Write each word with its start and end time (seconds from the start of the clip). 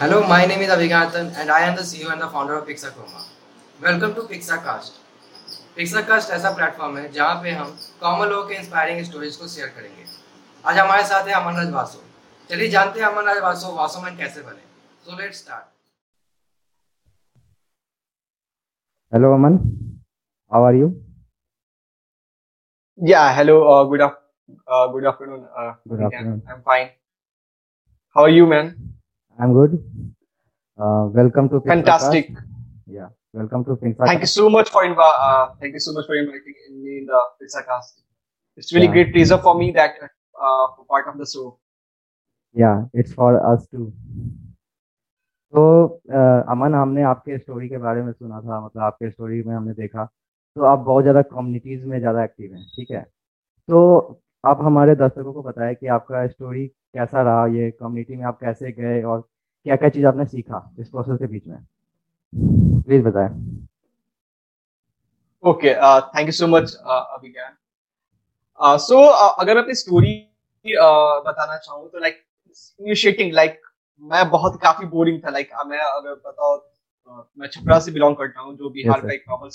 Hello, 0.00 0.26
my 0.26 0.46
name 0.46 0.60
is 0.62 0.68
Abhiganathan 0.70 1.34
and 1.36 1.50
I 1.50 1.60
am 1.60 1.76
the 1.76 1.82
CEO 1.82 2.10
and 2.12 2.20
the 2.20 2.28
founder 2.28 2.54
of 2.54 2.66
Pixachroma. 2.66 3.22
Welcome 3.80 4.14
to 4.14 4.22
Pixacast. 4.30 4.92
Pixacast 5.76 6.30
ऐसा 6.36 6.50
platform 6.56 6.96
है 6.98 7.10
जहाँ 7.12 7.34
पे 7.42 7.50
हम 7.60 7.68
common 8.00 8.28
लोगों 8.28 8.48
के 8.48 8.54
इंस्पायरिंग 8.54 9.04
स्टोरीज 9.04 9.36
को 9.36 9.48
शेयर 9.48 9.68
करेंगे 9.76 10.04
आज 10.70 10.78
हमारे 10.78 11.04
साथ 11.10 11.28
है 11.28 11.34
अमन 11.40 11.56
राज 11.56 11.70
वासो 11.74 12.02
चलिए 12.50 12.68
जानते 12.76 13.00
हैं 13.00 13.06
अमन 13.08 13.24
राज 13.28 13.38
वासो 13.42 13.74
वासो 13.76 14.00
मैन 14.02 14.16
कैसे 14.16 14.40
बने 14.48 14.62
so 15.04 15.18
let 15.20 15.34
start 15.42 15.68
Hello, 19.12 19.28
Aman. 19.34 19.54
How 20.52 20.58
are 20.64 20.74
you? 20.80 20.88
Yeah, 22.98 23.32
hello. 23.36 23.56
Uh, 23.70 23.84
good 23.92 24.02
af- 24.06 24.20
uh, 24.68 24.86
good 24.92 25.04
afternoon. 25.12 25.40
Uh, 25.62 25.72
Good 25.92 25.98
yeah, 25.98 26.06
afternoon. 26.06 26.36
I'm 26.48 26.60
fine. 26.62 26.90
I'm 29.40 29.52
good. 29.54 29.72
Uh, 30.78 31.06
welcome 31.12 31.48
to 31.50 31.60
Fantastic. 31.60 32.28
Cast. 32.34 32.44
Yeah, 32.86 33.08
welcome 33.32 33.64
to 33.64 33.76
Pixar. 33.76 34.06
Thank 34.06 34.20
you 34.20 34.26
so 34.26 34.48
much 34.50 34.68
for 34.70 34.82
invi- 34.84 35.18
uh, 35.20 35.54
thank 35.60 35.72
you 35.74 35.80
so 35.80 35.92
much 35.92 36.06
for 36.06 36.14
inviting 36.14 36.54
me 36.82 36.98
in 36.98 37.06
the 37.06 37.20
Pizza 37.40 37.62
Cast. 37.62 38.02
It's 38.58 38.72
really 38.72 38.86
Yeah. 38.86 38.92
great 38.92 39.12
pleasure 39.14 39.38
for 39.38 39.54
me 39.54 39.70
that 39.72 39.94
uh, 40.02 40.66
for 40.76 40.84
part 40.88 41.06
of 41.08 41.18
the 41.18 41.26
show. 41.26 41.58
Yeah, 42.56 42.84
it's 42.92 43.12
for 43.12 43.32
us 43.52 43.66
too. 43.68 43.92
तो 45.52 45.62
uh, 46.14 46.42
Aman 46.52 46.74
हमने 46.74 47.02
आपके 47.02 47.38
story 47.38 47.68
के 47.68 47.78
बारे 47.84 48.02
में 48.02 48.12
सुना 48.12 48.40
था 48.40 48.60
मतलब 48.66 48.82
आपके 48.82 49.10
स्टोरी 49.10 49.42
में 49.42 49.54
हमने 49.54 49.72
देखा 49.74 50.04
तो 50.56 50.64
आप 50.72 50.78
बहुत 50.78 51.02
ज़्यादा 51.04 51.22
कम्युनिटीज़ 51.32 51.84
में 51.86 51.98
ज़्यादा 51.98 52.24
एक्टिव 52.24 52.52
हैं 52.54 52.64
ठीक 52.76 52.90
है 52.90 53.02
तो 53.68 53.80
आप 54.44 54.60
हमारे 54.64 54.94
दर्शकों 55.02 55.32
को 55.32 55.42
बताएँ 55.42 55.74
कि 55.74 55.86
आपका 55.96 56.26
स्टोरी 56.26 56.66
कैसा 56.96 57.22
रहा 57.22 57.46
ये 57.56 57.70
कम्युनिटी 57.80 58.16
में 58.16 58.24
आप 58.26 58.38
कैसे 58.40 58.72
गए 58.72 59.02
और 59.02 59.20
क्या 59.66 59.76
क्या 59.76 59.88
चीज़ 59.88 60.06
आपने 60.06 60.24
सीखा 60.24 60.58
इस 60.80 60.88
प्रोसेस 60.88 61.18
के 61.18 61.26
बीच 61.26 61.46
में 61.46 61.58
प्लीज़ 62.82 63.02
बताएँ 63.02 63.28
uh, 65.44 66.30
so 66.30 66.46
much, 66.46 66.70
uh, 66.84 67.04
Abhigyan. 67.14 67.52
Uh, 68.60 68.78
so, 68.78 68.98
uh, 68.98 69.34
अगर 69.38 69.54
मैं 69.54 69.62
अपनी 69.62 69.74
स्टोरी 69.74 70.14
uh, 70.64 71.26
बताना 71.26 71.56
चाहूँ 71.56 71.88
तो 71.90 71.98
लाइक 71.98 72.22
इनिशिएटिंग 72.80 73.32
लाइक 73.32 73.60
मैं 74.02 74.28
बहुत 74.30 74.58
काफ़ी 74.62 74.86
बोरिंग 74.86 75.20
था 75.24 75.30
लाइक 75.30 75.50
like, 75.50 75.66
मैं 75.66 75.78
अगर 75.78 76.14
बताओ 76.26 76.56
uh, 76.56 77.24
मैं 77.38 77.48
छपरा 77.48 77.78
से 77.80 77.92
बिलोंग 77.92 78.16
करता 78.16 78.40
हूँ 78.40 78.56
जो 78.56 78.70
बिहार. 78.70 79.00
का 79.00 79.12
एक 79.14 79.24
नॉर्मल 79.28 79.50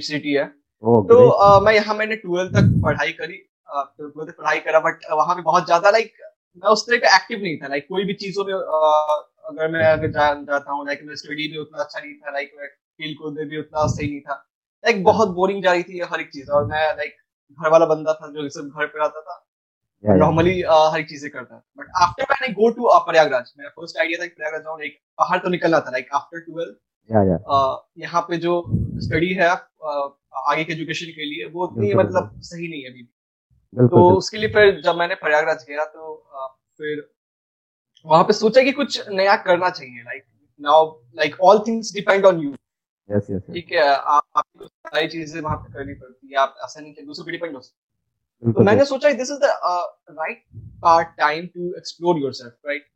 सिटी 0.00 0.32
है 0.32 0.52
ओह 0.82 1.02
तो 1.08 1.20
uh, 1.46 1.64
मैं 1.64 1.74
यहाँ 1.74 1.94
मैंने 1.94 2.16
ट्वेल्थ 2.16 2.52
तक 2.52 2.80
पढ़ाई 2.84 3.12
करी 3.12 3.42
ट्वेल्थ 3.68 4.30
तक 4.30 4.36
पढ़ाई 4.38 4.60
करा 4.60 4.80
बट 4.80 5.10
वहाँ 5.12 5.36
पे 5.36 5.42
बहुत 5.42 5.64
ज़्यादा 5.66 5.90
लाइक 5.90 6.12
मैं 6.56 6.70
उस 6.70 6.86
तरह 6.86 6.98
का 6.98 7.14
एक्टिव 7.16 7.40
नहीं 7.42 7.56
था 7.58 7.68
लाइक 7.68 7.86
कोई 7.88 8.04
भी 8.04 8.14
चीज़ों 8.22 8.44
में 8.44 8.52
अगर 8.52 9.70
मैं 9.72 9.84
अगर 9.86 10.10
जा, 10.10 10.32
जाता 10.34 10.72
हूँ 10.72 10.86
लाइक 10.86 11.00
मैं 11.04 11.14
स्टडी 11.16 11.50
में 11.52 11.58
उतना 11.58 11.82
अच्छा 11.82 12.00
नहीं 12.00 12.14
था 12.14 12.30
लाइक 12.32 12.52
मैं 12.58 12.68
खेल 12.68 13.14
कूद 13.18 13.34
में 13.34 13.48
भी 13.48 13.58
उतना 13.58 13.86
सही 13.88 14.08
नहीं 14.08 14.20
था। 14.20 14.34
लाइक 14.84 15.02
बहुत 15.04 15.28
बोरिंग 15.34 15.62
जा 15.62 15.72
रही 15.72 15.82
थी 15.82 16.00
हर 16.10 16.20
एक 16.20 16.30
चीज़ 16.32 16.50
और 16.50 16.64
मैं 16.66 16.86
लाइक 16.96 17.14
घर 17.58 17.70
वाला 17.70 17.86
बंदा 17.86 18.12
था 18.14 18.32
जो 18.32 18.48
सब 18.48 18.68
घर 18.68 18.86
पे 18.86 18.98
रहता 18.98 19.20
था 19.20 19.44
नॉर्मली 20.04 20.60
हर 20.62 20.98
एक 21.00 21.08
चीज़ें 21.08 21.30
करता। 21.30 21.56
बट 21.78 21.86
आफ्टर 22.02 22.26
मैंने 22.30 22.52
गो 22.54 22.68
टू 22.70 22.88
प्रयागराज 23.06 23.52
मेरा 23.58 23.70
फ़र्स्ट 23.70 23.98
आइडिया 24.00 24.18
था 24.20 24.26
कि 24.26 24.34
प्रयागराज 24.34 24.62
जाऊँ 24.62 24.78
लाइक 24.78 24.98
बाहर 25.18 25.38
तो 25.38 25.48
निकलना 25.50 25.80
था 25.80 25.90
लाइक 25.92 26.08
आफ्टर 26.14 26.40
ट्वेल्थ 26.40 26.76
यहाँ 27.98 28.20
पे 28.22 28.36
जो 28.38 28.62
स्टडी 29.04 29.32
है 29.34 29.48
आगे 29.48 30.64
के 30.64 30.72
एजुकेशन 30.72 31.06
के 31.12 31.24
लिए 31.24 31.44
वो 31.52 31.66
उतनी 31.66 31.92
मतलब 31.94 32.40
सही 32.50 32.68
नहीं 32.68 32.82
है 32.82 32.90
अभी 32.90 33.08
तो 33.76 34.16
उसके 34.16 34.36
लिए 34.36 34.48
फिर 34.48 34.80
जब 34.80 34.96
मैंने 34.96 35.14
प्रयागराज 35.14 35.64
गया 35.68 35.84
तो 35.84 36.14
फिर 36.78 37.08
वहाँ 38.06 38.24
पे 38.24 38.32
सोचा 38.32 38.62
कि 38.62 38.72
कुछ 38.72 39.08
नया 39.08 39.36
करना 39.36 39.70
चाहिए 39.70 40.02
like 40.02 40.24
now 40.60 41.00
like 41.16 41.40
all 41.40 41.58
things 41.58 41.92
depend 41.94 42.26
on 42.26 42.40
you 42.40 42.54
yes 43.10 43.26
yes 43.30 43.42
ठीक 43.42 43.72
है 43.72 43.88
आप 43.88 44.22
आपको 44.36 44.66
सारी 44.66 45.08
चीज़ें 45.08 45.40
वहाँ 45.40 45.56
पे 45.56 45.72
करनी 45.72 45.94
पड़ती 45.94 46.28
है 46.28 46.38
आप 46.38 46.56
ऐसा 46.64 46.80
नहीं 46.80 47.06
दूसरों 47.06 47.26
पे 47.26 47.32
डिपेंड 47.32 47.54
हो 47.54 47.60
सकते 47.60 48.52
तो 48.52 48.60
मैंने 48.60 48.84
सोचा 48.84 49.12
this 49.12 49.30
is 49.30 49.38
the 49.38 49.50
right 50.10 50.42
part 50.82 51.08
time 51.08 51.46
to 51.46 51.74
explore 51.74 52.18
yourself 52.18 52.54
right 52.66 52.86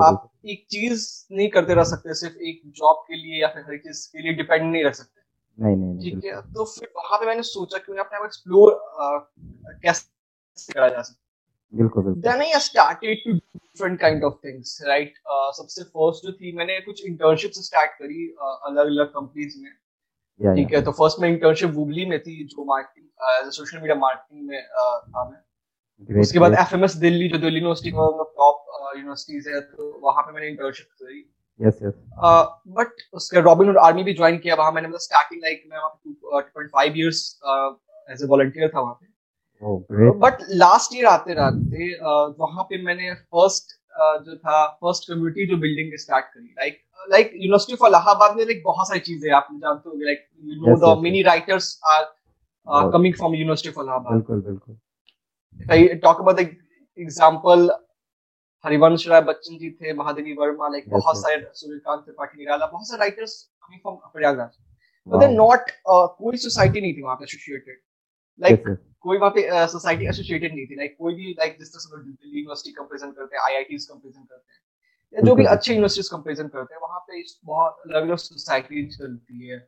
आप 0.00 0.30
एक 0.46 0.66
चीज़ 0.70 1.26
नहीं 1.32 1.48
करते 1.48 1.74
रह 1.74 1.84
सकते 1.84 2.14
सिर्फ़ 2.14 2.36
एक 2.36 2.62
जॉब 2.66 3.04
के 3.08 3.16
लिए 3.16 3.40
या 3.42 3.48
फिर 3.48 3.62
हर 3.62 3.78
चीज़ 3.78 4.08
के 4.12 4.22
लिए 4.22 4.32
डिपेंड 4.32 4.72
नहीं 4.72 4.84
रह 4.84 4.90
सकते। 4.90 5.20
नहीं 5.58 5.76
नहीं 5.76 5.94
नहीं 5.94 6.12
ठीक 6.12 6.24
है 6.24 6.40
तो 6.52 6.64
फिर 6.64 6.88
वहाँ 6.96 7.18
पे 7.18 7.26
मैंने 7.26 7.42
सोचा 7.42 7.78
कि 7.78 7.92
मैं 7.92 7.98
अपने 7.98 8.18
आप 8.18 8.24
एक्सप्लोर 8.24 8.80
कैसे 9.82 10.15
करा 10.64 10.88
जा 10.88 11.02
सकता 11.02 11.78
बिल्कुल 11.78 12.04
बिल्कुल। 12.04 12.22
Then 12.22 12.40
I 12.42 12.60
started 12.60 13.18
to 13.24 13.32
different 13.32 13.98
kind 14.00 14.24
of 14.24 14.34
things 14.44 14.78
right 14.86 15.14
सबसे 15.56 15.82
फ़र्स्ट 15.84 16.26
जो 16.26 16.32
थी 16.32 16.52
मैंने 16.56 16.80
कुछ 16.80 17.04
इंटर्नशिप 17.06 17.50
स्टार्ट 17.62 17.90
करी 17.92 18.28
अलग 18.40 18.86
अलग 18.86 19.06
कंपनीज़ 19.14 19.58
में। 19.62 19.70
ठीक 20.40 20.72
है 20.74 20.82
तो 20.82 20.92
फ़र्स्ट 20.92 21.20
में 21.20 21.28
इंटर्नशिप 21.28 21.70
वुबली 21.70 22.06
में 22.06 22.18
थी 22.20 22.44
जो 22.46 22.64
मार्केटिंग 22.64 23.50
सोशल 23.52 23.78
मीडिया 23.78 23.94
मार्केटिंग 23.96 24.48
में 24.48 24.58
uh, 24.58 24.98
था 25.08 25.28
मैं। 25.30 26.20
उसके 26.20 26.38
बाद 26.38 26.52
ग्रेट 26.52 26.66
एफएमएस 26.66 26.94
दिल्ली 26.96 27.28
जो 27.28 27.38
दिल्ली 27.38 27.60
यूनिवर्सिटी 27.60 27.90
का 27.90 28.06
टॉप 28.36 28.94
यूनिवर्सिटीज 28.96 29.48
है 29.48 29.60
तो 29.60 29.90
वहाँ 30.02 30.22
पे 30.22 30.32
मैंने 30.32 30.48
इंटर्नशिप 30.48 30.86
करी। 31.02 31.20
यस 31.60 31.78
यस 31.82 31.94
बट 32.78 33.02
उसके 33.14 33.40
रॉबिन 33.40 33.76
आर्मी 33.78 34.02
भी 34.04 34.14
ज्वाइन 34.14 34.38
किया 34.38 34.54
वहाँ 34.54 34.72
मैंने 34.72 34.88
मतलब 34.88 35.00
स्टार्टिंग 35.00 35.42
लाइक 35.42 35.62
मैं 35.70 35.78
वहाँ 35.78 35.90
पे 36.04 37.08
एज 38.12 38.24
वॉलंटियर 38.28 38.68
था 38.68 38.80
वहाँ 38.80 38.94
पे। 38.94 39.06
बट 40.20 40.42
लास्ट 40.62 40.94
ईयर 40.94 41.06
आते 41.06 41.34
रहते 41.34 41.88
वहाँ 42.40 42.64
पे 42.70 42.82
मैंने 42.84 43.12
फ़र्स्ट 43.14 43.72
जो 44.24 44.36
था 44.36 44.66
फ़र्स्ट 44.82 45.08
कम्युनिटी 45.08 45.46
जो 45.46 45.56
बिल्डिंग 45.58 45.92
स्टार्ट 45.98 46.24
करी। 46.24 46.54
Like 46.58 46.82
like 47.10 47.30
university 47.34 47.74
of 47.74 47.86
Allahabad 47.88 48.36
में 48.36 48.44
लाइक 48.44 48.62
बहुत 48.64 48.88
सारी 48.88 49.00
चीज़ें 49.08 49.30
आप 49.32 49.48
जानते 49.52 49.88
होंगे 49.88 50.04
like 50.04 50.26
you 50.44 50.66
know 50.66 50.76
the 50.84 50.98
many 51.02 51.22
writers 51.22 51.78
are 51.94 52.04
coming 52.92 53.14
from 53.14 53.34
university 53.34 53.68
of 53.70 53.80
Allahabad 53.84 54.12
बिल्कुल 54.12 54.40
बिल्कुल। 54.42 54.76
I 55.74 55.98
talk 56.00 56.18
about 56.22 56.36
the 56.38 56.46
example 56.98 57.68
Harivansh 58.64 59.06
Rai 59.08 59.20
Bachchan 59.22 59.56
ji 59.58 59.70
थे 59.72 59.92
महादेवी 59.94 60.32
वर्मा 60.36 60.68
लाइक 60.68 60.88
बहुत 60.90 61.16
सारे 61.16 61.36
सूर्यकांत 61.54 62.00
त्रिपाठी 62.04 62.38
निराला 62.38 62.66
बहुत 62.66 62.88
सारे 62.88 62.98
writers 63.00 63.34
coming 63.62 63.80
from 63.80 63.96
Prayagraj 64.14 64.50
but 65.06 65.20
then 65.20 65.34
not 65.36 65.70
कोई 65.88 66.36
सोसाइटी 66.44 66.80
नहीं 66.80 66.94
थी 66.96 67.02
वहाँ 67.02 67.16
पे 67.16 67.24
एसोसिएटेड 67.24 67.78
लाइक 68.40 68.64
कोई 69.04 69.18
वहाँ 69.18 69.30
पे 69.30 69.66
सोसाइटी 69.68 70.06
एसोसिएटेड 70.08 70.54
नहीं 70.54 70.66
थी. 70.66 70.76
लाइक 70.76 70.96
कोई 70.98 71.14
भी 71.14 71.32
लाइक 71.38 71.56
जिस 71.58 71.68
तरह 71.68 71.80
से 71.80 72.02
दिल्ली 72.02 72.38
यूनिवर्सिटी 72.38 72.72
कंपैरिजन 72.74 73.10
करते 73.12 73.36
हैं 73.36 73.42
आईआईटीज 73.44 73.84
कंपैरिजन 73.84 74.22
करते 74.22 74.52
हैं 74.52 74.60
या 75.14 75.26
जो 75.26 75.34
भी। 75.34 75.44
अच्छे 75.46 75.72
यूनिवर्सिटीज 75.72 76.08
कंपैरिजन 76.08 76.48
करते 76.48 76.74
हैं 76.74 76.80
वहाँ 76.82 77.00
पे 77.00 77.20
इस 77.20 77.38
बहुत 77.44 77.82
अलग 77.86 78.02
अलग 78.02 78.16
सोसाइटी 78.18 78.86
चलती 78.88 79.48
है. 79.48 79.58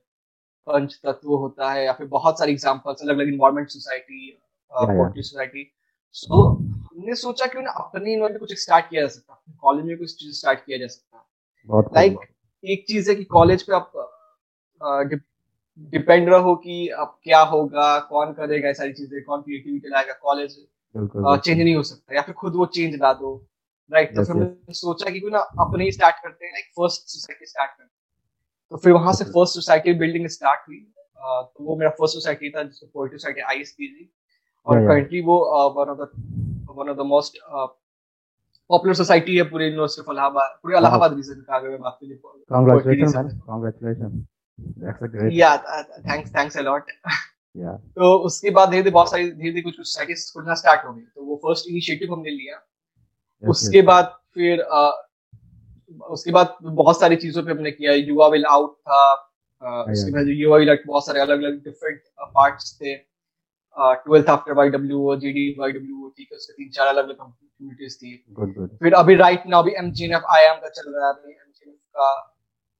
पंच 0.67 0.99
तत्व 1.05 1.35
होता 1.35 1.71
है 1.73 1.85
या 1.85 1.93
फिर 1.93 2.07
बहुत 2.09 2.39
सारे 2.39 2.53
एग्जांपल्स 2.53 3.03
अलग 3.03 3.19
अलग 3.19 3.29
environment 3.29 3.69
society. 3.69 4.31
Poultry 4.73 5.23
society 5.23 5.71
so 6.17 6.43
हमने 6.43 7.15
सोचा 7.15 7.47
क्यों 7.47 7.63
ना 7.63 7.71
अपने 7.79 8.13
इन्वायरमेंट 8.13 8.41
कुछ 8.41 8.59
स्टार्ट 8.61 8.89
किया 8.91 9.03
जा 9.03 9.09
सकता 9.09 9.33
है 9.35 9.57
कॉलेज 9.61 9.85
में 9.85 9.97
कुछ 9.99 10.15
चीज़ 10.15 10.37
स्टार्ट 10.37 10.59
किया 10.61 10.79
जा 10.79 10.87
सकता. 10.87 11.25
है 11.69 11.83
लाइक 11.95 12.19
एक 12.65 12.85
चीज़ 12.89 13.11
है 13.11 13.15
कि 13.17 13.25
कॉलेज 13.33 13.63
पे 13.63 13.75
आप 13.75 13.93
डिपेंड 15.93 16.29
रहो 16.29 16.55
कि 16.57 16.87
अब 16.89 17.19
क्या 17.25 17.41
होगा 17.53 17.99
कौन 18.09 18.33
करेगा 18.33 18.73
सारी 18.73 18.93
चीज़ें 18.93 19.23
कौन 19.25 19.43
क्रिएटिविटी 19.43 19.89
लाएगा 19.89 20.13
कॉलेज 20.23 20.57
चेंज 20.95 21.61
नहीं 21.61 21.75
हो 21.75 21.83
सकता 21.83 22.15
या 22.15 22.23
फिर 22.23 22.35
खुद 22.35 22.55
वो 22.57 22.67
चेंज 22.75 22.95
ला 23.03 23.13
दो। 23.15 23.35
राइट 23.93 24.15
तो 24.17 24.25
फिर 24.25 24.37
हमने 24.37 24.75
सोचा 24.75 25.11
कि 25.11 25.21
क्यों 25.21 25.31
ना 25.31 25.39
अपने 25.61 25.85
ही 25.85 25.93
स्टार्ट 25.93 26.17
करते 26.23 26.47
हैं 26.47 26.53
लाइक 26.53 26.65
फ़र्स्ट 26.79 27.03
सोसाइटी 27.09 27.47
स्टार्ट 27.47 27.71
करते 27.71 27.83
हैं। 27.83 27.91
तो 28.73 28.77
फिर 28.77 28.93
वहाँ 28.93 29.13
से 29.13 29.25
फ़र्स्ट 29.25 29.55
सोसाइटी 29.55 29.93
बिल्डिंग 29.99 30.27
स्टार्ट 30.29 30.69
हुई। 30.69 30.79
तो 31.21 31.65
वो 31.65 31.77
मेरा 31.77 31.91
फ़र्स्ट 31.91 32.15
सोसाइटी 32.15 32.51
था 32.51 32.63
जिसको 32.63 32.87
पोइट्री 32.87 33.19
सोसाइटी 33.19 33.41
आईएसपीजी 33.41 34.11
और 34.67 34.77
Yeah, 34.77 34.83
yeah. 34.83 34.89
करंटली 34.91 35.21
वो 35.21 35.37
one 35.77 35.91
of 35.91 35.99
the 35.99 36.09
one 36.79 36.89
of 36.89 36.97
the 36.97 37.07
most 37.07 37.39
popular 38.71 38.95
society 38.95 39.37
है 39.37 39.43
पूरे 39.51 39.67
यूनिवर्सिटी 39.67 40.03
ऑफ़ 40.03 40.11
इलाहाबाद 40.13 40.59
पूरे 40.63 40.77
इलाहाबाद 40.79 41.15
रीजन 41.15 41.41
का 41.41 41.57
अगर 41.57 41.69
मैं 41.69 41.81
बात 41.81 41.99
करूँ। 42.03 42.17
कांग्रेचुलेशन 42.51 43.29
कांग्रेचुलेशन 43.47 44.27
या 45.31 45.57
तो 47.97 48.13
उसके 48.27 48.51
बाद 48.51 48.69
धीरे 48.71 48.83
धीरे 48.83 48.93
बहुत 48.93 49.11
सारी 49.11 49.25
धीरे 49.25 49.51
धीरे 49.51 49.63
कुछ 49.63 49.77
सोसाइटीज 49.77 50.31
खुलना 50.33 50.55
स्टार्ट 50.55 50.85
हो 50.85 50.93
गई। 50.93 51.03
तो 51.03 51.25
वो 51.25 51.37
फ़र्स्ट 51.37 51.69
इनिशिएटिव 51.71 52.13
हमने 52.13 52.31
लिया। 52.31 52.61
उसके 53.43 53.83
बाद 53.83 54.05
फिर 54.35 54.61
अ, 54.61 55.05
उसके 56.11 56.31
बाद 56.31 56.57
बहुत 56.63 57.01
सारी 57.01 57.17
चीज़ों 57.17 57.43
पे 57.43 57.51
हमने 57.51 57.71
किया। 57.71 57.93
युवा 57.93 58.29
विल 58.29 58.45
आउट 58.45 58.75
था 58.75 59.03
अ, 59.63 59.85
उसके 59.93 60.13
बाद 60.13 60.29
युवा 60.29 60.57
विल 60.57 60.71
आउट 60.71 60.79
बहुत 60.87 61.07
सारे 61.07 61.21
अलग 61.21 61.43
अलग 61.43 61.63
डिफरेंट 61.65 62.01
पार्ट्स 62.35 62.75
थे। 62.83 62.95
Twelfth 63.77 64.29
after 64.31 64.53
Y 64.53 64.69
W 64.69 65.17
G 65.17 65.33
D 65.33 65.55
Y 65.59 65.73
W 65.73 66.09
ठीक 66.17 66.29
है 66.33 66.37
उसके 66.37 66.53
तीन 66.53 66.71
चार 66.71 66.87
अलग 66.87 67.05
अलग 67.05 67.17
कम्युनिटीज 67.17 67.97
थी 68.03 68.17
फिर 68.83 68.95
अभी 68.95 69.15
राइट 69.15 69.43
नाउ 69.47 69.63
अभी 69.63 69.73
M 69.79 69.91
G 69.93 70.05
N 70.05 70.13
F 70.13 70.25
I 70.37 70.45
M 70.45 70.57
का 70.57 70.69
चल 70.69 70.95
रहा 70.97 71.09
है। 71.09 71.31
एम 71.31 71.71
का 71.71 72.09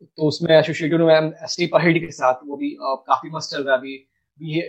तो 0.03 0.29
उसमें 0.29 0.51
एसोसिएटेड 0.57 1.01
हुए 1.03 1.15
हम 1.15 1.33
एस 1.45 1.57
टी 1.59 1.67
पहेड़ी 1.69 2.01
के 2.01 2.11
साथ 2.13 2.45
वो 2.47 2.57
भी 2.57 2.71
अ, 2.73 2.95
काफ़ी 3.09 3.31
मस्त 3.31 3.51
चल 3.53 3.63
रहा 3.63 3.75
है 3.75 3.81
अभी। 3.81 3.97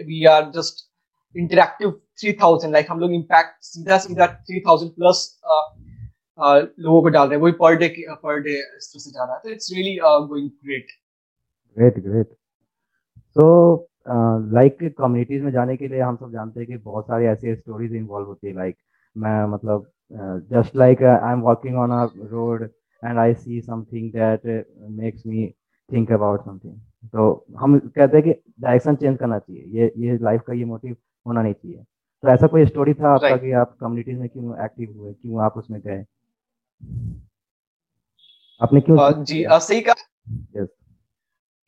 We 0.07 0.23
are 0.25 0.49
just 0.55 0.87
interactive 1.35 1.91
three 2.21 2.31
thousand 2.41 2.73
like 2.73 2.87
हम 2.91 2.99
लोग 2.99 3.11
इम्पैक्ट 3.13 3.63
सीधा 3.63 3.97
सीधा 4.05 4.27
थ्री 4.27 4.59
थाउज़ेंड 4.67 4.91
प्लस 4.93 5.25
लोगों 6.39 7.01
को 7.01 7.09
डाल 7.09 7.27
रहे 7.27 7.37
हैं। 7.37 7.43
वही 7.43 7.51
पर 7.61 7.75
डे 7.77 7.87
पर 8.23 8.39
डे 8.41 8.51
इस 8.51 8.89
तरह 8.93 8.99
से 8.99 9.11
जा 9.11 9.23
रहा 9.23 9.33
है। 9.35 9.39
तो 9.43 9.49
it's 9.49 9.71
really 9.73 9.95
going 10.01 10.49
great 10.49 10.87
great 11.77 11.99
great 12.05 12.33
so 13.35 13.45
like 14.53 14.77
communities 14.97 15.41
में 15.43 15.51
जाने 15.51 15.75
के 15.77 15.87
लिए 15.87 15.99
हम 16.01 16.15
सब 16.17 16.31
जानते 16.33 16.59
हैं 16.59 16.67
कि 16.67 16.77
बहुत 16.77 17.05
सारी 17.07 17.25
ऐसी 17.25 17.55
स्टोरीज 17.55 17.93
इन्वॉल्व 17.95 18.27
होती 18.27 18.47
है 18.47 18.53
लाइक 18.53 18.75
like, 18.75 18.85
मैं 19.15 19.45
मतलब 19.47 19.91
just 20.51 20.75
like 20.75 21.03
I 21.03 21.33
am 21.33 21.41
walking 21.41 21.77
on 21.77 21.91
a 21.91 22.03
road 22.31 22.67
and 23.03 23.17
I 23.17 23.33
see 23.33 23.61
something 23.61 24.11
that 24.11 24.65
makes 24.91 25.25
me 25.25 25.47
think 25.89 26.11
about 26.11 26.45
something 26.45 26.79
तो 27.07 27.45
हम 27.57 27.77
कहते 27.79 28.17
हैं 28.17 28.23
कि 28.23 28.31
डायरेक्शन 28.59 28.95
चेंज 28.95 29.17
करना 29.17 29.39
चाहिए। 29.39 29.63
ये 29.79 29.91
ये 29.97 30.17
लाइफ 30.17 30.41
का 30.47 30.53
ये 30.53 30.65
मोटिव 30.65 30.95
होना 31.25 31.41
नहीं 31.41 31.53
चाहिए। 31.53 31.83
तो 32.23 32.27
ऐसा 32.27 32.47
कोई 32.47 32.65
स्टोरी 32.65 32.93
था 32.93 33.13
आपका 33.13 33.27
Right. 33.27 33.41
कि 33.41 33.51
आप 33.51 33.77
कम्युनिटीज 33.81 34.17
में 34.19 34.27
क्यों 34.29 34.63
एक्टिव 34.65 34.97
हुए? 34.97 35.13
क्यों 35.13 35.43
आप 35.43 35.57
उसमें 35.57 35.79
गए? 35.81 36.03
आपने 38.61 38.81
क्यों 38.81 38.97
uh, 38.97 39.23
जी 39.23 39.43
uh, 39.45 39.59
सही 39.59 39.81
कहा। 39.81 39.93
Yes. 40.57 40.67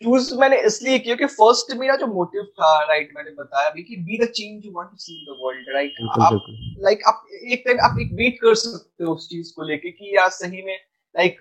चूज़ 0.02 0.34
मैंने 0.36 0.62
इसलिए 0.66 1.00
किया 1.00 1.16
कि 1.16 1.26
फ़र्स्ट 1.26 1.76
मेरा 1.78 1.96
जो 1.96 2.08
मोटिव 2.08 2.44
था 2.60 2.72
राइट 2.84 3.10
मैंने 3.16 3.32
बताया 3.32 3.70
अभी 3.70 3.84
कि 3.84 3.96
be 3.96 4.18
the 4.18 4.28
change 4.30 4.66
you 4.66 4.72
want 4.72 4.90
to 4.90 4.98
see 4.98 5.14
in 5.14 5.26
the 5.26 5.38
world 5.42 5.70
right 5.76 5.94
आप 6.22 6.46
लाइक 6.86 7.04
आप 7.08 7.26
एक 7.52 7.64
टाइम 7.68 7.80
आप 7.86 8.00
एक 8.02 8.14
वेट 8.14 8.38
कर 8.42 8.56
सकते 8.56 9.04
हो 9.04 9.14
उस 9.14 9.30
चीज़ 9.30 9.54
को 9.56 9.64
लेके 9.64 9.92
कि 9.92 10.16
यार 10.18 10.30
सही 10.30 10.62
में 10.62 10.78
लाइक 11.18 11.38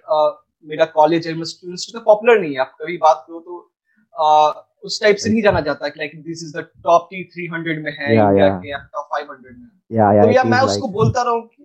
मेरा 0.64 0.84
कॉलेज 0.84 1.28
है 1.28 1.44
स्टूडेंट्स 1.44 1.92
तो 1.92 2.00
पॉपुलर 2.00 2.40
नहीं 2.40 2.52
है। 2.52 2.58
आप 2.58 2.76
कभी 2.82 2.96
बात 2.96 3.24
करो 3.28 3.40
तो 3.40 3.72
uh, 4.24 4.52
उस 4.84 5.02
टाइप 5.02 5.16
से 5.16 5.30
नहीं 5.30 5.42
जाना 5.42 5.60
जाता 5.60 5.88
कि 5.88 5.98
like 5.98 6.22
this 6.22 6.42
is 6.42 6.58
the 6.58 6.60
top 6.60 7.08
T 7.12 7.24
300 7.24 7.84
में 7.84 7.92
है 7.92 8.16
yeah. 8.16 8.62
के 8.62 8.70
या 8.70 8.78
टॉप 8.78 9.08
500 9.14 9.28
में। 9.30 9.70
या 9.92 10.12
या 10.12 10.22
तो 10.22 10.30
यार 10.30 10.46
मैं 10.46 10.60
उसको 10.60 10.88
बोलता 10.88 11.22
रहूँ 11.22 11.42
कि 11.42 11.62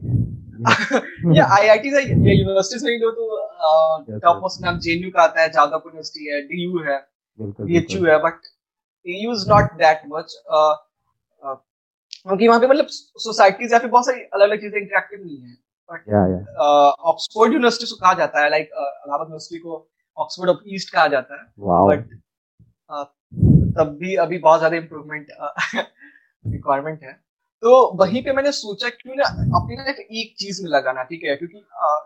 या 1.38 1.46
आईआईटी 1.46 1.90
से 1.92 2.02
या 2.02 2.34
यूनिवर्सिटी 2.34 2.80
से 2.80 2.92
ही 2.92 2.98
लो 2.98 3.12
तो 3.12 4.20
टॉप 4.20 4.38
मोस्ट 4.38 4.62
नाम 4.62 4.80
जेएनयू 4.80 5.10
का 5.10 5.22
आता 5.22 5.42
है 5.42 5.50
जादवपुर 5.50 5.92
यूनिवर्सिटी 5.92 6.26
है 6.26 6.42
डीयू 6.42 6.80
है 6.80 7.08
बीएचयू 7.42 8.06
है 8.06 8.18
but 8.18 8.34
AU 9.08 9.34
is 9.34 9.50
not 9.50 9.64
that 9.64 10.02
much 10.08 10.44
क्योंकि 12.28 12.48
वहाँ 12.48 12.60
पे 12.60 12.68
मतलब 12.68 12.86
सोसाइटीज 12.90 13.74
या 13.74 13.80
फिर 13.80 13.90
बहुत 13.90 14.06
सारी 14.06 14.22
अलग 14.22 14.50
अलग 14.50 14.60
चीज़ें 14.60 14.80
इंटरेक्टिव 14.80 15.26
नहीं 15.26 15.38
है। 15.38 15.48
या 15.48 15.52
या 15.52 15.75
ऑक्सफोर्ड 17.12 17.54
यूनिवर्सिटी 17.54 17.90
को 17.90 17.96
कहा 17.96 18.14
जाता 18.14 18.44
है 18.44 18.50
लाइक 18.50 18.70
इलाहाबाद 18.76 19.28
यूनिवर्सिटी 19.28 19.60
को 19.60 19.86
ऑक्सफोर्ड 20.18 20.50
ऑफ़ 20.50 20.60
ईस्ट 20.76 20.94
कहा 20.94 21.08
जाता 21.08 21.42
है। 21.42 21.46
बट 21.90 22.20
तब 23.78 23.96
भी 24.00 24.16
अभी 24.24 24.38
बहुत 24.40 24.60
ज़्यादा 24.60 24.78
इम्प्रूवमेंट 24.78 25.28
रिक्वायरमेंट 26.46 27.04
है। 27.04 27.12
तो 27.64 27.72
वहीं 28.00 28.22
पे 28.24 28.32
मैंने 28.34 28.52
सोचा 28.52 28.90
क्यों 28.90 29.16
ना 29.16 29.24
अपनी 29.60 29.76
लाइफ 29.76 29.98
एक 30.00 30.34
चीज़ 30.40 30.62
में 30.64 30.70
लगाना 30.72 31.04
ठीक 31.04 31.24
है? 31.26 31.36
क्योंकि 31.36 31.58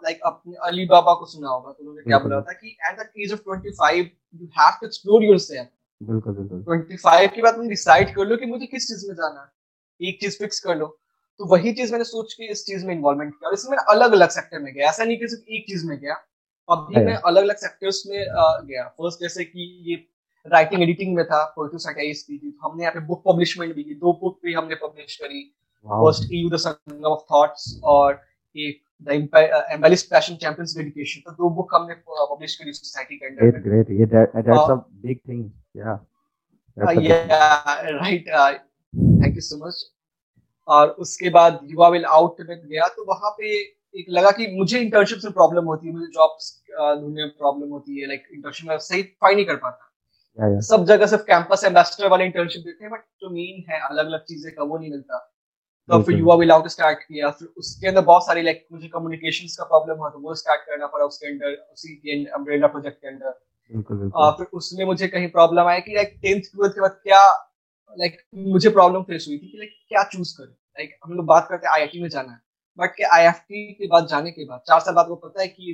लाइक 0.03 0.19
अपने 0.25 0.55
अली 0.67 0.85
बाबा 0.85 1.13
को 1.13 1.25
सुना 1.25 1.49
होगा 1.49 1.71
तो 1.71 1.79
उन्होंने 1.83 2.01
क्या 2.03 2.19
बोला 2.19 2.39
था 2.41 2.53
कि 2.53 2.77
at 2.89 2.99
the 2.99 3.09
age 3.23 3.33
of 3.33 3.39
25 3.49 4.09
you 4.35 4.47
have 4.59 4.77
to 4.81 4.85
explore 4.87 5.23
yourself 5.23 5.69
बिल्कुल 6.01 6.33
बिल्कुल। 6.33 6.63
25 6.67 7.31
के 7.35 7.41
बाद 7.41 7.55
तुम 7.55 7.67
डिसाइड 7.69 8.13
कर 8.15 8.25
लो 8.27 8.37
कि 8.37 8.45
मुझे 8.45 8.65
किस 8.65 8.87
चीज़ 8.87 9.07
में 9.07 9.15
जाना 9.15 9.41
है। 9.41 10.07
एक 10.09 10.19
चीज़ 10.21 10.37
फिक्स 10.39 10.59
कर 10.59 10.75
लो। 10.75 10.85
तो 11.39 11.45
वही 11.45 11.73
चीज़ 11.73 11.91
मैंने 11.91 12.03
सोच 12.03 12.33
के 12.33 12.51
इस 12.51 12.65
चीज़ 12.65 12.85
में 12.85 12.95
इन्वॉल्वमेंट 12.95 13.33
किया 13.33 13.47
और 13.47 13.53
इसमें 13.53 13.71
मैंने 13.71 13.93
अलग 13.93 14.11
अलग 14.11 14.29
सेक्टर 14.29 14.59
में 14.59 14.73
गया। 14.73 14.89
ऐसा 14.89 15.03
नहीं 15.03 15.17
कि 15.17 15.27
सिर्फ़ 15.27 15.43
एक 15.49 15.65
चीज़ 15.67 15.87
में 15.87 15.97
गया। 15.97 16.13
अभी 16.71 16.99
है। 16.99 17.05
मैं 17.05 17.15
अलग 17.15 17.43
अलग 17.43 17.55
सेक्टर्स 17.55 18.03
में 18.07 18.25
गया। 18.67 18.83
फ़र्स्ट 18.83 19.21
जैसे 19.21 19.43
कि 19.43 19.83
ये 19.91 19.95
राइटिंग 20.45 20.83
एडिटिंग 20.83 21.15
में 21.15 21.25
था 21.25 21.55
की 21.57 22.13
थी। 22.37 22.57
हमने 22.63 22.83
यहाँ 22.83 22.93
पे 22.93 22.99
बुक 22.99 23.23
पब्लिशमेंट 23.27 23.75
भी 23.75 23.83
की। 23.83 23.95
दो 23.95 24.13
बुक 24.21 24.39
भी 24.45 24.53
हमने 24.53 24.75
पब्लिश 24.75 25.15
करी। 25.15 25.55
फ़र्स्ट 25.85 26.33
ईयू 26.33 26.49
द 26.49 26.55
संगम 26.55 27.03
ऑफ़ 27.03 27.19
थॉट्स 27.33 27.79
और 27.83 28.21
एक 28.57 28.81
the 29.03 29.11
embellish 29.71 30.03
passion 30.03 30.35
champions 30.35 30.77
dedication 30.77 31.21
तो 31.25 31.31
दो 31.31 31.49
बुक 31.49 31.75
हमने 31.75 31.93
पब्लिश 31.93 32.55
करी 32.55 32.73
सोसाइटी 32.73 33.17
के 33.17 33.25
अंडर 33.25 33.59
ग्रेट 33.59 33.63
ग्रेट 33.63 33.89
ये 33.89 34.05
that's 34.05 34.69
a 34.71 34.75
big 34.75 35.19
thing 35.29 35.51
yeah 35.77 35.93
right 36.77 38.29
thank 38.29 39.35
you 39.35 39.41
so 39.41 39.67
much 39.67 39.98
और 40.69 40.89
उसके 40.99 41.29
बाद 41.29 41.59
युवा 41.65 41.87
विल 41.89 42.05
आउट 42.07 42.41
में 42.41 42.57
गया 42.59 42.87
तो 42.87 43.05
वहाँ 43.05 43.31
पे 43.37 43.53
एक 43.95 44.05
लगा 44.09 44.31
कि 44.31 44.47
मुझे 44.53 44.79
इंटर्नशिप 44.79 45.19
में 45.23 45.33
प्रॉब्लम 45.33 45.65
होती 45.65 45.87
है 45.87 45.93
मुझे 45.93 46.07
जॉब्स 46.13 46.51
ढूँढने 46.71 47.23
में 47.23 47.31
प्रॉब्लम 47.31 47.69
होती 47.69 48.01
है 48.01 48.07
लाइक 48.07 48.27
इंटर्नशिप 48.33 48.69
में 48.69 48.77
सही 48.79 49.01
फाइंड 49.01 49.35
नहीं 49.35 49.45
कर 49.45 49.55
पाता। 49.57 49.85
सब 50.63 50.85
जगह 50.85 51.05
सिर्फ़ 51.07 51.23
कैंपस 51.25 51.63
एम्बेसडर 51.65 52.07
वाले 52.09 52.25
इंटर्नशिप 52.25 52.61
देते 52.65 52.83
हैं 52.83 52.91
बट 52.91 53.01
जो 53.21 53.29
मेन 53.31 53.63
है 53.69 53.79
अलग 53.79 54.05
अलग 54.05 54.23
चीज़ें 54.25 54.53
का 54.55 54.63
वो 54.63 54.77
नहीं 54.77 54.91
मिलता। 54.91 55.17
तो 55.89 56.01
फिर 56.03 56.17
युवा 56.17 56.35
विल 56.35 56.51
आउट 56.51 56.67
स्टार्ट 56.67 56.99
किया 56.99 57.29
फिर 57.31 57.47
उसके 57.57 57.87
अंदर 57.87 58.01
बहुत 58.03 58.25
सारी 58.25 58.41
लाइक 58.41 58.65
मुझे 58.71 58.87
कम्युनिकेशन 58.87 59.47
का 59.57 59.63
प्रॉब्लम 59.65 59.97
हुआ 59.99 60.09
तो 60.09 60.19
वो 60.19 60.35
स्टार्ट 60.35 60.61
करना 60.61 60.87
पड़ा 60.87 61.05
उसके 61.05 61.27
अंदर 61.27 61.53
उसी 61.73 61.95
के 61.95 62.23
अम्ब्रेला 62.31 62.67
प्रोजेक्ट 62.67 63.01
के 63.01 63.07
अंदर। 63.07 63.31
फिर 64.37 64.57
उसमें 64.57 64.85
मुझे 64.85 65.07
कहीं 65.07 65.29
प्रॉब्लम 65.31 65.67
आया 65.67 65.79
कि 65.79 65.95
लाइक 65.95 66.17
टेंथ 66.21 66.41
ट्वेल्थ 66.43 66.73
के 66.73 66.81
बाद 66.81 66.99
क्या 67.03 67.21
लाइक 67.97 68.17
मुझे 68.47 68.69
प्रॉब्लम 68.69 69.01
फेस 69.03 69.25
हुई 69.27 69.37
थी 69.37 69.47
कि 69.47 69.57
लाइक 69.57 69.71
क्या 69.89 70.03
चूज़ 70.11 70.33
करें? 70.37 70.47
लाइक 70.47 70.97
हम 71.05 71.13
लोग 71.13 71.25
बात 71.25 71.47
करते 71.49 71.67
हैं 71.67 71.73
आईआईटी 71.73 72.01
में 72.01 72.09
जाना 72.09 72.31
है। 72.31 72.39
बट 72.79 72.95
के 72.95 73.03
आईएफटी 73.15 73.65
के 73.73 73.87
बाद 73.87 74.07
जाने 74.07 74.31
के 74.31 74.45
बाद 74.45 74.61
चार 74.67 74.79
साल 74.79 74.93
बाद 74.95 75.07
वो 75.09 75.15
पता 75.23 75.41
है 75.41 75.47
कि 75.47 75.73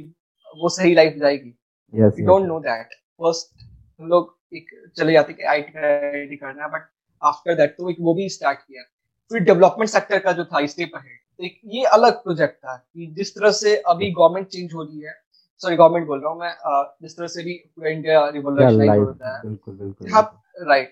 वो 0.54 0.70
सही 0.70 0.94
लाइफ 0.96 1.18
जाएगी। 1.20 1.54
Yes 1.94 2.20
don't 2.22 2.48
know 2.48 2.60
that 2.60 2.94
first 2.94 3.64
हम 4.00 4.08
लोग 4.08 4.36
एक 4.54 4.70
चले 4.98 5.14
जाते 5.14 5.34
कि 5.34 5.44
आईआईटी 5.44 6.36
करना 6.36 6.64
है 6.64 6.70
बट 6.72 6.90
आफ्टर 7.22 7.56
दैट 7.56 7.76
तो 7.78 7.90
एक 7.90 7.98
वो 8.00 8.14
भी 8.14 8.30
स्टार्ट 8.30 8.60
किया। 8.60 8.84
फिर 9.32 9.44
डेवलपमेंट 9.44 9.90
सेक्टर 9.90 10.20
का 10.20 10.32
जो 10.32 10.46
था 10.46 10.66
स्टेप 10.68 10.92
अहेड 10.96 11.20
तो 11.40 11.46
एक 11.46 11.60
ये 11.66 11.84
अलग 11.94 12.22
प्रोजेक्ट 12.24 12.56
था 12.56 12.76
कि 12.76 13.08
जिस 13.16 13.36
तरह 13.36 13.52
से 13.52 13.76
अभी 13.88 14.10
गवर्नमेंट 14.12 14.48
चेंज 14.48 14.74
हो 14.74 14.84
रही 14.84 15.00
है 15.02 15.14
सॉरी 15.62 15.76
गवर्नमेंट 15.76 16.08
बोल 16.08 16.22
रहा 16.22 16.32
हूँ 16.32 16.40
मैं 16.40 16.54
जिस 17.02 17.18
तरह 17.18 17.28
से 17.28 17.44
भी 17.44 17.54
पूरा 17.76 17.90
इंडिया 17.90 18.28
रिवोल्यूशनाइज 18.30 18.90
लाइफ 18.90 19.24
है 19.24 19.42
बिल्कुल 19.42 19.76
बिल्कुल 19.78 20.68
राइट 20.70 20.92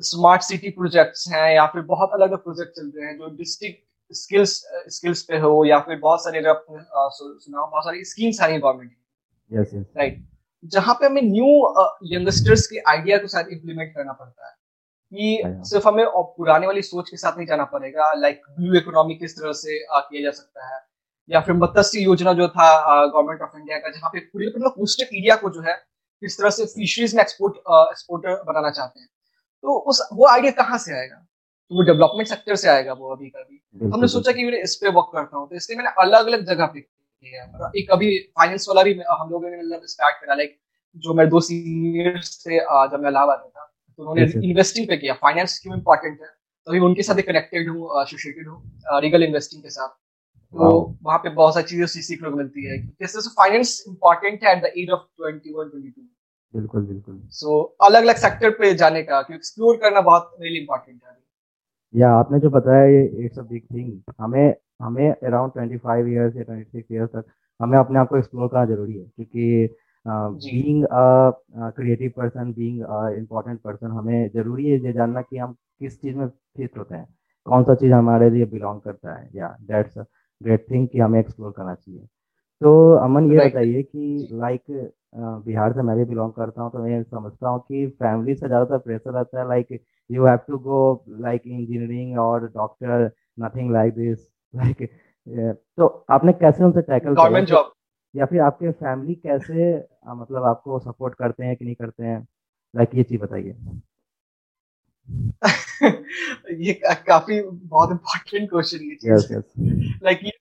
स्मार्ट 0.00 0.42
सिटी 0.42 0.70
प्रोजेक्ट्स 0.70 1.28
हैं 1.28 1.54
या 1.54 1.66
फिर 1.66 1.82
बहुत 1.82 2.10
अलग 2.14 2.30
अलग 2.30 2.42
प्रोजेक्ट 2.42 2.72
चल 2.76 2.92
रहे 2.96 3.06
हैं 3.06 3.16
जो 3.18 3.28
डिस्ट्रिक्ट 3.36 4.14
स्किल्स 4.14 4.52
स्किल्स 4.88 5.22
पे 5.22 5.38
हो 5.38 5.64
या 5.64 5.78
फिर 5.78 5.98
बहुत 5.98 6.24
सारे 6.24 6.44
आपने 6.48 6.82
सुना 6.82 7.64
बहुत 7.64 7.84
सारी 7.84 8.04
स्कीम्स 8.04 8.40
आ 8.40 8.46
रही 8.46 8.54
है 8.54 8.60
गवर्नमेंट 8.60 8.90
की। 8.90 8.96
राइट 9.98 10.24
जहाँ 10.64 10.94
पे 10.94 11.06
हमें 11.06 11.22
न्यू 11.22 11.50
यंगस्टर्स 12.12 12.66
के 12.66 12.78
आइडिया 12.90 13.18
को 13.18 13.26
साथ 13.26 13.52
इम्प्लीमेंट 13.52 13.94
करना 13.94 14.12
पड़ता 14.12 14.46
है 14.46 14.52
कि 15.12 15.42
हाँ। 15.44 15.64
सिर्फ़ 15.64 15.88
हमें 15.88 16.04
और 16.04 16.24
पुराने 16.36 16.66
वाली 16.66 16.82
सोच 16.82 17.10
के 17.10 17.16
साथ 17.16 17.36
नहीं 17.36 17.46
जाना 17.46 17.64
पड़ेगा 17.64 18.12
लाइक 18.14 18.40
ब्लू 18.50 18.78
इकोनॉमी 18.78 19.14
किस 19.14 19.36
तरह 19.36 19.52
से 19.52 19.78
uh, 19.86 20.02
किया 20.02 20.22
जा 20.22 20.30
सकता 20.30 20.74
है। 20.74 20.80
या 21.30 21.40
फिर 21.40 21.54
मत्स्य 21.54 22.00
योजना 22.00 22.32
जो 22.32 22.48
था 22.48 23.06
गवर्नमेंट 23.06 23.42
ऑफ़ 23.42 23.56
इंडिया 23.58 23.78
का 23.78 23.90
जहाँ 23.90 24.10
पे 24.10 24.20
पूरे 24.20 24.46
मतलब 24.46 24.72
कोस्टल 24.72 25.16
एरिया 25.16 25.36
को 25.36 25.50
जो 25.50 25.60
है 25.60 25.74
किस 26.22 26.38
तरह 26.38 26.50
से 26.50 26.64
फिशरीज 26.66 27.14
में 27.14 27.22
एक्सपोर्ट 27.22 27.56
एक्सपोर्टर 27.90 28.42
बनाना 28.42 28.70
चाहते 28.70 29.00
हैं। 29.00 29.08
तो 29.64 29.78
उस 29.90 30.00
वो 30.12 30.26
आइडिया 30.28 30.52
कहाँ 30.54 30.78
से 30.78 30.92
आएगा? 30.94 31.16
तो 31.70 31.76
वो 31.76 31.82
डेवलपमेंट 31.84 32.28
सेक्टर 32.28 32.56
से 32.56 32.68
आएगा 32.70 32.92
वो 32.94 33.10
अभी 33.14 33.28
का 33.28 33.40
भी 33.40 33.90
हमने 33.92 34.08
सोचा 34.08 34.32
कि 34.32 34.44
मैं 34.44 34.60
इस 34.60 34.74
पे 34.76 34.88
वर्क 34.90 35.10
करता 35.12 35.36
हूँ 35.36 35.48
तो 35.48 35.56
इसलिए 35.56 35.76
मैंने 35.78 35.90
अलग 36.02 36.26
अलग 36.26 36.44
जगह 36.46 36.66
पे 36.66 36.80
किया 36.80 37.42
है। 37.42 37.70
एक 37.76 37.90
अभी 37.92 38.16
फाइनेंस 38.38 38.66
वाला 38.68 38.82
भी 38.82 38.92
हम 38.92 39.30
लोगों 39.30 39.50
ने 39.50 39.56
मतलब 39.58 39.86
स्टार्ट 39.88 40.16
करा 40.20 40.34
लाइक 40.34 40.58
जो 41.04 41.14
मेरे 41.14 41.30
दो 41.30 41.40
सीनियर्स 41.42 42.36
थे 42.40 42.58
जब 42.58 43.00
मैं 43.02 43.10
इलाहाबाद 43.10 43.38
में 43.38 43.50
था 43.50 43.64
तो 43.98 44.02
उन्होंने. 44.02 44.48
इन्वेस्टिंग 44.48 44.88
पे 44.88 44.96
किया। 44.96 45.14
फाइनेंस 45.22 45.58
क्यों 45.62 45.76
इम्पोर्टेंट 45.76 46.20
है? 46.20 46.26
तो 46.26 46.70
अभी 46.70 46.80
उनके 46.80 47.02
साथ 47.02 47.20
कनेक्टेड 47.26 47.68
हूँ 47.70 48.02
एसोसिएटेड 48.02 48.48
हूँ 48.48 49.00
रीगल 49.02 49.22
इन्वेस्टिंग 49.24 49.62
के 49.62 49.70
साथ। 49.70 49.88
तो 50.54 50.68
वहाँ 51.02 51.18
पे 51.18 51.28
बहुत 51.30 51.54
सारी 51.54 51.66
चीज़ें 51.66 51.86
सीखने 51.86 52.30
को 52.30 52.36
मिलती 52.36 52.64
है। 52.66 52.76
फाइनेंस 53.02 53.84
इम्पोर्टेंट 53.88 54.44
है 54.44 54.52
at 54.52 54.62
the 54.62 54.72
age 54.76 54.90
of 54.90 55.00
twenty 55.16 55.52
one 55.54 55.68
twenty 55.68 55.90
two 55.90 56.02
बिल्कुल 56.54 56.84
बिल्कुल। 56.86 57.20
सो 57.30 57.58
so, 57.58 57.86
अलग 57.86 58.02
अलग 58.02 58.16
सेक्टर 58.16 58.50
पे 58.58 58.72
जाने 58.74 59.02
का 59.02 59.20
क्योंकि 59.22 59.34
एक्सप्लोर 59.36 59.76
करना 59.76 60.00
बहुत 60.02 60.30
रियली 60.40 60.58
इम्पोर्टेंट 60.58 61.00
है 61.04 61.16
या 61.94 62.10
आपने 62.12 62.38
जो 62.40 62.50
बताया 62.50 62.84
ये 62.86 63.04
इट्स 63.26 63.38
अ 63.38 63.42
बिग 63.44 63.62
थिंग 63.74 64.00
हमें 64.20 64.54
हमें 64.82 65.10
अराउंड 65.10 65.52
ट्वेंटी 65.52 65.76
फाइव 65.78 66.08
ईयर्स 66.08 66.36
या 66.36 66.42
ट्वेंटी 66.42 66.64
सिक्स 66.64 66.92
ईयर्स 66.92 67.10
तक 67.10 67.24
हमें 67.60 67.78
अपने 67.78 67.98
आप 67.98 68.08
को 68.08 68.18
एक्सप्लोर 68.18 68.48
करना 68.48 68.64
ज़रूरी 68.66 68.98
है 68.98 69.04
क्योंकि 69.06 69.68
being 70.06 70.84
a 70.84 71.70
creative 71.76 72.12
person 72.16 72.52
being 72.52 72.82
a 72.82 73.08
important 73.18 73.60
person 73.62 73.90
हमें 73.92 74.28
ज़रूरी 74.34 74.66
है 74.66 74.78
ये 74.86 74.92
जानना 74.92 75.22
कि 75.22 75.38
हम 75.38 75.52
किस 75.80 76.00
चीज़ 76.02 76.16
में 76.16 76.26
फिट 76.28 76.78
होते 76.78 76.94
हैं 76.96 77.06
कौन 77.46 77.64
सा 77.64 77.74
चीज़ 77.74 77.92
हमारे 77.92 78.30
लिए 78.30 78.46
बिलोंग 78.46 78.80
करता 78.80 79.14
है 79.14 79.28
या 79.36 79.56
दैट्स 79.62 79.98
ग्रेट 80.40 80.66
थिंग 80.70 80.88
कि 80.88 80.98
हमें 80.98 81.20
एक्सप्लोर 81.20 81.52
करना 81.52 81.74
चाहिए। 81.74 82.06
तो 82.62 82.70
अमन 82.98 83.30
ये 83.32 83.38
Right. 83.38 83.50
बताइए 83.50 83.82
कि 83.82 84.28
लाइक 84.32 84.62
बिहार 85.44 85.72
से 85.72 85.82
मैं 85.82 85.96
भी 85.96 86.04
बिलोंग 86.04 86.32
करता 86.32 86.62
हूँ 86.62 86.70
तो 86.72 86.78
मैं 86.78 87.02
समझता 87.02 87.48
हूँ 87.48 87.60
कि 87.60 87.86
फैमिली 88.02 88.34
से 88.34 88.46
ज़्यादातर 88.46 88.78
प्रेशर 88.78 89.12
रहता 89.12 89.40
है 89.40 89.48
like 89.48 89.80
have 90.10 90.44
to 90.46 90.58
go 90.58 90.76
like 91.20 91.46
engineering 91.46 92.18
or 92.18 92.48
doctor 92.50 93.12
nothing 93.38 93.70
like 93.72 93.94
this 93.94 94.20
like 94.54 94.80
yeah. 94.80 95.54
तो 95.76 95.86
आपने 96.10 96.32
कैसे 96.32 96.64
उनसे 96.64 96.82
टैकल 96.82 97.14
गवर्नमेंट 97.14 97.48
जॉब 97.48 97.72
या 98.14 98.26
फिर 98.26 98.40
आपके 98.40 98.70
फैमिली 98.72 99.14
कैसे 99.16 99.72
आ, 100.06 100.14
मतलब 100.14 100.44
आपको 100.44 100.78
सपोर्ट 100.78 101.14
करते 101.14 101.44
हैं 101.44 101.56
कि 101.56 101.64
नहीं 101.64 101.74
करते 101.74 102.04
हैं 102.04 102.20
लाइक 102.74 102.94
ये 102.94 103.02
चीज़ 103.02 103.20
बताइए 103.20 103.56
ये 106.62 106.72
काफ़ी 107.06 107.40
बहुत 107.42 107.90
इम्पोर्टेंट 107.90 108.48
क्वेश्चन 108.50 108.84
ये 108.84 108.94
चीज़ 108.96 109.32
लाइक 110.04 110.24
ये 110.24 110.32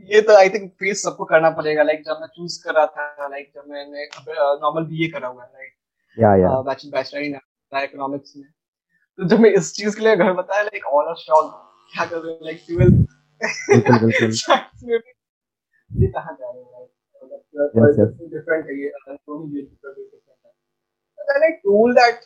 ये 0.00 0.20
तो 0.20 0.36
आई 0.36 0.48
थिंक 0.50 0.70
फेस 0.72 1.02
सबको 1.02 1.24
करना 1.24 1.50
पड़ेगा 1.50 1.82
लाइक 1.82 2.02
जब 2.06 2.18
मैं 2.20 2.26
चूज़ 2.26 2.62
कर 2.64 2.74
रहा 2.74 2.86
था 2.86 3.26
लाइक 3.28 3.50
जब 3.54 3.64
मैंने 3.68 4.04
नॉर्मल 4.60 4.84
बीए 4.84 5.08
करा 5.08 5.28
हुआ 5.28 5.44
है 5.44 5.50
राइट 5.54 5.72
या 6.16 6.34
या 6.36 6.60
बैचलर 6.62 6.90
बैचलर 6.90 7.22
इन 7.22 7.34
इकोनॉमिक्स 7.72 8.36
में। 8.36 8.46
तो 9.18 9.28
जब 9.28 9.40
मैं 9.40 9.50
इस 9.50 9.72
चीज़ 9.74 9.96
के 9.96 10.02
लिए 10.04 10.16
घर 10.16 10.32
बताया 10.32 10.62
लाइक 10.62 10.86
ऑल 10.86 11.08
आर 11.08 11.14
शॉक 11.16 11.50
क्या 11.94 12.04
कर 12.06 12.16
रहे 12.16 12.32
हो 12.32 12.44
लाइक 12.44 12.64
ट्वेल्थ 12.68 13.06
बिल्कुल 13.70 13.98
बिल्कुल। 13.98 15.00
ये 15.90 16.06
कहाँ 16.08 16.36
जा 16.40 16.50
रहे 16.50 16.62
हो 16.62 16.90
Yes, 17.56 17.98
yes. 17.98 18.08
डिफरेंट 18.30 18.66
है 18.66 18.74
ये। 18.78 18.88
लाइक 21.40 21.60
टूल 21.64 21.94
दैट 21.94 22.20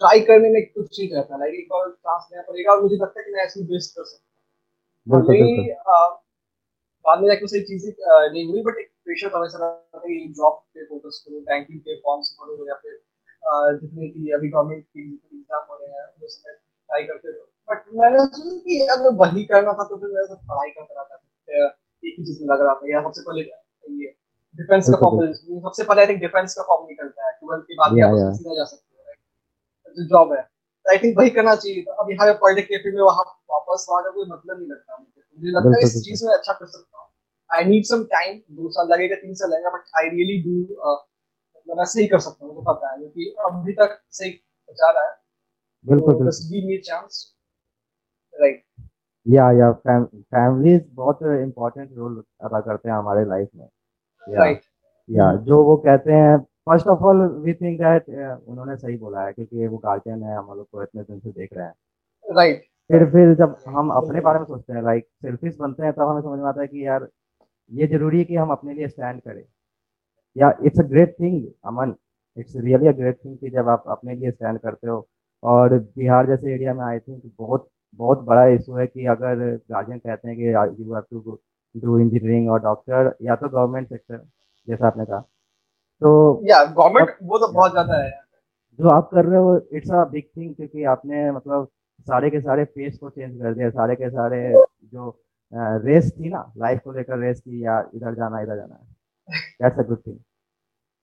ट्राई 0.00 0.20
करने 0.20 0.48
में 0.50 0.62
कुछ 0.66 0.86
चीज़ 0.96 1.14
रहता 1.14 1.34
है 1.34 1.40
लाइक 1.40 1.54
एक 1.54 1.72
और 1.72 1.90
चांस 1.90 2.28
लेना 2.32 2.42
पड़ेगा 2.42 2.72
और 2.72 2.82
मुझे 2.82 2.96
लगता 2.96 3.20
है 3.20 3.24
कि 3.24 3.32
मैं 3.32 3.42
ऐसे 3.44 3.62
बेस्ट 3.64 3.94
कर 3.96 4.04
सकता 4.04 4.24
हूँ। 5.06 5.16
बिल्कुल 5.16 5.34
बिल्कुल। 5.36 6.25
बाद 7.06 7.20
में 7.20 7.26
जाके 7.28 7.46
सही 7.46 7.62
चीज़ें 7.64 7.90
नहीं 7.96 8.44
हुई 8.48 8.62
बट 8.62 8.78
एक 8.80 8.88
प्रेशर 9.04 9.34
हमेशा 9.34 9.58
रहता 9.58 9.98
कि 10.06 10.14
जॉब 10.38 10.54
पे 10.74 10.84
फोकस 10.84 11.22
करो 11.26 11.40
बैंकिंग 11.50 11.80
के 11.80 11.96
फॉर्म्स 12.06 12.36
भरो 12.40 12.68
या 12.68 12.76
फिर 12.84 12.94
जितने 13.80 14.08
की 14.08 14.30
अभी 14.36 14.48
गवर्नमेंट 14.50 14.84
की 14.84 15.02
जितने 15.02 15.38
एग्ज़ाम 15.38 15.62
हो 15.70 15.78
रहे 15.80 15.90
हैं 15.90 16.06
वो 16.20 16.28
सब 16.28 16.52
ट्राई 16.52 17.04
करते 17.04 17.28
रहो। 17.28 17.44
बट 17.68 17.84
मैंने 18.00 18.24
सोचा 18.26 18.56
कि 18.64 18.80
अगर 18.94 19.14
वही 19.22 19.44
करना 19.52 19.72
था 19.72 19.84
तो 19.84 19.96
फिर 19.96 20.10
मैं 20.14 20.24
सब 20.26 20.40
पढ़ाई 20.48 20.70
करता 20.70 20.94
रहा 20.94 21.04
था 21.04 21.16
एक 22.02 22.14
ही 22.18 22.24
चीज़ 22.24 22.40
में 22.42 22.48
लग 22.48 22.60
रहा 22.62 22.74
था 22.74 22.90
या 22.90 23.02
सबसे 23.02 23.22
पहले 23.28 23.42
ये 24.02 24.08
डिफेंस 24.58 24.90
का 24.90 24.96
फॉर्म 24.98 25.32
सबसे 25.32 25.84
पहले 25.84 26.00
आई 26.02 26.06
थिंक 26.08 26.20
डिफेंस 26.20 26.54
का 26.54 26.62
फॉर्म 26.68 26.86
निकलता 26.88 27.26
है 27.26 27.32
ट्वेल्थ 27.34 27.64
के 27.64 27.74
बाद 27.80 27.96
yeah. 27.98 28.10
सीधा 28.36 28.54
जा 28.56 28.64
सकते 28.64 28.90
हो 28.96 29.94
जो 29.96 30.08
जॉब 30.08 30.32
है 30.32 30.42
आई 30.86 30.98
थिंक 31.02 31.18
वही 31.18 31.30
करना 31.36 31.54
चाहिए 31.56 31.82
था। 31.82 31.92
अब 32.02 32.10
यहाँ 32.10 32.26
पे 32.26 32.38
पॉलिटिक 32.40 32.66
के 32.68 32.90
में 32.90 33.02
वहाँ 33.02 33.24
वापस 33.52 33.86
वहाँ 33.90 34.02
का 34.04 34.10
कोई 34.10 34.26
मतलब 34.30 34.58
नहीं 34.58 34.68
लगता 34.68 34.96
मुझे। 34.96 35.22
मुझे 35.38 35.50
लगता 35.50 35.76
है 35.76 35.82
इस 35.82 36.02
चीज़ 36.04 36.24
में 36.26 36.32
अच्छा 36.34 36.52
कर 36.52 36.66
सकता 36.66 36.98
हूँ। 36.98 37.08
आई 37.50 37.64
नीड 37.64 37.84
सम 37.84 38.02
टाइम 38.12 38.38
दो 38.56 38.68
साल 38.70 38.88
लगेगा 38.88 39.16
तीन 39.16 39.34
साल 39.34 39.50
लगेगा 39.50 39.70
बट 39.70 39.98
आई 39.98 40.08
रियली 40.08 40.42
डू 40.42 40.60
मतलब 40.60 41.76
मैं 41.78 41.84
सही 41.86 42.06
कर 42.06 42.18
सकता 42.20 42.44
हूँ 42.44 42.54
मुझे 42.54 42.64
पता 42.66 42.90
है 42.90 42.98
क्योंकि 42.98 43.34
अभी 43.46 43.72
तक 43.72 43.98
सही 44.12 44.30
जा 44.68 44.90
रहा 44.90 45.04
है। 45.04 45.14
बिल्कुल 45.86 46.14
तो 46.14 46.24
बस 46.24 46.40
गिव 46.52 46.66
मी 46.68 46.78
चांस 46.86 47.24
राइट 48.34 48.62
या 49.26 49.50
या 49.52 49.70
फैमिलीज़ 49.72 50.82
बहुत 50.94 51.22
इम्पोर्टेंट 51.22 51.90
रोल 51.96 52.22
अदा 52.44 52.60
करते 52.60 52.88
हैं 52.88 52.96
हमारे 52.96 53.24
लाइफ 53.24 53.48
में। 53.54 53.68
राइट 54.24 54.60
या 55.08 55.32
जो 55.48 55.62
वो 55.64 55.76
कहते 55.86 56.12
हैं 56.12 56.36
first 56.68 56.86
of 56.86 57.02
all 57.04 57.20
we 57.44 57.52
think 57.54 57.78
that 57.80 58.08
उन्होंने 58.48 58.76
सही 58.76 58.96
बोला 58.96 59.24
है 59.26 59.32
क्योंकि 59.32 59.66
वो 59.66 59.78
गार्जियन 59.78 60.22
है 60.22 60.36
हम 60.36 60.46
लोग 60.48 60.66
को 60.72 60.82
इतने 60.82 61.02
दिन 61.02 61.18
से 61.20 61.30
देख 61.30 61.52
रहे 61.52 61.66
हैं। 61.66 62.34
राइट 62.36 62.64
फिर 62.90 63.04
फिर 63.10 63.34
जब 63.34 63.56
हम 63.68 63.88
अपने 63.92 64.20
बारे 64.20 64.38
में 64.38 64.44
सोचते 64.46 64.72
हैं 64.72 64.82
लाइक 64.82 65.04
सेल्फिश 65.22 65.56
बनते 65.60 65.82
हैं 65.84 65.92
तब 65.92 66.08
हमें 66.08 66.20
समझ 66.22 66.38
में 66.38 66.46
आता 66.48 66.60
है 66.60 66.66
कि 66.66 66.86
यार 66.86 67.08
ये 67.70 67.86
ज़रूरी 67.88 68.18
है 68.18 68.24
कि 68.24 68.36
हम 68.36 68.50
अपने 68.52 68.74
लिए 68.74 68.88
स्टैंड 68.88 69.20
करें। 69.22 69.42
Yeah 70.36 70.52
it's 70.66 70.80
a 70.80 70.82
great 70.88 71.14
thing 71.20 71.46
Aman 71.66 71.94
it's 72.36 72.56
really 72.56 72.88
a 72.88 72.92
great 72.92 73.18
thing 73.24 73.36
कि 73.38 73.50
जब 73.50 73.68
आप 73.68 73.84
अपने 73.88 74.14
लिए 74.16 74.30
स्टैंड 74.30 74.58
करते 74.60 74.88
हो। 74.88 75.06
और 75.42 75.74
बिहार 75.96 76.26
जैसे 76.26 76.54
एरिया 76.54 76.74
में 76.74 76.84
आई 76.84 76.98
थिंक 76.98 77.22
बहुत 77.38 77.68
बहुत 78.00 78.22
बड़ा 78.24 78.46
इशू 78.54 78.76
है 78.76 78.86
कि 78.86 79.06
अगर 79.08 79.36
गार्जियन 79.70 79.98
कहते 79.98 80.28
हैं 80.28 80.36
कि 80.36 80.48
you 80.82 80.94
have 80.94 81.02
to 81.02 81.38
do 81.74 81.98
engineering 82.00 82.50
और 82.50 82.60
डॉक्टर 82.62 83.14
या 83.22 83.36
तो 83.36 83.48
गवर्नमेंट 83.48 83.88
सेक्टर 83.88 84.18
जैसा 84.68 84.86
आपने 84.86 85.04
कहा। 85.04 85.20
तो 86.02 86.42
या 86.46 86.64
गवर्नमेंट 86.66 87.16
वो 87.22 87.38
तो 87.38 87.52
बहुत 87.52 87.72
ज़्यादा 87.72 88.02
है। 88.02 88.10
जो 88.78 88.88
आप 88.90 89.10
कर 89.14 89.24
रहे 89.24 89.40
हो 89.40 89.56
इट्स 89.72 89.90
अ 89.92 90.04
बिग 90.06 90.24
थिंग 90.36 90.54
क्योंकि 90.54 90.84
आपने 90.86 91.30
मतलब 91.32 91.68
सारे 92.00 92.30
के 92.30 92.40
सारे 92.40 92.64
फेस 92.64 92.98
को 92.98 93.10
चेंज 93.10 93.40
कर 93.42 93.54
दिया 93.54 93.70
सारे 93.70 93.96
के 93.96 94.10
सारे 94.10 94.40
जो 94.92 95.10
रेस 95.84 96.12
थी 96.12 96.28
ना 96.28 96.52
लाइफ 96.58 96.80
को 96.84 96.92
लेकर 96.92 97.18
रेस 97.18 97.40
की 97.40 97.64
या 97.64 97.78
इधर 97.94 98.14
जाना 98.14 98.40
इधर 98.40 98.56
जाना 98.56 98.84
दैट्स 99.62 99.78
अ 99.78 99.82
गुड 99.82 99.98
थिंग 100.06 100.18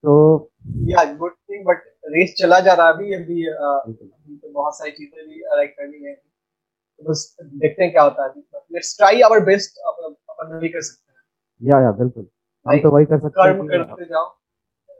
तो 0.03 0.51
या 0.89 1.03
गुड 1.13 1.33
थिंग 1.33 1.65
बट 1.65 1.83
रेस 2.05 2.35
चला 2.37 2.59
जा 2.59 2.73
रहा 2.73 2.87
अभी 2.87 3.13
अभी 3.13 3.43
तो 3.49 4.51
बहुत 4.51 4.77
सारी 4.77 4.91
चीज़ें 4.91 5.27
भी 5.27 5.39
लाइक 5.57 5.75
करनी 5.77 6.05
है। 6.05 6.13
तो 6.13 7.09
बस 7.09 7.37
देखते 7.41 7.83
हैं 7.83 7.91
क्या 7.91 8.03
होता 8.03 8.23
है 8.23 8.41
लेट्स 8.73 8.97
ट्राई 8.97 9.21
आवर 9.21 9.39
बेस्ट 9.39 9.77
अपन 9.77 10.59
भी 10.59 10.69
कर 10.69 10.81
सकते 10.81 11.11
हैं। 11.11 11.71
या 11.71 11.81
या 11.81 11.91
बिल्कुल। 11.91 12.27
हम 12.65 12.79
तो 12.79 12.91
वही 12.91 13.05
कर 13.05 13.19
सकते 13.19 13.41
हैं 13.41 13.53
कर्म 13.53 13.67
करते 13.67 14.05
जाओ। 14.05 14.25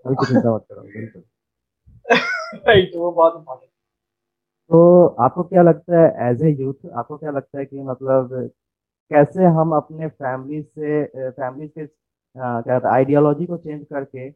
वही 0.05 0.25
चिंता 0.25 0.55
मत 0.55 0.65
करो 0.69 0.81
बिल्कुल। 0.81 1.23
राइट 2.67 2.91
वो 2.95 3.11
बहुत 3.11 3.35
इम्पोर्टेंट 3.37 3.71
तो 4.73 5.05
आपको 5.23 5.43
क्या 5.43 5.61
लगता 5.63 5.99
है 5.99 6.29
एज 6.29 6.41
ए 6.43 6.49
यूथ 6.53 6.85
आपको 6.93 7.17
क्या 7.17 7.31
लगता 7.31 7.59
है 7.59 7.65
कि 7.65 7.81
मतलब 7.83 8.29
कैसे 9.11 9.45
हम 9.57 9.73
अपने 9.75 10.07
फैमिली 10.09 10.61
से 10.63 11.03
फैमिली 11.31 11.67
के 11.69 11.87
क्या 12.35 12.79
आइडियोलॉजी 12.91 13.45
को 13.47 13.57
चेंज 13.57 13.85
करके 13.87 14.29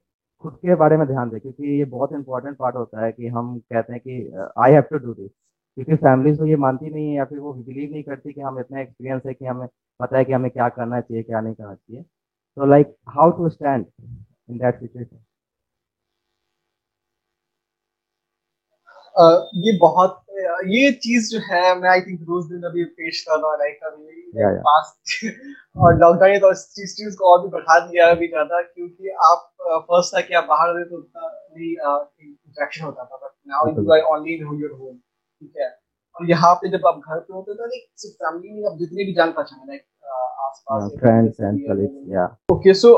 खुद 0.44 0.54
के 0.58 0.76
बारे 0.76 0.98
में 0.98 1.08
ध्यान 1.08 1.30
दें? 1.30 1.40
क्योंकि 1.40 1.78
ये 1.80 1.86
बहुत 1.88 2.14
इंपॉर्टेंट 2.14 2.58
पार्ट 2.58 2.76
होता 2.76 3.06
है 3.06 3.12
कि 3.14 3.28
हम 3.30 3.58
कहते 3.62 3.94
हैं 3.94 4.02
कि 4.02 4.22
I 4.60 4.74
have 4.74 4.82
to 4.92 4.98
do 5.00 5.14
this 5.14 5.32
क्योंकि 5.32 5.96
फैमिलीज़ 5.98 6.40
तो 6.40 6.48
ये 6.48 6.56
मानती 6.58 6.90
नहीं 6.90 7.08
है 7.10 7.16
या 7.16 7.26
फिर 7.26 7.40
वो 7.40 7.54
बिलीव 7.56 7.92
नहीं 7.92 8.04
करती 8.04 8.34
कि 8.34 8.42
हम 8.42 8.60
इतना 8.60 8.82
एक्सपीरियंस 8.82 9.24
है 9.28 9.34
कि 9.34 9.46
हमें 9.46 9.68
पता 10.00 10.18
है 10.18 10.26
कि 10.26 10.34
हमें 10.34 10.52
क्या 10.52 10.70
करना 10.72 11.02
चाहिए, 11.02 11.24
क्या 11.24 11.42
नहीं 11.42 11.56
करना 11.56 11.76
चाहिए. 11.76 12.04
तो 12.04 12.66
like 12.68 12.96
how 13.12 13.32
to 13.40 13.50
stand 13.50 13.86
in 14.50 14.58
that 14.60 14.80
situation 14.82 15.18
uh, 18.88 19.07
ये 19.18 19.78
बहुत 19.80 20.24
ये 20.68 20.92
चीज़ 21.04 21.30
जो 21.32 21.40
है 21.44 21.64
मैं 21.80 21.90
आई 21.90 22.02
थिंक 22.02 22.20
रोज 22.22 22.46
दिन 22.46 22.64
अभी 22.70 22.84
पेश 22.98 23.22
कर 23.30 23.40
रहा 23.40 23.56
लाइक 23.56 23.84
अभी 23.84 24.62
पास्ट 24.68 25.26
और 25.78 25.98
लॉकडाउन 25.98 26.32
ने 26.32 26.40
तो 26.40 26.52
इस 26.52 26.94
चीज़ 26.98 27.18
को 27.18 27.32
और 27.32 27.42
भी 27.42 27.50
बढ़ा 27.50 27.80
दिया 27.80 28.10
अभी 28.12 28.28
ज़्यादा 28.28 28.62
क्योंकि 28.62 29.10
आप 29.30 29.50
फ़र्स्ट 29.90 30.16
था 30.16 30.22
कि 30.22 30.34
आप 30.34 30.46
बाहर 30.50 30.74
रहे 30.74 30.86
तो 30.86 30.98
उतना 30.98 31.28
नहीं 31.28 31.72
इंटरेक्शन 31.72 32.86
होता 32.86 33.04
था 33.04 33.18
but 33.18 33.32
now 33.48 33.68
you 33.72 33.92
are 33.94 34.02
only 34.14 34.36
in 34.36 34.62
your 34.62 34.72
home 34.72 34.96
ठीक 34.96 35.54
है? 35.60 35.70
और 36.16 36.30
यहाँ 36.30 36.54
पे 36.56 36.70
जब 36.70 36.88
आप 36.88 37.00
घर 37.00 37.20
पे 37.20 37.34
होते 37.34 37.54
तो 37.54 37.66
लाइक 37.66 37.88
सिर्फ़ 37.96 38.16
फैमिली 38.16 38.54
नहीं 38.54 38.66
आप 38.66 38.78
जितने 38.78 39.06
भी 39.06 39.14
जान 39.14 39.32
पहचान 39.32 39.68
लाइक 39.68 39.86
आसपास 40.48 40.92
फ्रेंड्स 41.00 41.42
एंड 41.42 41.60
कलीग्स 41.68 42.12
या 42.12 42.26
ओके 42.52 42.74
सो 42.76 42.94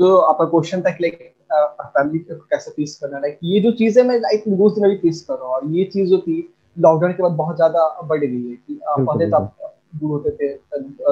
जो 0.00 0.16
आपका 0.18 0.44
क्वेश्चन 0.46 0.82
था 0.82 0.90
कि 0.90 1.04
लाइक 1.04 1.34
फैमिली 1.52 2.18
को 2.18 2.34
कैसे 2.50 2.70
फेस 2.70 2.98
करना 3.02 3.18
लाइक 3.18 3.38
ये 3.44 3.60
जो 3.60 3.72
चीज़ 3.72 3.98
है 4.00 4.06
मैं 4.06 4.18
लाइक 4.20 4.44
रोज 4.48 4.72
दिन 4.72 4.84
अभी 4.84 4.96
फेस 4.98 5.24
कर 5.28 5.34
रहा 5.34 5.46
हूँ 5.46 5.54
और 5.54 5.66
ये 5.70 5.84
चीज़ 5.84 6.10
जो 6.10 6.18
थी 6.18 6.36
लॉकडाउन 6.76 7.12
के 7.12 7.22
बाद 7.22 7.32
बहुत 7.32 7.56
ज़्यादा 7.56 7.88
बढ़ 8.04 8.18
गई 8.18 8.48
है 8.48 8.56
कि 8.56 8.80
पहले 8.88 9.30
तो 9.30 9.36
आप 9.36 9.74
दूर 9.94 10.10
होते 10.10 10.30
थे 10.30 10.52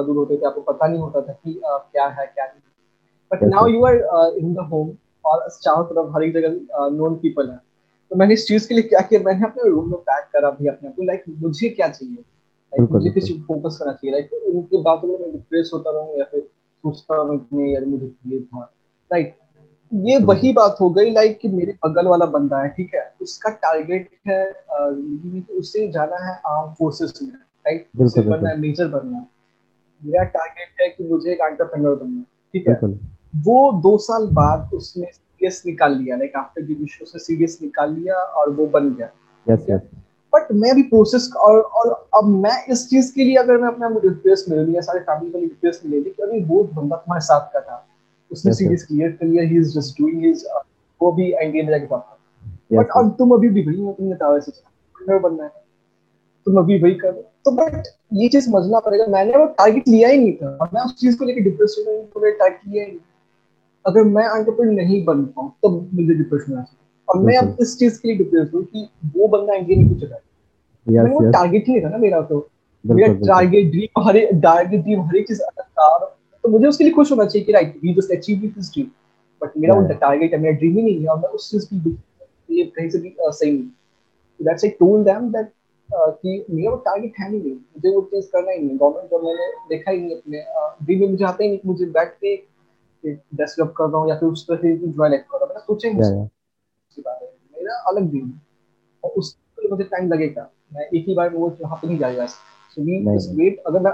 दूर 0.03 0.15
होते 0.15 0.37
थे 0.37 0.45
आपको 0.45 0.61
पता 0.61 0.87
नहीं 0.87 0.99
होता 0.99 1.21
था 1.21 1.33
कि 1.33 1.59
क्या 1.63 2.05
है 2.07 2.25
क्या 2.25 2.45
नहीं। 2.45 2.61
But 3.31 3.43
now 3.43 3.67
you 3.67 3.83
are 3.85 3.95
in 4.37 4.53
the 4.53 4.67
home 4.71 4.91
और 5.25 5.47
चारों 5.51 5.83
तरफ़ 5.85 6.15
हर 6.15 6.23
एक 6.23 6.33
जगह 6.33 6.89
नोन 6.97 7.15
पीपल 7.21 7.49
है। 7.49 7.57
तो 8.11 8.15
मैंने 8.15 8.33
इस 8.33 8.47
चीज़ 8.47 8.67
के 8.67 8.75
लिए 8.75 8.83
क्या 8.83 8.99
किया 9.01 9.19
मैंने 9.23 9.45
अपने 9.45 9.69
रूम 9.69 9.89
में 9.91 9.99
पैक 10.01 10.29
करा 10.33 10.49
भी 10.51 10.67
अपने 10.67 10.89
को 10.89 11.03
लाइक 11.03 11.23
मुझे 11.29 11.69
क्या 11.69 11.87
चाहिए? 11.87 12.15
लाइक 12.15 12.91
मुझे 12.91 13.09
किस 13.09 13.31
फोकस 13.47 13.77
करना 13.79 13.91
चाहिए। 13.93 14.11
लाइक 14.11 14.55
उनकी 14.55 14.81
बातों 14.83 15.07
में 15.07 15.17
मैं 15.19 15.31
डिप्रेस 15.31 15.71
होता 15.73 15.91
रहूँ 15.91 16.17
या 16.19 16.25
फिर 16.31 16.39
सोचता 16.39 17.15
रहूँ 17.15 17.37
नहीं 17.53 17.73
यार 17.73 17.85
मुझे 17.85 18.11
ये 18.27 18.39
था। 18.41 18.61
राइट 19.11 19.35
ये 19.91 20.17
वही 20.25 20.51
बात 20.53 20.77
हो 20.81 20.89
गई 20.89 21.11
लाइक 21.11 21.37
कि 21.39 21.47
मेरे 21.47 21.73
बगल 21.85 22.07
वाला 22.07 22.25
बंदा 22.25 22.61
है 22.61 22.69
ठीक 22.69 22.93
है? 22.95 23.01
उसका 23.21 23.49
टारगेट 23.51 24.09
है 24.27 24.43
ज़िंदगी 24.51 25.29
में 25.29 25.57
उसे 25.59 25.87
जाना 25.91 26.23
है 26.25 26.33
आर्म 26.47 26.73
फोर्सेस 26.73 27.13
में 27.21 27.29
राइट 27.29 28.01
उसे 28.01 28.21
बनना 28.21 28.49
है 28.49 28.57
मेजर 28.59 28.87
बनना 28.87 29.17
है। 29.17 29.27
मेरा 30.01 30.23
टारगेट 30.33 30.81
है 30.81 30.89
कि 30.89 31.07
मुझे 31.09 31.31
एक 31.31 31.39
एंटरप्रेन्योर 31.41 31.95
बनना 31.95 32.17
है 32.17 32.25
ठीक 32.53 32.67
है? 32.67 32.75
वो 33.45 33.71
दो 33.81 33.97
साल 33.97 34.27
बाद 34.33 34.69
उसने 34.73 35.05
सीरियस 35.05 35.63
निकाल 35.65 35.97
लिया 35.97 36.17
लाइक 36.17 36.35
आफ्टर 36.37 36.61
ग्रेजुएशन 36.61 37.03
उसने 37.03 37.19
सीरियस 37.19 37.57
निकाल 37.61 37.93
लिया 37.93 38.15
और 38.15 38.49
वो 38.51 38.65
बन 38.67 38.93
गया 38.93 39.09
यस 39.45 39.65
यस 39.69 39.81
बट 40.33 40.51
मैं 40.53 40.75
भी 40.75 40.81
प्रोसेस 40.83 41.29
और 41.37 41.59
और 41.61 41.91
अब 42.15 42.27
मैं 42.43 42.55
इस 42.71 42.87
चीज़ 42.89 43.13
के 43.15 43.23
लिए 43.23 43.35
अगर 43.37 43.57
मैं 43.57 43.67
अपने 43.67 43.85
आप 43.85 43.93
को 43.93 43.99
डिप्रेस 43.99 44.45
मिल 44.49 44.73
या 44.75 44.81
सारे 44.81 44.99
फैमिली 44.99 45.31
को 45.31 45.39
डिप्रेस 45.39 45.81
मिले 45.85 46.09
कि 46.09 46.23
अभी 46.23 46.43
वो 46.45 46.63
बंदा 46.63 46.95
तुम्हारे 46.95 47.25
साथ 47.25 47.53
का 47.53 47.59
था। 47.59 47.85
उसने 48.31 48.53
सीरीज़ 48.53 48.85
क्लियर 48.85 49.11
कर 49.11 49.25
लिया 49.25 49.43
he 49.43 49.57
is 49.57 49.77
just 49.79 50.01
doing 50.01 50.25
his 50.25 50.45
वो 51.01 51.11
भी 51.11 51.31
एंड 51.31 51.53
में 51.55 51.67
जाके 51.67 51.85
पाता 51.85 52.13
बट 52.73 52.87
यस 52.97 53.11
तुम 53.17 53.31
अभी 53.31 53.49
भी 53.49 53.63
हो 53.63 53.93
तुमने 53.93 54.15
दावे 54.15 54.41
से 54.41 54.51
entrepreneur 54.51 55.21
बनना 55.23 55.43
है। 55.43 55.49
तुम 56.45 56.57
अभी 56.57 56.79
वही 56.81 56.93
कर 56.93 57.11
तो 57.45 57.51
बट 57.51 57.87
ये 58.13 58.27
चीज़ 58.29 58.45
समझना 58.45 58.79
पड़ेगा। 58.79 59.05
मैंने 59.07 59.37
वो 59.37 59.45
टारगेट 59.45 59.87
लिया 59.87 60.09
ही 60.09 60.17
नहीं 60.17 60.33
था। 60.33 60.57
और 60.61 60.69
मैं 60.73 60.81
उस 60.81 60.95
चीज़ 60.95 61.17
को 61.17 61.25
लेकर 61.25 61.41
डिप्रेस 61.41 61.75
हो 61.79 61.83
गई 61.83 62.01
तो 62.03 62.31
टारगेट 62.31 62.67
लिया 62.67 62.83
ही 62.83 62.91
नहीं। 62.91 62.99
अगर 63.85 64.03
मैं 64.03 64.23
एंटरप्रेन्योर 64.23 64.75
नहीं 64.75 65.03
बन 65.05 65.23
पाऊँ 65.25 65.49
तब 65.65 65.89
मुझे 65.93 66.13
डिप्रेशन 66.13 66.53
आ 66.53 66.63
सकता 66.63 67.13
और 67.13 67.19
मैं 67.19 67.37
अब 67.37 67.57
इस 67.61 67.77
चीज़ 67.79 67.99
के 68.01 68.07
लिए 68.07 68.17
डिप्रेस 68.17 68.51
हूँ 68.55 68.63
कि 68.63 68.89
वो 69.17 69.27
बंदा 69.27 69.53
इंडिया 69.53 69.79
नहीं 69.79 69.89
कुछ 69.89 70.03
यस 70.03 70.11
मैंने 70.87 71.09
वो 71.09 71.31
टारगेट 71.31 71.67
ही 71.67 71.73
नहीं 71.73 71.83
था 71.83 71.89
ना 71.89 71.97
मेरा 71.97 72.21
तो। 72.21 72.47
मेरा 72.85 73.13
टारगेट 73.13 73.71
ड्रीम 73.71 74.01
हर 74.03 74.19
टारगेट 74.41 74.81
ड्रीम 74.81 75.01
हर 75.01 75.15
एक 75.15 75.27
चीज़ 75.27 75.41
था 75.41 76.16
तो 76.47 76.51
मुझे 76.51 76.67
उसके 76.67 76.83
लिए 76.83 76.93
खुश 76.93 77.11
होना 77.11 77.25
चाहिए 77.25 77.45
कि 77.45 77.51
right 77.51 77.73
we 77.83 77.93
just 77.93 78.11
achieve 78.11 78.39
this 78.41 78.69
dream 78.73 78.85
but 79.41 79.57
मेरा 79.57 79.75
या 79.75 79.97
टारगेट 80.01 80.33
है 80.33 80.39
मेरा 80.41 80.55
ड्रीम 80.57 80.75
ही 80.77 80.83
नहीं 80.83 81.01
है 81.01 81.07
और 81.07 81.17
मैं 81.19 81.29
उस 81.37 81.49
चीज़ 81.51 81.65
की 81.73 82.57
ये 82.57 82.63
कहीं 82.75 82.89
से 82.89 82.99
भी 82.99 83.15
सही 83.19 83.51
नहीं 83.51 84.45
that's 84.45 84.65
I 84.65 84.69
told 84.79 85.05
them 85.05 85.27
that 85.31 85.51
कि 85.89 86.45
मेरा 86.49 86.69
वो 86.71 86.77
टारगेट 86.85 87.19
है 87.19 87.29
नहीं 87.31 87.51
मुझे 87.51 87.89
वो 87.95 88.01
चीज़ 88.13 88.29
करना 88.31 88.51
ही 88.51 88.59
नहीं 88.59 88.77
गवर्नमेंट 88.79 89.11
जॉब 89.11 89.25
मैंने 89.25 89.49
देखा 89.69 89.91
ही 89.91 89.99
नहीं 90.01 90.15
अपने 90.15 90.43
ड्रीम 90.85 90.99
में 91.01 91.07
मुझे 91.09 91.25
आता 91.25 91.43
ही 91.43 91.49
नहीं 91.49 91.59
मुझे 91.65 91.85
बैठ 91.99 92.15
के 92.23 92.35
डेस्क 93.03 93.61
कर 93.77 93.89
रहा 93.89 94.01
हूँ 94.01 94.09
या 94.09 94.15
फिर 94.19 94.29
उस 94.29 94.47
तरह 94.47 94.57
से 94.57 94.75
जॉय 94.77 95.09
लाइक 95.09 95.25
कर 95.31 95.37
रहा 95.37 95.45
हूँ। 95.45 95.49
मैंने 95.49 95.65
सोचा 95.65 95.89
ही 95.89 95.93
नहीं 95.93 97.03
बारे 97.05 97.25
में 97.25 97.61
मेरा 97.61 97.75
अलग 97.89 98.09
ड्रीम 98.09 98.31
और 99.03 99.11
उसके 99.17 99.61
लिए 99.61 99.71
मुझे 99.71 99.83
टाइम 99.83 100.11
लगेगा। 100.13 100.49
मैं 100.73 100.85
एक 100.85 101.07
ही 101.07 101.13
बार 101.15 101.29
वो 101.35 101.55
वहाँ 101.61 101.79
पे 101.81 101.87
नहीं 101.87 101.97
जाएगा। 101.99 102.25
सो 102.25 102.81
वी 102.81 102.99
जस्ट 103.07 103.37
वेट 103.37 103.63
अगर 103.67 103.79
मैं 103.79 103.91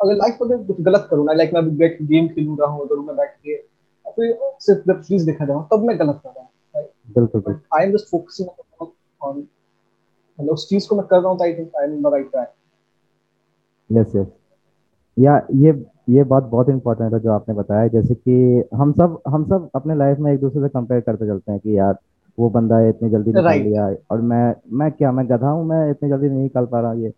अगर 0.00 0.14
लाइफ 0.14 0.38
में 0.42 0.64
कुछ 0.66 0.80
गलत 0.80 1.06
करूँ। 1.10 1.24
ना 1.26 1.32
लाइक 1.32 1.54
मैं 1.54 1.76
बैठ 1.76 2.02
गेम 2.02 2.28
खेलू 2.28 2.56
रहा 2.60 2.70
हूँ 2.70 2.84
अगर 2.86 2.96
मैं 2.96 3.16
बैठ 3.16 3.34
के 3.36 3.56
फिर 4.10 4.38
सिर्फ़ 4.60 4.90
वेब 4.90 5.00
सीरीज़ 5.00 5.26
देखा 5.26 5.44
जाऊँ 5.44 5.66
तब 5.72 5.84
मैं 5.84 5.98
गलत 5.98 6.20
कर 6.24 6.30
रहा 6.30 6.44
हूँ 6.44 6.86
बिल्कुल 7.14 7.60
I 7.74 7.86
am 7.86 7.92
just 7.92 8.10
focusing 8.10 8.48
on 9.22 9.38
मतलब 9.38 10.52
उस 10.52 10.68
चीज़ 10.68 10.88
को 10.88 10.96
मैं 10.96 11.06
कर 11.06 11.20
रहा 11.20 11.28
हूँ 11.28 11.38
तो 11.38 11.44
I 11.44 11.54
think 11.54 11.76
I 11.76 11.84
am 11.84 12.02
the 12.02 12.12
right 12.12 12.30
track 12.30 12.52
yes 13.90 14.12
yes 14.16 14.26
या 15.16 15.40
ये 15.54 15.72
ये 16.08 16.24
बात 16.24 16.42
बहुत 16.42 16.68
इंपॉर्टेंट 16.68 17.12
है 17.14 17.20
जो 17.20 17.32
आपने 17.32 17.54
बताया 17.54 17.88
जैसे 17.88 18.14
कि 18.14 18.64
हम 18.74 18.92
सब 18.92 19.20
हम 19.28 19.44
सब 19.44 19.70
अपने 19.74 19.94
लाइफ 19.94 20.18
में 20.18 20.32
एक 20.32 20.40
दूसरे 20.40 20.62
से 20.62 20.68
कंपेयर 20.68 21.00
करते 21.00 21.26
चलते 21.26 21.52
हैं 21.52 21.60
कि 21.60 21.78
यार 21.78 21.98
वो 22.38 22.48
बंदा 22.50 22.78
है 22.78 22.88
इतनी 22.88 23.10
जल्दी 23.10 23.32
निकाल 23.32 23.44
right. 23.44 23.66
लिया 23.66 23.94
और 24.10 24.20
मैं 24.20 24.54
मैं 24.72 24.90
क्या 24.92 25.12
मैं 25.12 25.26
गधा 25.28 25.48
हूँ 25.48 25.64
मैं 25.66 25.90
इतनी 25.90 26.08
जल्दी 26.08 26.28
नहीं 26.28 26.42
निकाल 26.42 26.66
पा 26.66 26.80
रहा 26.80 26.92
ये 26.92 27.12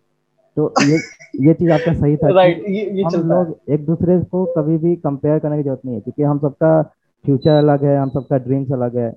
तो 0.57 0.73
ये 0.81 0.97
ये 1.41 1.53
चीज़ 1.53 1.71
आपका 1.71 1.93
सही 1.93 2.15
था 2.17 2.27
right, 2.29 2.57
ये, 2.69 2.89
ये 2.89 3.03
हम 3.03 3.29
लोग 3.29 3.71
एक 3.73 3.85
दूसरे 3.85 4.19
को 4.31 4.45
कभी 4.57 4.77
भी 4.77 4.95
कंपेयर 4.97 5.39
करने 5.39 5.57
की 5.57 5.63
ज़रूरत 5.63 5.81
नहीं 5.85 5.95
है 5.95 6.01
क्योंकि 6.01 6.23
हम 6.23 6.39
सबका 6.39 6.81
फ्यूचर 7.25 7.51
अलग 7.51 7.83
है 7.83 7.97
हम 7.97 8.09
सबका 8.09 8.37
ड्रीम्स 8.37 8.71
अलग 8.73 8.97
है। 8.97 9.09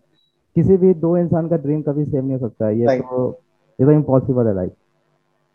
किसी 0.56 0.76
भी 0.76 0.92
दो 0.96 1.16
इंसान 1.16 1.48
का 1.48 1.56
ड्रीम 1.56 1.82
कभी 1.82 2.04
सेम 2.04 2.24
नहीं 2.24 2.38
हो 2.38 2.48
सकता 2.48 2.66
है 2.66 2.78
ये 2.78 2.86
right. 2.86 3.02
तो 3.02 3.28
ये 3.78 3.86
तो 3.86 3.92
इम्पॉसिबल 3.92 4.46
है 4.46 4.54
लाइक 4.54 4.72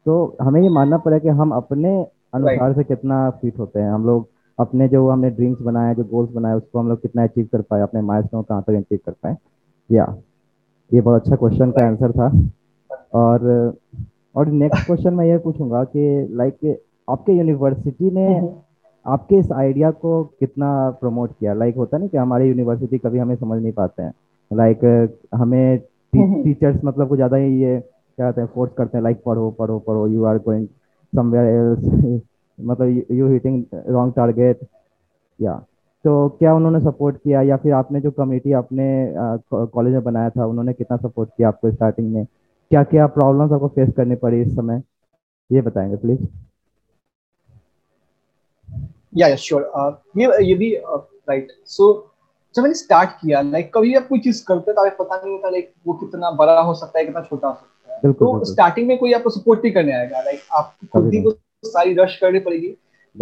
तो 0.06 0.38
हमें 0.42 0.62
ये 0.62 0.70
मानना 0.70 0.98
पड़ेगा 0.98 1.20
कि 1.20 1.38
हम 1.40 1.52
अपने 1.54 1.96
अनुसार 2.34 2.74
से 2.74 2.84
कितना 2.84 3.30
फिट 3.42 3.58
होते 3.60 3.80
हैं। 3.80 3.92
हम 3.92 4.06
लोग 4.06 4.28
अपने 4.60 4.88
जो 4.88 5.08
हमने 5.10 5.30
ड्रीम्स 5.30 5.62
बनाए 5.62 5.96
जो 5.96 6.04
गोल्स 6.04 6.32
बनाए 6.32 6.56
उसको 6.56 6.80
हम 6.80 6.90
लोग 6.90 7.02
कितना 7.02 7.24
अचीव 7.24 7.48
कर 7.52 7.62
पाए 7.62 7.82
अपने 7.82 8.02
माइलस्टोन 8.02 8.44
कहाँ 8.44 8.64
तक 8.68 8.74
अचीव 8.76 9.00
कर 9.06 9.12
पाए। 9.12 9.36
या 9.90 10.06
ये 10.92 11.02
बहुत 11.02 11.22
अच्छा 11.22 11.36
क्वेश्चन 11.36 11.72
का 11.72 11.86
आंसर 11.88 12.12
था। 12.12 12.32
और 13.14 13.40
और 14.36 14.48
नेक्स्ट 14.48 14.86
क्वेश्चन 14.86 15.14
मैं 15.14 15.26
ये 15.26 15.38
पूछूँगा 15.38 15.84
कि 15.86 16.28
लाइक 16.32 16.80
आपके 17.08 17.34
यूनिवर्सिटी 17.34 18.12
ने। 18.12 18.28
आपके 19.06 19.36
इस 19.36 19.52
आइडिया 19.52 19.90
को 19.94 20.24
कितना 20.40 20.90
प्रमोट 21.02 21.32
किया? 21.40 21.54
लाइक 21.54 21.76
होता 21.76 21.98
नहीं 21.98 22.10
कि 22.10 22.18
हमारी 22.18 22.48
यूनिवर्सिटी 22.48 22.98
कभी 22.98 23.20
हमें 23.20 23.36
समझ 23.36 23.62
नहीं 23.62 23.72
पाते 23.74 24.04
हैं। 24.04 24.14
लाइक 24.52 25.18
हमें 25.36 25.80
टीचर्स। 26.14 26.84
मतलब 26.84 27.08
को 27.10 27.16
ज़्यादा 27.16 27.38
ही 27.38 27.62
ये 27.62 27.80
क्या 27.80 28.26
कहते 28.26 28.42
हैं 28.42 28.48
फोर्स 28.56 28.72
करते 28.78 28.98
हैं 28.98 29.04
लाइक 29.04 29.22
पढ़ो 29.26 29.50
पढ़ो 29.60 29.78
पढ़ो 29.80 30.08
you 30.08 30.24
are 30.26 30.38
going 30.40 30.68
somewhere 31.14 31.46
else 31.46 32.22
मतलब 32.60 33.12
यू 33.12 33.28
हिटिंग 33.28 33.64
रॉन्ग 33.88 34.14
टारगेट 34.16 34.60
या 35.40 35.54
तो 36.06 36.28
क्या 36.40 36.54
उन्होंने 36.56 36.80
सपोर्ट 36.80 37.18
किया? 37.18 37.42
या 37.42 37.58
फिर 37.58 37.74
आपने 37.74 38.00
जो 38.02 38.12
कमेटी 38.12 38.52
अपने 38.54 38.86
कॉलेज 39.52 39.94
में 39.94 40.04
बनाया 40.04 40.30
था 40.30 40.46
उन्होंने 40.46 40.74
कितना 40.74 40.98
सपोर्ट 40.98 41.30
किया 41.38 41.48
आपको 41.48 41.72
स्टार्टिंग 41.72 42.14
में? 42.14 42.26
क्या 42.72 42.84
क्या 42.84 43.06
प्रॉब्लम्स 43.08 43.52
आपको 43.52 43.68
फेस 43.68 43.90
करनी 43.96 44.16
पड़ी 44.16 44.42
इस 44.42 44.52
समय? 44.56 44.82
ये 45.52 45.62
बताएँगे 45.62 45.96
प्लीज़ 45.98 46.22
या 49.18 49.28
या 49.28 49.36
श्योर 49.36 49.64
ये 50.18 50.46
ये 50.46 50.54
भी 50.56 50.74
राइट 50.76 51.52
सो 51.66 51.88
जब 52.56 52.62
मैंने 52.64 52.76
स्टार्ट 52.76 53.10
किया 53.22 53.42
लाइक 53.42 53.74
कभी 53.74 53.94
आप 53.96 54.08
कोई 54.08 54.20
चीज़ 54.20 54.44
करते 54.46 54.74
तो 54.74 54.90
पता 55.04 55.16
नहीं 55.16 55.32
होता 55.32 55.50
लाइक 55.50 55.74
वो 55.88 55.94
कितना 55.94 56.32
बड़ा 56.32 56.60
हो 56.60 56.74
सकता 56.74 57.00
है 57.00 57.06
कितना 57.06 57.22
छोटा 57.22 57.48
हो 57.48 57.54
सकता 57.54 58.08
है। 58.08 58.14
तो 58.14 58.46
स्टार्टिंग 58.46 58.88
में 58.88 58.98
कोई 58.98 59.14
आपको 59.14 59.30
सपोर्ट 59.30 59.64
नहीं 59.64 59.74
करने 59.74 59.94
आएगा 59.96 60.22
लाइक 60.22 60.40
आपको 60.52 60.88
खुद 60.94 61.14
ही 61.14 61.22
को 61.24 61.32
सारी 61.64 61.94
रश 61.94 62.18
करनी 62.18 62.40
पड़ेगी। 62.40 62.72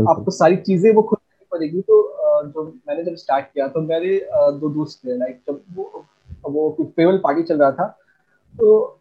आपको 0.09 0.31
सारी 0.31 0.55
चीज़ें 0.57 0.93
वो 0.93 1.01
खुद 1.01 1.19
करनी 1.19 1.45
पड़ेगी। 1.51 1.81
तो 1.81 1.97
जो 2.45 2.63
मैंने 2.87 3.03
जब 3.03 3.15
स्टार्ट 3.15 3.45
किया 3.45 3.67
तो 3.67 3.81
मेरे 3.81 4.19
दो 4.33 4.69
दोस्त 4.69 5.05
थे 5.05 5.17
लाइक 5.17 5.41
जब 5.47 5.61
वो 5.75 6.05
वो 6.45 6.69
फेयरवेल 6.95 7.17
पार्टी 7.17 7.43
चल 7.43 7.59
रहा 7.59 7.71
था 7.71 7.87
तो 8.55 8.98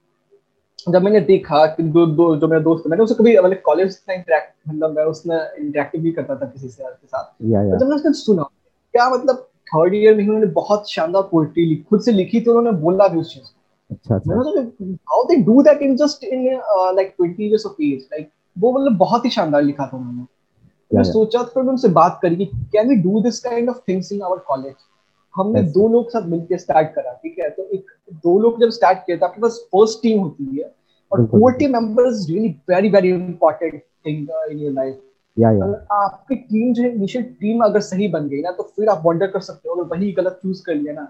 जब 0.86 1.02
मैंने 1.02 1.20
देखा 1.20 1.64
कि 1.66 1.82
दो 1.82 2.04
दो 2.06 2.24
जो 2.36 2.48
मेरा 2.48 2.62
दोस्त 2.62 2.86
मैंने 2.86 3.04
उसे 3.04 3.14
कभी 3.14 3.36
मतलब 3.38 3.60
कॉलेज 3.64 3.98
में 4.08 4.14
इंटरेक्ट 4.16 4.52
मतलब 4.68 4.96
मैं 4.96 5.04
उसमें 5.04 5.36
इंटरेक्टिव 5.36 6.00
भी 6.00 6.12
करता 6.12 6.36
था 6.36 6.46
किसी 6.46 6.68
से 6.68 6.82
के 6.82 7.06
साथ। 7.06 7.24
तो 7.24 7.78
जब 7.78 7.86
मैंने 7.86 7.96
उसने 7.96 8.12
सुना 8.12 8.42
क्या 8.94 9.08
मतलब 9.10 9.36
थर्ड 9.68 9.94
ईयर 9.94 10.14
में 10.14 10.24
उन्होंने 10.24 10.46
बहुत 10.46 10.90
शानदार 10.90 11.22
पोइट्री 11.22 11.76
खुद 11.90 12.00
से 12.00 12.12
लिखी 12.12 12.40
थी 12.40 12.50
उन्होंने 12.50 12.78
बोला 12.80 13.08
भी 13.08 13.18
उस 13.20 13.34
चीज़ 13.34 13.46
how 15.10 15.24
they 15.24 15.36
do 15.42 15.62
that 15.62 15.82
in 15.82 15.96
just 15.96 16.24
in 16.24 16.46
like 16.96 17.14
20 17.22 17.40
years 17.40 17.66
of 17.66 17.82
age 17.82 18.06
like 18.12 18.30
वो 18.58 18.72
मतलब 18.72 18.96
बहुत 18.98 19.24
ही 19.24 19.30
शानदार 19.30 19.62
लिखा 19.62 19.86
था 19.86 19.96
उन्होंने। 19.96 20.26
मैं 20.90 21.02
सोचा 21.02 21.42
फिर 21.44 21.62
मैं 21.62 21.70
उनसे 21.70 21.88
बात 21.88 22.18
करी 22.22 22.36
कि 22.36 22.44
can 22.72 22.88
we 22.88 22.96
do 23.02 23.20
this 23.20 23.40
kind 23.40 23.68
of 23.68 23.78
things 23.88 24.12
in 24.12 24.22
our 24.22 24.38
college 24.48 24.74
हमने 25.36 25.62
दो 25.62 25.88
लोग 25.88 26.10
साथ 26.10 26.22
मिलकर 26.22 26.58
स्टार्ट 26.58 26.94
करा 26.94 27.12
ठीक 27.12 27.36
है? 27.38 27.50
तो 27.50 27.62
एक 27.62 27.90
दो 28.12 28.38
लोग 28.38 28.60
जब 28.60 28.70
स्टार्ट 28.70 28.98
किया 28.98 29.16
तो 29.16 29.26
आपके 29.26 29.40
पास 29.40 29.58
फ़र्स्ट 29.72 30.02
टीम 30.02 30.20
होती 30.20 30.56
है 30.56 30.70
और 31.12 31.24
core 31.26 31.52
team 31.52 31.72
member 31.72 32.08
is 32.08 32.26
really 32.32 32.48
very 32.70 32.88
very 32.90 33.10
important 33.10 33.80
thing 34.06 34.26
in 34.50 34.58
your 34.58 34.72
life 34.72 34.98
या 35.36 35.50
या 35.50 35.66
आपकी 35.92 36.34
टीम 36.34 36.72
जो 36.74 36.84
इनिशियल 36.84 37.24
टीम 37.40 37.64
अगर 37.64 37.80
सही 37.80 38.08
बन 38.08 38.28
गई 38.28 38.40
ना 38.42 38.50
तो 38.50 38.62
फिर 38.76 38.88
आप 38.88 39.02
वंडर 39.06 39.26
कर 39.26 39.40
सकते 39.40 39.68
हो 39.68 39.74
अगर 39.74 39.96
वही 39.96 40.12
गलत 40.12 40.38
चूज़ 40.42 40.62
कर 40.64 40.74
लिया 40.74 40.94
ना 40.94 41.04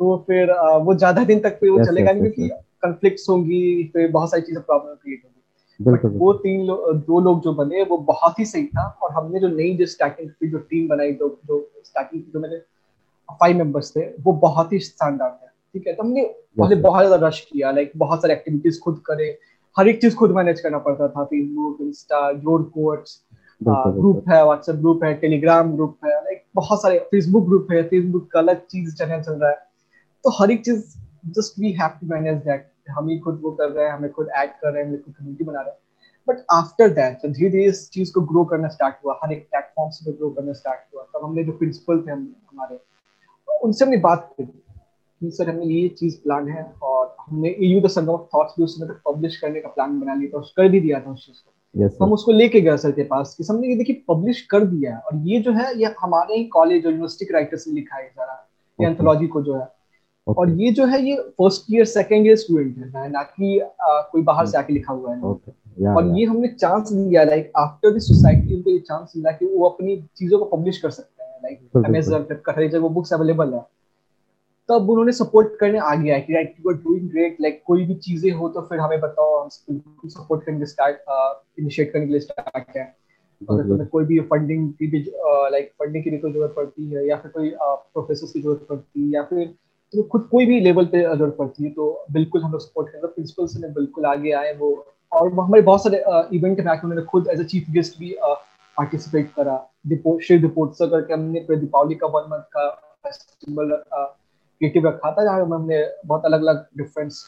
तो 0.00 0.16
फिर 0.26 0.52
वो 0.84 0.94
ज़्यादा 0.94 1.24
दिन 1.24 1.40
तक 1.40 1.58
फिर 1.60 1.70
वो 1.70 1.84
चलेगा 1.84 2.12
नहीं 2.12 2.30
क्योंकि 2.30 2.48
कंफ्लिक्ट्स 2.82 3.28
होंगी 3.28 3.84
फिर 3.92 4.10
बहुत 4.10 4.30
सारी 4.30 4.42
चीज़ें 4.42 4.62
प्रॉब्लम 4.62 4.94
क्रिएट 4.94 5.22
होगी। 5.24 5.38
बट 5.80 6.00
वो 6.20 6.32
तीन 6.32 6.64
लो, 6.66 6.92
दो 6.92 7.20
लोग 7.20 7.40
जो 7.42 7.52
बने 7.52 7.82
वो 7.82 7.96
बहुत 7.98 8.38
ही 8.38 8.44
सही 8.44 8.64
था 8.66 8.86
और 9.02 9.12
हमने 9.12 9.40
जो 9.40 9.48
नई 9.48 9.74
जो 9.76 9.86
स्टार्टिंग 9.86 10.28
की 10.30 10.48
जो 10.48 10.58
टीम 10.58 10.88
बनाई 10.88 11.12
जो 11.12 11.28
जो 11.46 11.60
स्टार्टिंग 11.84 12.22
जो 12.32 12.40
मैंने 12.40 12.56
फाइव 13.40 13.56
मेंबर्स 13.56 13.96
थे 13.96 14.00
वो 14.20 14.32
बहुत 14.32 14.72
ही 14.72 14.78
शानदार 14.78 15.30
थे। 15.30 15.50
ठीक 15.74 15.86
है 15.86 15.94
तो 15.94 16.02
हमने 16.02 16.22
पहले 16.58 16.76
बहुत 16.82 17.06
ज़्यादा 17.06 17.26
रश 17.26 17.40
किया 17.52 17.70
लाइक 17.70 17.92
बहुत 17.96 18.22
सारी 18.22 18.34
एक्टिविटीज़ 18.34 18.80
खुद 18.80 19.02
करे। 19.06 19.26
हर 19.76 19.88
एक 19.88 20.00
चीज़ 20.00 20.16
खुद 20.16 20.30
मैनेज 20.36 20.60
करना 20.60 20.78
पड़ता 20.78 21.08
था 21.08 21.24
फेसबुक 21.24 21.80
इंस्टा 21.82 22.32
ज़ोर 22.32 22.62
कोर्ट्स 22.74 23.20
ग्रुप 23.60 24.24
है 24.28 24.44
व्हाट्सएप 24.44 24.76
ग्रुप 24.76 25.04
है 25.04 25.12
टेलीग्राम 25.18 25.74
ग्रुप 25.76 25.96
है 26.04 26.10
लाइक 26.14 26.42
बहुत 26.54 26.82
सारे 26.82 26.98
फेसबुक 27.10 27.46
ग्रुप 27.46 27.68
है 27.72 27.82
फेसबुक 27.88 28.28
का 28.32 28.38
अलग 28.38 28.60
चीज़ 28.70 28.94
चैनल 28.96 29.22
चल 29.22 29.32
रहा 29.32 29.50
है। 29.50 29.56
तो 30.24 30.30
हर 30.38 30.50
एक 30.50 30.64
चीज़ 30.64 30.82
just 31.36 31.58
we 31.60 31.72
have 31.72 31.98
to 32.00 32.06
manage 32.06 32.38
that 32.44 32.66
हम 32.90 33.08
ही 33.08 33.18
खुद 33.18 33.40
वो 33.42 33.50
कर 33.52 33.70
रहे 33.70 33.84
हैं 33.86 33.92
हमें 33.92 34.10
खुद 34.12 34.28
ऐड 34.36 34.50
कर 34.50 34.72
रहे 34.72 34.82
हैं 34.82 34.88
हमें 34.88 35.02
खुद 35.02 35.14
कम्युनिटी 35.14 35.44
बना 35.44 35.60
रहे 35.60 35.70
हैं। 35.70 35.78
बट 36.28 36.44
आफ्टर 36.52 36.88
दैट 36.90 37.26
धीरे 37.26 37.50
धीरे 37.50 37.64
इस 37.64 37.88
चीज़ 37.90 38.12
को 38.12 38.20
ग्रो 38.32 38.44
करना 38.52 38.68
स्टार्ट 38.68 38.96
हुआ 39.04 39.18
हर 39.22 39.32
एक 39.32 39.46
प्लेटफॉर्म 39.50 39.90
से 39.90 40.12
ग्रो 40.12 40.30
करना 40.30 40.52
स्टार्ट 40.52 40.94
हुआ। 40.94 41.02
तब 41.04 41.24
हमने 41.24 41.44
जो 41.44 41.52
प्रिंसिपल 41.52 42.02
थे 42.06 42.10
हम 42.12 42.34
हमारे 42.50 42.78
उनसे 43.48 43.84
हमने 43.84 43.96
बात 44.00 44.28
करी। 44.38 44.52
कि 45.22 45.30
सर 45.30 45.50
हमें 45.50 45.64
ये 45.64 45.88
चीज़ 45.88 46.16
प्लान 46.22 46.48
है 46.48 46.62
और 46.82 47.14
हमने 47.20 47.54
you 47.60 47.80
the 47.80 47.88
Sangam 47.88 48.12
of 48.12 48.22
thoughts 48.34 48.54
भी 48.58 48.64
उसमें 48.64 48.88
पब्लिश 49.08 49.36
करने 49.36 49.60
का 49.60 49.68
प्लान 49.68 49.98
बना 50.00 50.14
लिया 50.14 50.38
था 50.38 50.46
कर 50.56 50.68
भी 50.68 50.80
दिया 50.80 51.00
था 51.00 51.10
उस 51.10 51.26
चीज़ 51.26 51.36
को। 51.36 51.50
Yes, 51.74 51.92
हम 52.02 52.12
उसको 52.12 52.32
लेके 52.32 52.60
गए 52.60 52.76
सर 52.76 52.90
के 52.92 53.02
पास 53.10 53.34
कि 53.34 53.44
हमने 53.50 53.68
ये 53.68 53.74
देखिए 53.76 54.02
पब्लिश 54.08 54.40
कर 54.46 54.64
दिया 54.64 54.94
है 54.94 54.98
और 55.00 55.20
ये 55.28 55.38
जो 55.40 55.52
है 55.52 55.66
ये 55.80 55.94
हमारे 56.00 56.36
ही 56.36 56.44
कॉलेज 56.54 56.86
और 56.86 56.92
यूनिवर्सिटी 56.92 57.24
के 57.24 57.34
राइटर्स 57.34 57.66
ने 57.68 57.74
लिखा 57.74 57.96
है 57.96 58.08
जरा 58.08 58.34
ये 58.78 58.86
एंथोलॉजी 58.86 59.26
को 59.26 59.42
जो 59.42 59.54
है। 59.54 59.66
Okay. 60.26 60.38
और 60.38 60.50
ये 60.60 60.70
जो 60.70 60.86
है 60.86 61.00
ये 61.02 61.16
first 61.38 61.72
year 61.72 61.84
second 61.84 62.26
year 62.26 62.36
student 62.36 62.94
है 62.96 63.08
ना 63.10 63.22
कि 63.22 63.60
कोई 63.82 64.22
बाहर 64.22 64.46
से 64.46 64.58
आके 64.58 64.72
लिखा 64.72 64.92
हुआ 64.92 65.14
है। 65.14 65.20
Okay. 65.22 65.52
yeah, 65.82 65.96
और 65.96 66.04
yeah. 66.04 66.18
ये 66.18 66.24
हमने 66.24 66.48
चांस 66.48 66.92
दिया 66.92 67.24
लाइक 67.24 67.52
आफ्टर 67.56 67.92
दिस 67.92 68.08
सोसाइटी 68.08 68.54
उनको 68.54 68.70
ये 68.70 68.78
चांस 68.78 69.12
मिला 69.16 69.30
कि 69.30 69.46
वो 69.46 69.68
अपनी 69.68 69.96
चीज़ों 70.16 70.38
को 70.38 70.44
पब्लिश 70.56 70.78
कर 70.78 70.90
सकते 70.90 71.24
हैं 71.24 71.38
लाइक 71.42 71.84
अमेजन 71.86 72.22
फ्लिपकार्ट 72.22 72.58
हर 72.58 72.68
जगह 72.68 72.78
वो 72.78 72.88
बुक्स 72.88 73.12
अवेलेबल 73.12 73.54
है। 73.54 73.64
तब 74.68 74.90
उन्होंने 74.90 75.12
सपोर्ट 75.12 75.56
करने 75.60 75.78
आ 75.80 75.94
गया 75.94 76.18
कि 76.20 76.32
right 76.34 76.54
you 76.60 76.70
are 76.70 76.76
doing 76.78 77.08
great 77.10 77.36
like 77.40 77.62
कोई 77.66 77.84
भी 77.86 77.94
चीज़ें 78.04 78.30
हो 78.32 78.48
तो 78.48 78.60
फिर 78.68 78.78
हमें 78.80 79.00
बताओ 79.00 79.38
हम 79.38 79.48
सपोर्ट 79.48 80.44
करेंगे 80.44 80.66
स्टार्ट 80.66 81.60
इनिशिएट 81.60 81.92
करने 81.92 82.06
के 82.06 82.12
लिए 82.12 82.20
स्टार्ट 82.20 82.76
है. 82.76 82.84
अगर 83.42 83.62
तुम्हें 83.68 83.88
कोई 83.88 84.04
भी 84.04 84.18
फंडिंग 84.30 84.72
की 84.72 84.86
भी 84.86 84.98
लाइक 85.52 85.70
फंडिंग 85.78 86.04
की 86.04 86.10
भी 86.10 86.18
कोई 86.18 86.32
ज़रूरत 86.32 86.52
पड़ती 86.56 86.90
है 86.90 87.06
या 87.06 87.16
फिर 87.16 87.30
कोई 87.30 87.50
प्रोफेसर 87.58 88.32
की 88.32 88.40
ज़रूरत 88.40 88.66
पड़ती 88.68 89.02
है 89.02 89.10
या 89.14 89.22
फिर 89.30 89.46
तो 89.92 90.02
खुद 90.12 90.28
कोई 90.30 90.46
भी 90.46 90.60
लेवल 90.60 90.86
पे 90.92 91.00
ज़रूरत 91.02 91.36
पड़ती 91.38 91.64
है 91.64 91.70
तो 91.70 91.88
बिल्कुल 92.12 92.42
हम 92.42 92.52
लोग 92.52 92.60
सपोर्ट 92.60 92.88
करेंगे। 92.88 93.08
प्रिंसिपल 93.08 93.46
से 93.46 93.68
बिल्कुल 93.72 94.06
आगे 94.06 94.32
आए 94.32 94.54
वो 94.58 94.70
और 95.12 95.32
हमारे 95.32 95.62
बहुत 95.62 95.82
सारे 95.82 96.02
इवेंट 96.36 96.60
में 96.60 96.72
आके 96.72 96.86
उन्होंने 96.86 97.04
खुद 97.06 97.28
एज 97.32 97.40
अ 97.40 97.44
चीफ 97.44 97.70
गेस्ट 97.70 97.98
भी 97.98 98.14
पार्टिसिपेट 98.22 99.30
करा। 99.36 99.56
श्री 100.22 100.38
दीपोत्सव 100.38 100.90
करके 100.90 101.12
हमने 101.14 101.46
दीपावली 101.50 101.94
का 101.94 102.06
वन 102.08 102.30
मंथ 102.30 102.42
का 102.56 102.68
फेस्टिवल 103.04 103.72
क्रिएटिव 104.62 104.86
रखा 104.86 105.10
था 105.12 105.22
जहाँ 105.24 105.44
हमने 105.46 105.84
बहुत 106.06 106.24
अलग 106.24 106.40
अलग 106.40 106.66
डिफरेंस 106.78 107.24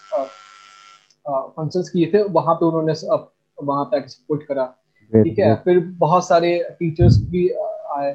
फ़ंक्शंस 1.28 1.88
किए 1.90 2.10
थे 2.14 2.22
वहाँ 2.32 2.54
पे 2.54 2.66
उन्होंने 2.66 2.92
वहाँ 3.58 3.84
पे 3.84 4.00
सपोर्ट 4.08 4.42
करा। 4.42 4.64
ठीक 5.12 5.38
है? 5.38 5.54
फिर 5.54 5.78
बहुत 5.98 6.26
सारे 6.26 6.58
टीचर्स 6.78 7.16
भी 7.30 7.48
आए 7.96 8.12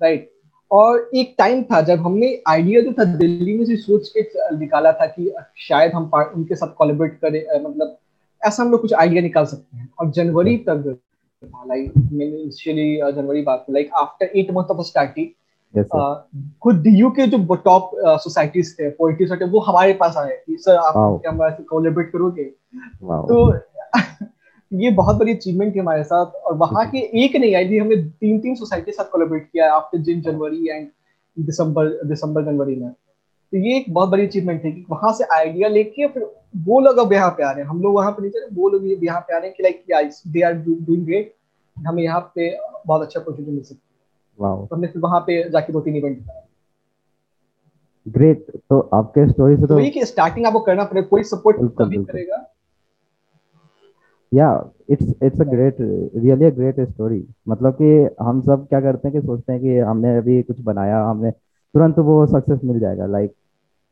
राइट 0.00 0.30
और 0.70 1.10
एक 1.14 1.34
टाइम 1.38 1.62
था 1.62 1.80
जब 1.80 2.00
हमने 2.00 2.42
आइडिया 2.48 2.80
जो 2.80 2.92
था 2.92 3.04
दिल्ली 3.04 3.56
में 3.58 3.64
से 3.66 3.76
सोच 3.76 4.08
के 4.16 4.56
निकाला 4.56 4.92
था 4.92 5.06
कि 5.06 5.32
शायद 5.58 5.92
हम 5.92 6.10
उनके 6.14 6.54
साथ 6.54 6.74
कोलेबरेट 6.78 7.18
करें 7.20 7.40
मतलब 7.64 7.96
ऐसा 8.42 8.62
हम 8.62 8.70
लोग 8.70 8.80
कुछ 8.80 8.92
आइडिया 8.94 9.22
निकाल 9.22 9.44
सकते 9.44 9.76
हैं। 9.76 9.88
और 10.00 10.10
जनवरी 10.10 10.56
तक 10.68 10.98
लाइक 11.44 11.92
मैंने 11.96 12.24
इनिशियली 12.24 13.12
जनवरी 13.12 13.42
बात 13.42 13.66
like 13.70 13.90
after 13.94 14.26
eight 14.26 14.50
month 14.50 14.70
of 14.70 14.86
starting 14.86 15.26
खुद 16.62 16.76
डीयू 16.82 17.10
के 17.10 17.26
जो 17.26 17.54
टॉप 17.54 17.90
सोसाइटीज 18.22 18.74
थे 18.78 18.88
पोइट्री 18.90 19.26
सोसाइटी 19.26 19.50
वो 19.50 19.60
हमारे 19.60 19.92
पास 19.92 20.16
आए। 20.16 20.36
कि 20.46 20.56
सर 20.60 20.76
आप 20.76 20.94
क्या 21.22 21.30
हमारे 21.30 21.62
कोलैबोरेट 21.64 22.10
करोगे? 22.12 22.44
तो 23.28 23.52
ये 24.72 24.90
बहुत 24.90 25.16
बड़ी 25.16 25.34
अचीवमेंट 25.34 25.74
थी 25.74 25.78
हमारे 25.78 26.04
साथ। 26.04 26.26
और 26.26 26.56
वहाँ 26.56 26.84
के 26.90 26.98
एक 27.24 27.36
नहीं 27.36 27.54
आई 27.54 27.68
थी 27.70 27.78
हमने 27.78 27.96
तीन 27.96 28.38
तीन 28.40 28.54
सोसाइटी 28.54 28.84
के 28.86 28.92
साथ 28.92 29.10
कोलैबोरेट 29.12 29.48
किया 29.52 29.72
आफ्टर 29.74 29.98
जिन 29.98 30.20
जनवरी 30.20 30.68
एंड 30.68 30.88
दिसंबर 31.36 31.88
दिसंबर 32.08 32.44
जनवरी 32.44 32.76
में। 32.76 32.90
तो 32.90 33.58
ये 33.58 33.76
एक 33.76 33.92
बहुत 33.94 34.08
बड़ी 34.08 34.26
अचीवमेंट 34.26 34.64
थी 34.64 34.72
कि 34.72 34.84
वहाँ 34.90 35.12
से 35.12 35.24
आइडिया 35.36 35.68
लेके 35.68 36.06
फिर 36.06 36.22
वो 36.66 36.80
लोग 36.80 36.98
अब 36.98 37.12
यहाँ 37.12 37.30
पे 37.30 37.42
आ 37.44 37.50
रहे 37.50 37.62
हैं। 37.62 37.68
हम 37.70 37.82
लोग 37.82 37.94
वहाँ 37.94 38.12
पे 38.12 38.22
नहीं 38.22 38.30
चले 38.30 38.54
वो 38.54 38.68
लोग 38.68 39.04
यहाँ 39.04 39.20
पे 39.20 39.34
आ 39.34 39.38
रहे 39.38 39.46
हैं 39.48 39.56
कि 39.56 39.62
like 39.62 39.84
they 40.28 40.42
are 40.42 40.52
doing 40.52 41.04
great 41.06 41.34
हमें 41.76 42.02
यहाँ 42.02 42.20
पे 42.34 42.56
बहुत 42.86 43.02
अच्छा 43.02 43.20
अपॉर्चुनिटी 43.20 43.52
मिल 43.52 43.62
सकती 43.62 43.80
है। 43.86 43.91
वाओ 44.38 44.66
तो 44.66 44.76
हमने 44.76 44.86
फिर 44.86 45.02
वहाँ 45.02 45.20
पे 45.20 45.42
जाके 45.50 45.72
दो 45.72 45.80
तीन 45.80 45.96
इवेंट 45.96 46.24
ग्रेट 48.06 48.46
तो 48.70 48.78
आपके 48.94 49.28
स्टोरी 49.28 49.56
से 49.56 49.66
तो 49.66 49.74
वही 49.74 49.90
कि 49.90 50.04
स्टार्टिंग 50.04 50.46
आपको 50.46 50.60
करना 50.60 50.84
पड़ेगा 50.84 51.06
कोई 51.08 51.22
सपोर्ट 51.22 51.56
करेगा? 52.06 52.48
या 54.32 54.48
it's 54.90 55.14
it's 55.22 55.40
a 55.40 55.44
great 55.44 55.76
really 55.80 56.44
a 56.44 56.50
great 56.50 56.80
story 56.80 57.24
मतलब 57.48 57.72
कि 57.72 58.14
हम 58.20 58.40
सब 58.40 58.66
क्या 58.68 58.80
करते 58.80 59.08
हैं 59.08 59.20
कि 59.20 59.26
सोचते 59.26 59.52
हैं 59.52 59.60
कि 59.62 59.78
हमने 59.78 60.16
अभी 60.18 60.42
कुछ 60.42 60.60
बनाया 60.60 61.02
हमने 61.04 61.30
तुरंत 61.30 61.98
वो 61.98 62.26
सक्सेस 62.26 62.60
मिल 62.64 62.78
जाएगा। 62.80 63.06
लाइक 63.06 63.30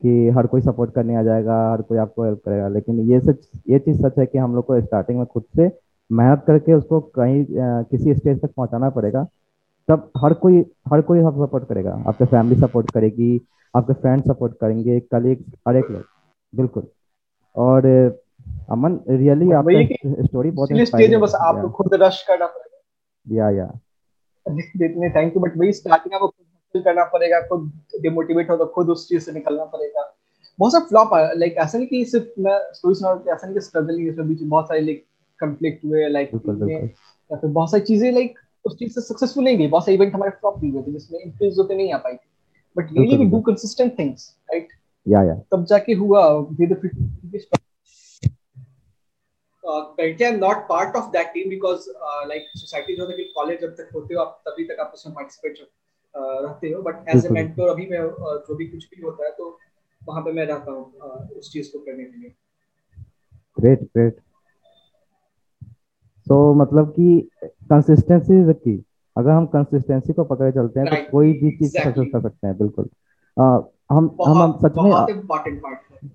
कि 0.01 0.29
हर 0.29 0.47
कोई 0.47 0.61
सपोर्ट 0.61 0.91
करने 0.93 1.15
आ 1.15 1.23
जाएगा 1.23 1.57
हर 1.71 1.81
कोई 1.81 1.97
आपको 1.97 2.23
हेल्प 2.23 2.41
करेगा। 2.45 2.67
लेकिन 2.67 2.99
ये 3.11 3.19
सच 3.19 3.49
ये 3.69 3.79
चीज़ 3.79 4.01
सच 4.01 4.17
है 4.19 4.25
कि 4.25 4.37
हम 4.37 4.55
लोग 4.55 4.65
को 4.65 4.79
स्टार्टिंग 4.81 5.17
में 5.17 5.25
खुद 5.27 5.43
से 5.55 5.69
मेहनत 6.09 6.43
करके 6.47 6.73
उसको 6.73 6.99
कहीं 6.99 7.45
किसी 7.91 8.13
स्टेज 8.13 8.41
तक 8.41 8.51
पहुंचाना 8.57 8.89
पड़ेगा। 8.89 9.27
तब 9.91 10.11
हर 10.17 10.33
कोई 10.33 10.65
हर 10.91 11.01
कोई 11.01 11.19
आपको 11.19 11.47
सपोर्ट 11.47 11.67
करेगा। 11.69 12.03
आपके 12.07 12.25
फैमिली 12.25 12.55
सपोर्ट 12.55 12.91
करेगी 12.91 13.47
आपके 13.77 13.93
फ्रेंड 13.93 14.23
सपोर्ट 14.23 14.53
करेंगे 14.53 14.99
कलीग 14.99 15.43
हर 15.67 15.75
एक 15.75 15.91
लोग। 15.91 16.03
बिल्कुल। 16.55 16.87
और 17.55 17.85
अमन 18.69 18.99
रियली 19.09 19.51
आपका 19.51 20.23
स्टोरी 20.25 20.51
बहुत 20.51 20.69
स्टेज 20.71 21.11
में 21.11 21.19
बस 21.19 21.35
आपको 21.41 21.69
खुद 21.69 21.89
रश 21.93 22.23
करना 22.23 22.45
पड़ेगा। 22.45 22.77
या 23.35 23.49
या 23.49 23.79
देखने 24.51 25.09
थैंक 25.09 25.35
यू 25.35 25.41
बट 25.41 25.57
वही 25.57 25.73
स्टार्टिंग 25.73 26.13
आपको 26.13 26.27
खुद 26.27 26.83
करना 26.83 27.03
पड़ेगा 27.03 27.41
खुद 27.41 27.71
डिमोटिवेट 28.01 28.49
हो 28.49 28.57
तो 28.57 28.65
खुद 28.65 28.89
उस 28.89 29.09
चीज़ 29.09 29.23
से 29.23 29.31
निकलना 29.31 29.65
पड़ेगा। 29.65 30.17
बहुत 30.59 30.71
सारा 30.71 30.85
फ्लॉप 30.85 31.13
आया। 31.13 31.31
लाइक 31.31 31.53
ऐसा 31.53 31.77
नहीं 31.77 31.87
कि 31.87 32.05
सिर्फ़ 32.05 32.41
मैं 32.41 32.73
स्टोरी 32.73 32.95
सुना 32.95 33.33
ऐसा 33.33 33.47
नहीं 33.47 33.53
कि 33.53 33.61
स्ट्रगल 33.61 33.95
नहीं 33.95 34.09
इसमें 34.09 34.27
बीच 34.27 34.39
बहुत 34.43 34.65
सारे 34.65 34.81
लाइक 34.81 35.05
कंफ्लिक्ट 35.39 35.85
हुए 35.85 36.07
लाइक 36.07 36.31
या 37.31 37.37
फिर 37.37 37.49
बहुत 37.49 37.71
सारी 37.71 37.83
चीज़ें 37.83 38.11
लाइक 38.11 38.39
उस 38.65 38.77
चीज़ 38.79 38.93
से 38.93 39.01
सक्सेसफुल 39.01 39.43
नहीं 39.43 39.57
गई। 39.57 39.67
बहुत 39.67 39.85
से 39.85 39.93
इवेंट 39.93 40.13
हमारे 40.13 40.31
फ्लॉप 40.31 40.59
भी 40.59 40.69
हुए 40.69 40.83
थे 40.83 40.91
जिसमें 40.91 41.19
इंक्रीज 41.19 41.57
होते 41.59 41.75
नहीं 41.75 41.93
आ 41.93 41.97
पाई 41.97 42.13
थी। 42.13 42.29
But 42.77 42.93
really 42.97 43.17
we 43.17 43.25
do 43.31 43.41
consistent 43.41 43.97
things 43.99 44.29
right 44.51 44.67
या 45.07 45.23
या। 45.23 45.35
तब 45.51 45.65
जाके 45.69 45.93
हुआ 45.93 46.27
with 46.59 46.73
the 46.73 47.45
currently 49.97 50.25
I'm 50.25 50.39
not 50.39 50.61
part 50.67 50.95
of 50.99 51.11
that 51.13 51.27
team 51.33 51.49
because 51.49 51.83
uh, 52.07 52.23
like 52.29 52.47
society 52.59 52.95
जो 52.97 53.05
है 53.07 53.23
कॉलेज 53.35 53.61
जब 53.61 53.73
तक 53.75 53.89
होते 53.95 54.13
हो 54.13 54.21
आप 54.21 54.41
तभी 54.47 54.63
तक 54.67 54.79
आप 54.79 54.91
उसमें 54.95 55.13
पार्टिसिपेट 55.15 55.57
uh, 55.57 55.67
रहते 56.15 56.69
हो। 56.69 56.81
बट 56.81 57.09
एज 57.15 57.25
ए 57.25 57.29
मेंटर 57.29 57.69
अभी 57.69 57.85
मैं 57.89 57.99
uh, 57.99 58.37
जो 58.47 58.55
भी 58.55 58.67
कुछ 58.67 58.87
भी 58.89 59.01
होता 59.01 59.25
है 59.25 59.31
तो 59.37 59.45
वहाँ 60.01 60.21
पे 60.21 60.31
मैं 60.31 60.45
रहता 60.45 60.71
हूँ 60.71 60.83
uh, 60.99 61.37
उस 61.39 61.51
चीज़ 61.53 61.71
को 61.73 61.79
करने 61.79 62.05
के 62.05 62.19
लिए। 62.19 62.33
ग्रेट 63.57 63.83
ग्रेट 63.83 64.19
तो 66.31 66.53
मतलब 66.53 66.89
कि 66.89 67.29
कंसिस्टेंसी 67.69 68.39
इज़ 68.41 68.51
की 68.51 68.83
अगर 69.17 69.29
हम 69.29 69.45
कंसिस्टेंसी 69.45 70.13
को 70.13 70.23
पकड़े 70.23 70.51
चलते 70.51 70.79
हैं 70.79 70.87
right. 70.87 70.99
तो 70.99 71.11
कोई 71.11 71.33
भी 71.33 71.51
चीज़ 71.51 71.71
सक्सेस 71.71 72.07
कर 72.13 72.21
सकते 72.21 72.47
हैं 72.47 72.57
बिल्कुल। 72.57 72.89
आ, 73.39 73.59
हम 73.91 74.17
हम 74.27 74.41
हम 74.41 74.51
सच 74.51 74.77
में 74.77 74.91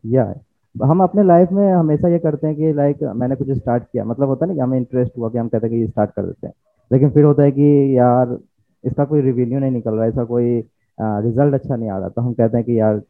या 0.06 0.34
हम 0.76 1.02
अपने 1.02 1.22
लाइफ 1.22 1.52
में 1.52 1.72
हमेशा 1.72 2.08
ये 2.08 2.18
करते 2.18 2.46
हैं 2.46 2.56
कि 2.56 2.72
लाइक 2.72 3.02
मैंने 3.02 3.36
कुछ 3.36 3.50
स्टार्ट 3.50 3.82
किया। 3.82 4.04
मतलब 4.04 4.28
होता 4.28 4.44
है 4.44 4.48
ना 4.48 4.54
कि 4.54 4.60
हमें 4.60 4.78
इंटरेस्ट 4.78 5.12
हुआ 5.18 5.28
कि 5.28 5.38
हम 5.38 5.48
कहते 5.48 5.66
हैं 5.66 5.76
कि 5.76 5.80
ये 5.80 5.88
स्टार्ट 5.88 6.10
कर 6.10 6.22
देते 6.22 6.46
हैं। 6.46 6.54
लेकिन 6.92 7.10
फिर 7.10 7.24
होता 7.24 7.42
है 7.42 7.50
कि 7.50 7.98
यार 7.98 8.38
इसका 8.84 9.04
कोई 9.04 9.20
रिवेन्यू 9.20 9.58
नहीं 9.58 9.70
निकल 9.70 9.94
रहा 9.94 10.06
इसका 10.06 10.24
कोई 10.24 10.64
रिज़ल्ट 11.00 11.54
अच्छा 11.54 11.76
नहीं 11.76 11.90
आ 11.90 11.98
रहा। 11.98 12.08
तो 12.08 12.22
हम 12.22 12.32
कहते 12.32 12.56
हैं 12.56 12.66
कि 12.66 12.78
यार 12.80 13.02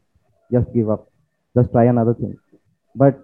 just 0.53 0.73
give 0.73 0.91
up 0.91 1.05
just 1.57 1.71
try 1.71 1.87
another 1.87 2.13
thing 2.13 2.33
but 2.97 3.15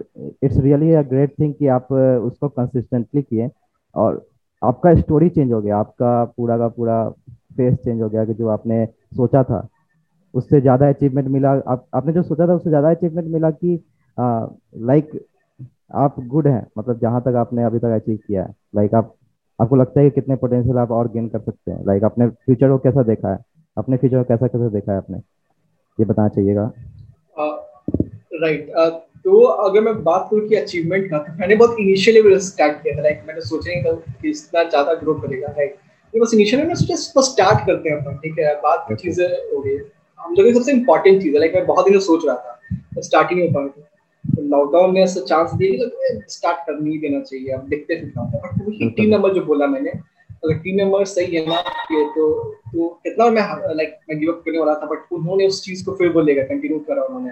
it's 0.43 0.57
really 0.57 0.91
a 0.93 1.01
great 1.01 1.33
thing 1.39 1.53
कि 1.53 1.67
आप 1.67 1.91
उसको 1.93 2.49
कंसिस्टेंटली 2.49 3.21
किए। 3.21 3.49
और 3.95 4.25
आपका 4.62 4.93
स्टोरी 4.95 5.29
चेंज 5.29 5.51
हो 5.53 5.62
गया 5.62 5.77
आपका 5.77 6.23
पूरा 6.38 6.58
का 6.58 6.67
पूरा 6.69 6.97
फेस 7.58 7.75
चेंज 7.75 8.01
हो 8.01 8.10
गया 8.10 8.25
कि 8.25 8.34
जो 8.34 8.47
आपने 8.49 8.86
सोचा 9.15 9.43
था 9.43 9.67
उससे 10.34 10.62
ज़्यादा 10.62 10.88
अचीवमेंट 10.89 11.27
मिला। 11.27 11.51
आप 11.67 11.86
आपने 11.95 12.13
जो 12.13 12.21
सोचा 12.23 12.47
था 12.47 12.53
उससे 12.53 12.69
ज़्यादा 12.69 12.89
अचीवमेंट 12.89 13.27
मिला 13.27 13.49
कि 13.51 13.79
लाइक 14.17 15.10
आप 15.95 16.15
गुड 16.27 16.47
हैं 16.47 16.65
मतलब 16.77 16.99
जहाँ 16.99 17.21
तक 17.21 17.36
आपने 17.38 17.63
अभी 17.63 17.79
तक 17.79 17.95
अचीव 17.95 18.17
किया 18.27 18.43
है। 18.43 18.53
लाइक 18.75 18.95
आप 18.95 19.13
आपको 19.60 19.75
लगता 19.75 19.99
है 19.99 20.10
कि 20.10 20.15
कितने 20.15 20.36
पोटेंशियल 20.36 20.77
आप 20.77 20.91
और 20.91 21.08
गेन 21.12 21.27
कर 21.29 21.39
सकते 21.39 21.71
हैं। 21.71 21.86
लाइक 21.88 22.03
अपने 22.03 22.27
फ्यूचर 22.27 22.69
को 22.69 22.77
कैसा 22.77 23.03
देखा 23.03 23.32
है? 23.32 23.38
अपने 23.77 23.97
फ्यूचर 23.97 24.17
को 24.17 24.23
कैसा 24.23 24.47
कैसा 24.47 24.69
देखा 24.69 24.91
है 24.91 24.97
आपने? 24.97 25.17
ये 25.99 26.06
बताना 26.06 26.29
चाहिएगा। 26.29 26.71
Right 27.38 28.69
uh, 28.69 28.75
right. 28.75 28.93
uh, 28.93 29.12
तो 29.25 29.41
अगर 29.65 29.81
मैं 29.81 29.93
बात 30.03 30.27
करूँ 30.31 30.47
कि 30.47 30.55
अचीवमेंट 30.55 31.09
का 31.09 31.17
तो 31.17 31.33
मैंने 31.39 31.55
बहुत 31.55 31.75
इनिशियली 31.79 32.21
लेवल 32.21 32.38
स्टार्ट 32.39 32.81
किया 32.83 32.97
था 32.97 33.01
लाइक 33.01 33.21
मैंने 33.27 33.41
सोचा 33.41 33.71
नहीं 33.71 33.83
था 33.83 33.91
कि 34.21 34.29
इतना 34.29 34.63
ज़्यादा 34.63 34.93
ग्रो 34.93 35.13
करेगा 35.15 35.47
राइट 35.57 35.75
तो 36.13 36.19
बस 36.21 36.33
इनिशियली 36.33 36.63
मैंने 36.63 36.75
सोचा 36.75 36.95
बस 37.19 37.31
स्टार्ट 37.31 37.65
करते 37.67 37.89
हैं 37.89 37.97
अपन 37.97 38.17
ठीक 38.23 38.39
है? 38.39 38.55
बात 38.62 38.86
की 38.89 38.95
चीज़ें 38.95 39.27
हो 39.27 39.62
गई। 39.62 39.77
हम 40.19 40.33
लोग 40.33 40.53
सबसे 40.53 40.71
इंपॉर्टेंट 40.71 41.21
चीज़ 41.21 41.33
है 41.33 41.39
लाइक 41.39 41.55
मैं 41.55 41.65
बहुत 41.65 41.86
दिनों 41.86 41.99
सोच 41.99 42.25
रहा 42.25 42.36
था 42.36 43.01
स्टार्टिंग 43.01 43.39
में 43.39 43.67
तो 44.23 44.41
लॉकडाउन 44.41 44.93
ने 44.93 45.01
ऐसा 45.03 45.21
चांस 45.21 45.53
दिया 45.53 45.86
कि 45.86 46.21
स्टार्ट 46.29 46.57
कर 46.67 46.79
नहीं 46.79 46.99
देना 46.99 47.19
चाहिए 47.21 47.49
अब 47.53 47.67
देखते 47.69 47.95
फिर 47.95 48.12
बट 48.17 48.62
वही 48.67 48.89
टीम 48.89 49.09
नंबर 49.09 49.33
जो 49.33 49.41
बोला 49.45 49.67
मैंने 49.67 49.89
अगर 49.89 50.53
टीम 50.57 50.77
मेंबर 50.77 51.05
सही 51.05 51.36
है 51.36 51.45
ना 51.47 51.62
तो 51.91 52.27
तो 52.73 52.88
कितना 53.03 53.29
मैं 53.29 53.41
लाइक 53.75 53.97
मैं 54.09 54.19
गिव 54.19 54.31
अप 54.31 54.41
करने 54.45 54.59
वाला 54.59 54.73
था 54.73 54.86
बट 54.86 55.13
उन्होंने 55.13 55.47
उस 55.47 55.63
चीज़ 55.65 55.86
को 55.86 55.95
फिर 55.95 56.12
बोलेगा 56.12 56.43
कंटिन्यू 56.43 56.79
करा 56.79 57.03
उन्होंने। 57.03 57.31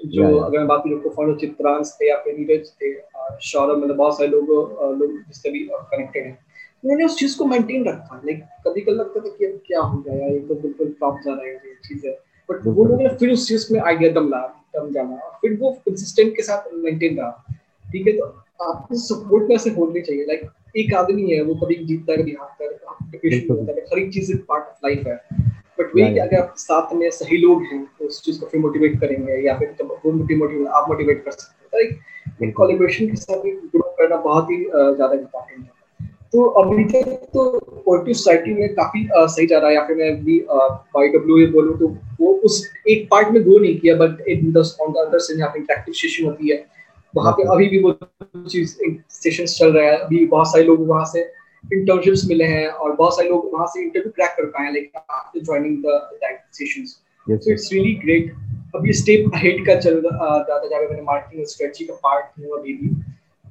जो 0.00 0.36
अगर 0.38 0.58
मैं 0.58 0.66
बात 0.66 0.82
करूँ 0.84 1.00
को 1.00 1.10
फॉलो 1.10 1.34
चित्रांश 1.36 1.96
थे 2.00 2.08
या 2.08 2.16
फिर 2.16 2.36
नीरज 2.38 2.70
थे 2.72 2.92
सौरभ 3.44 3.78
मतलब 3.78 3.96
बहुत 3.96 4.16
सारे 4.18 4.28
लोग 4.30 4.50
लोग 5.00 5.16
जिससे 5.18 5.50
भी 5.50 5.68
कनेक्टेड 5.72 6.24
हैं। 6.26 6.38
उन्होंने 6.84 7.04
उस 7.04 7.18
चीज़ 7.18 7.36
को 7.38 7.44
मेंटेन 7.44 7.84
रखा। 7.84 8.20
लाइक 8.26 8.42
कभी 8.66 8.80
कभी 8.80 8.94
लगता 8.94 9.20
था 9.20 9.28
कि 9.28 9.44
अब 9.44 9.58
क्या 9.66 9.80
हो 9.80 9.98
गया 9.98 10.14
यार 10.14 10.30
ये 10.32 10.38
तो 10.40 10.54
बिल्कुल 10.54 10.94
टॉप 11.00 11.18
जा 11.24 11.32
रहा 11.32 11.44
है 11.44 11.52
ये 11.52 11.74
चीज़ 11.88 12.06
है। 12.06 12.12
बट 12.48 12.66
वो 12.66 12.84
लोगों 12.84 13.02
ने 13.02 13.08
फिर 13.16 13.32
उस 13.32 13.48
चीज़ 13.48 13.72
में 13.72 13.80
आइडिया 13.80 14.10
दम 14.12 14.28
ला 14.30 14.46
दम 14.76 14.90
जाना। 14.92 15.16
फिर 15.42 15.56
वो 15.60 15.70
कंसिस्टेंट 15.86 16.34
के 16.36 16.42
साथ 16.42 16.72
मेंटेन 16.74 17.18
रहा। 17.18 17.30
ठीक 17.84 18.06
है 18.06 18.12
तो 18.12 18.24
आपको 18.60 18.94
सपोर्ट 18.98 19.48
में 19.48 19.54
ऐसे 19.56 19.70
होनी 19.70 20.00
चाहिए। 20.00 20.24
लाइक 20.24 20.48
एक 20.76 20.94
आदमी 20.94 21.30
है 21.30 21.42
वो 21.42 21.54
कभी 21.54 21.74
जीतता 21.84 22.12
है 22.12 22.18
कभी 22.18 22.36
हारता 22.40 22.64
है 22.64 22.70
हर 23.90 23.98
एक 23.98 24.12
चीज़ 24.12 24.36
पार्ट 24.48 24.64
ऑफ़ 24.64 24.86
लाइफ 24.86 25.06
है। 25.06 25.47
बट 25.78 25.94
वही 25.96 26.18
अगर 26.18 26.38
आप 26.38 26.54
साथ 26.58 26.94
में 26.94 27.08
सही 27.10 27.36
लोग 27.36 27.62
हैं 27.62 27.84
तो 27.98 28.06
उस 28.06 28.22
चीज़ 28.24 28.40
को 28.40 28.46
फिर 28.46 28.60
मोटिवेट 28.60 29.00
करेंगे 29.00 29.40
या 29.46 29.58
फिर 29.58 29.74
तो 29.78 29.84
वो 30.04 30.12
मोटिवेट 30.12 30.66
आप 30.68 30.88
मोटिवेट 30.88 31.24
कर 31.24 31.30
सकते 31.30 31.76
हैं। 31.76 31.84
एक 32.42 32.54
कोलैबोरेशन 32.56 33.08
के 33.08 33.16
साथ 33.16 33.42
भी 33.42 33.50
ग्रो 33.50 33.94
करना 33.98 34.16
बहुत 34.18 34.50
ही 34.50 34.64
ज़्यादा 34.64 35.12
इम्पोर्टेंट 35.14 35.60
है। 35.60 35.76
तो 36.32 36.44
अभी 36.60 36.84
तक 36.84 37.28
तो 37.34 37.42
पोइट्री 37.84 38.14
सोसाइटी 38.14 38.54
में 38.54 38.74
काफ़ी 38.74 39.06
सही 39.12 39.46
जा 39.46 39.58
रहा 39.58 39.68
है 39.68 39.74
या 39.74 39.84
फिर 39.84 39.96
मैं 39.96 40.24
भी 40.24 40.38
वाई 40.96 41.08
डब्ल्यू 41.08 41.46
बोलूँ 41.52 41.78
तो 41.78 41.88
वो 42.20 42.32
उस 42.44 42.62
एक 42.88 43.06
पार्ट 43.10 43.28
में 43.28 43.42
ग्रो 43.44 43.58
नहीं 43.58 43.78
किया 43.78 43.94
but 43.96 44.20
in 44.28 44.52
the 44.52 44.64
on 44.82 44.92
the 44.92 45.06
other 45.06 45.18
से 45.18 45.38
यहाँ 45.38 45.50
पे 45.50 45.58
इंटरेक्टिव 45.58 45.94
सेशन 45.94 46.26
होती 46.26 46.50
है। 46.50 46.64
वहाँ 47.14 47.32
पे 47.32 47.42
अभी 47.52 47.68
भी 47.68 47.78
वो 47.82 47.92
चीज़ 48.48 48.76
सेशन 49.12 49.44
चल 49.46 49.72
रहा 49.72 49.84
है 49.86 49.96
अभी 49.96 50.24
बहुत 50.26 50.46
सारे 50.46 50.64
लोग 50.64 50.86
वहाँ 50.88 51.04
से 51.04 51.20
इंटर्नशिप्स 51.64 52.24
मिले 52.28 52.44
हैं 52.46 52.66
और 52.68 52.92
बहुत 52.92 53.16
सारे 53.16 53.28
लोग 53.28 53.50
वहाँ 53.52 53.66
से 53.66 53.82
इंटरव्यू 53.82 54.12
क्रैक 54.16 54.34
कर 54.36 54.46
पाए 54.56 54.72
like 54.72 54.96
after 54.96 55.40
joining 55.40 55.76
the 55.84 56.00
that 56.14 56.40
sessions 56.54 56.90
so 57.26 57.52
it's 57.52 57.68
really 57.72 57.92
great 58.04 58.32
अभी 58.76 58.92
स्टेप 58.92 59.30
अहेड 59.34 59.64
का 59.66 59.74
चल 59.80 60.00
रहा 60.04 60.38
था 60.40 60.58
जहाँ 60.58 60.80
पे 60.80 60.88
मैंने 60.88 61.02
मार्केटिंग 61.02 61.46
स्ट्रेटजी 61.46 61.84
का 61.84 61.94
पार्ट 62.02 62.26
हूँ 62.38 62.58
अभी 62.58 62.72
भी। 62.74 62.88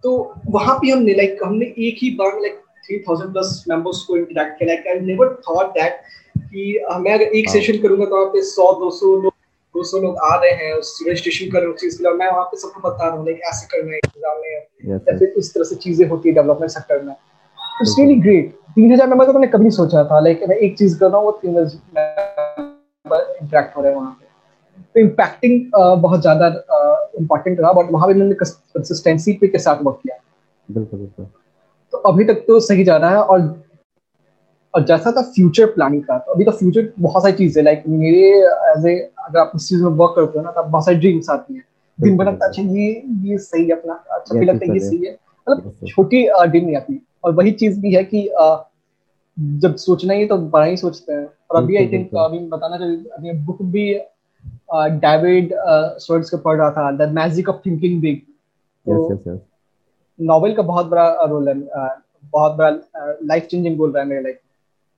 तो 0.04 0.12
वहाँ 0.50 0.76
पे 0.82 0.92
हमने 0.92 1.14
लाइक 1.14 1.40
हमने 1.44 1.66
एक 1.66 1.98
ही 2.02 2.10
बार 2.16 2.40
like 2.42 2.60
three 2.86 3.00
thousand 3.08 3.32
plus 3.32 3.64
members 3.70 4.02
को 4.08 4.18
इंटरेक्ट 4.18 4.58
किया। 4.60 4.68
Like 4.68 4.88
I 4.88 5.00
never 5.06 5.34
thought 5.48 5.72
that 5.78 6.02
कि 6.40 6.66
मैं 7.00 7.14
अगर 7.14 7.36
एक 7.38 7.50
सेशन 7.50 7.82
करूँगा 7.82 8.06
तो 8.06 8.16
वहाँ 8.16 8.28
पे 8.34 8.42
सौ 8.50 8.72
दो 8.80 8.90
सौ 8.98 9.16
लोग 9.22 9.34
दो 9.76 9.84
सौ 9.84 10.00
लोग 10.02 10.18
आ 10.26 10.36
रहे 10.36 10.52
हैं 10.60 10.74
उस 10.74 10.98
रजिस्ट्रेशन 11.08 11.52
कर 11.52 11.60
रहे 11.60 11.68
हैं 11.68 11.74
उस 11.76 11.82
चीज़ 11.82 11.98
के 11.98 12.04
लिए। 12.04 12.14
मैं 12.18 12.30
वहाँ 12.32 12.44
पे 12.52 12.58
सबको 12.58 12.90
बता 12.90 13.08
रहा 13.08 13.16
हूँ 13.16 13.26
लाइक 13.26 13.42
ऐसे 13.50 13.68
करना 13.72 13.92
है 13.92 13.98
एग्ज़ाम 13.98 14.38
में। 14.42 14.92
या 14.92 15.18
फिर 15.18 15.34
इस 15.38 15.54
तरह 15.54 15.64
से 15.64 15.76
चीज़ें 15.76 16.08
होती 16.08 16.30
है 16.30 16.36
डेवलपमेंट 16.36 16.72
सेक्टर 16.72 17.02
में। 17.04 17.14
इट्स 17.82 17.96
रियली 18.00 18.16
ग्रेट 18.22 18.54
तीन 18.76 18.92
हज़ार 18.94 19.08
मेंबर 19.08 19.26
तो 19.26 19.34
मैंने 19.34 19.48
कभी 19.48 19.64
नहीं 19.64 19.72
सोचा 19.72 20.04
था। 20.04 20.20
लाइक 20.20 20.44
मैं 20.50 20.56
एक 20.58 20.78
चीज़ 20.78 20.98
कर 21.00 21.10
रहा 21.10 21.18
हूँ 21.18 21.26
वो 21.26 21.32
तीन 21.42 21.58
हज़ार 21.58 23.36
इंटरेक्ट 23.42 23.76
हो 23.78 23.82
रहे 23.82 23.92
हैं 23.92 24.00
वहाँ 24.00 24.12
पे। 24.12 24.26
तो 24.96 25.00
इम्पैक्टिंग 25.00 25.72
बहुत 26.02 26.22
ज़्यादा 26.22 26.48
इम्पोर्टेंट 27.20 27.60
रहा 27.60 27.72
बट 27.74 27.92
वहाँ 27.92 28.08
पे 28.08 28.14
मैंने 28.14 28.36
कंसिस्टेंसी 28.36 29.34
पे 29.42 29.48
के 29.48 29.60
साथ 29.60 29.84
वर्क 29.84 30.00
किया। 30.04 30.18
बिल्कुल 30.70 31.00
बिल्कुल। 31.00 31.26
तो 31.94 31.98
अभी 32.12 32.24
तक 32.26 32.44
तो 32.48 32.60
सही 32.62 32.84
जा 32.84 32.98
रहा 32.98 33.12
है 33.12 33.18
और 33.18 33.42
और 34.74 34.84
जैसा 34.86 35.12
था 35.12 35.22
फ्यूचर 35.32 35.66
प्लानिंग 35.74 36.04
का 36.04 36.18
तो 36.18 36.32
अभी 36.32 36.46
तो 36.46 36.52
फ्यूचर 36.54 36.92
बहुत 37.00 37.24
सारी 37.24 37.36
चीज़ें 37.36 37.64
लाइक 37.64 37.84
मेरे 37.88 38.28
एज 38.72 38.86
ए 38.86 38.96
अगर 39.20 39.40
आप 39.40 39.52
इस 39.56 39.68
चीज़ 39.70 39.84
में 39.84 39.92
वर्क 39.92 40.14
करते 40.16 40.40
हो 40.40 40.44
ना 40.46 40.52
तो 40.52 40.64
बहुत 40.64 40.86
सारी 40.86 40.98
ड्रीम्स 40.98 41.30
आती 41.30 41.54
हैं। 41.54 41.64
दिन 42.00 42.18
भर 42.18 42.26
लगता 42.26 42.46
अच्छा 42.46 42.62
ये 42.64 42.90
ये 43.24 43.38
सही 43.40 43.64
है 43.66 43.72
अपना 43.72 43.94
अच्छा 44.16 44.40
भी 44.40 44.46
लगता 44.46 44.66
है 44.66 44.74
ये 44.74 44.80
सही 44.80 45.06
है। 45.06 45.14
मतलब 45.48 45.88
छोटी 45.88 46.24
ड्रीम 46.26 46.66
नहीं 46.66 46.76
आती। 46.76 47.02
और 47.24 47.34
वही 47.36 47.52
चीज़ 47.52 47.80
भी 47.82 47.94
है 47.94 48.04
कि 48.04 48.30
जब 49.38 49.76
सोचना 49.76 50.14
ही 50.14 50.26
तो 50.26 50.38
बड़ा 50.38 50.66
ही 50.66 50.78
सोचते 50.78 51.14
हैं। 51.14 51.28
और 51.52 51.62
अभी 51.64 51.76
आई 51.78 51.88
थिंक 51.88 52.16
अभी 52.16 52.40
बताना 52.50 52.78
चाहिए 52.78 53.04
अभी 53.18 53.32
बुक 53.46 53.62
भी 53.74 53.92
डेविड 54.74 55.54
स्वर्ड्स 56.00 56.30
का 56.30 56.38
पढ़ 56.38 56.58
रहा 56.58 56.70
था 56.72 56.92
the 56.98 57.10
magic 57.12 57.50
of 57.50 57.62
thinking 57.66 58.02
big 58.02 58.20
तो 58.86 59.36
नॉवेल 60.20 60.56
का 60.56 60.64
बहुत 60.64 60.86
बड़ा 60.86 61.08
रोल 61.24 61.50
है 61.50 61.56
बहुत 62.24 62.56
बड़ा 62.58 62.70
लाइफ 63.24 63.46
चेंजिंग 63.46 63.78
रोल 63.80 63.92
रहा 63.92 64.04
है 64.04 64.10
मेरे 64.10 64.22
लाइफ 64.22 64.40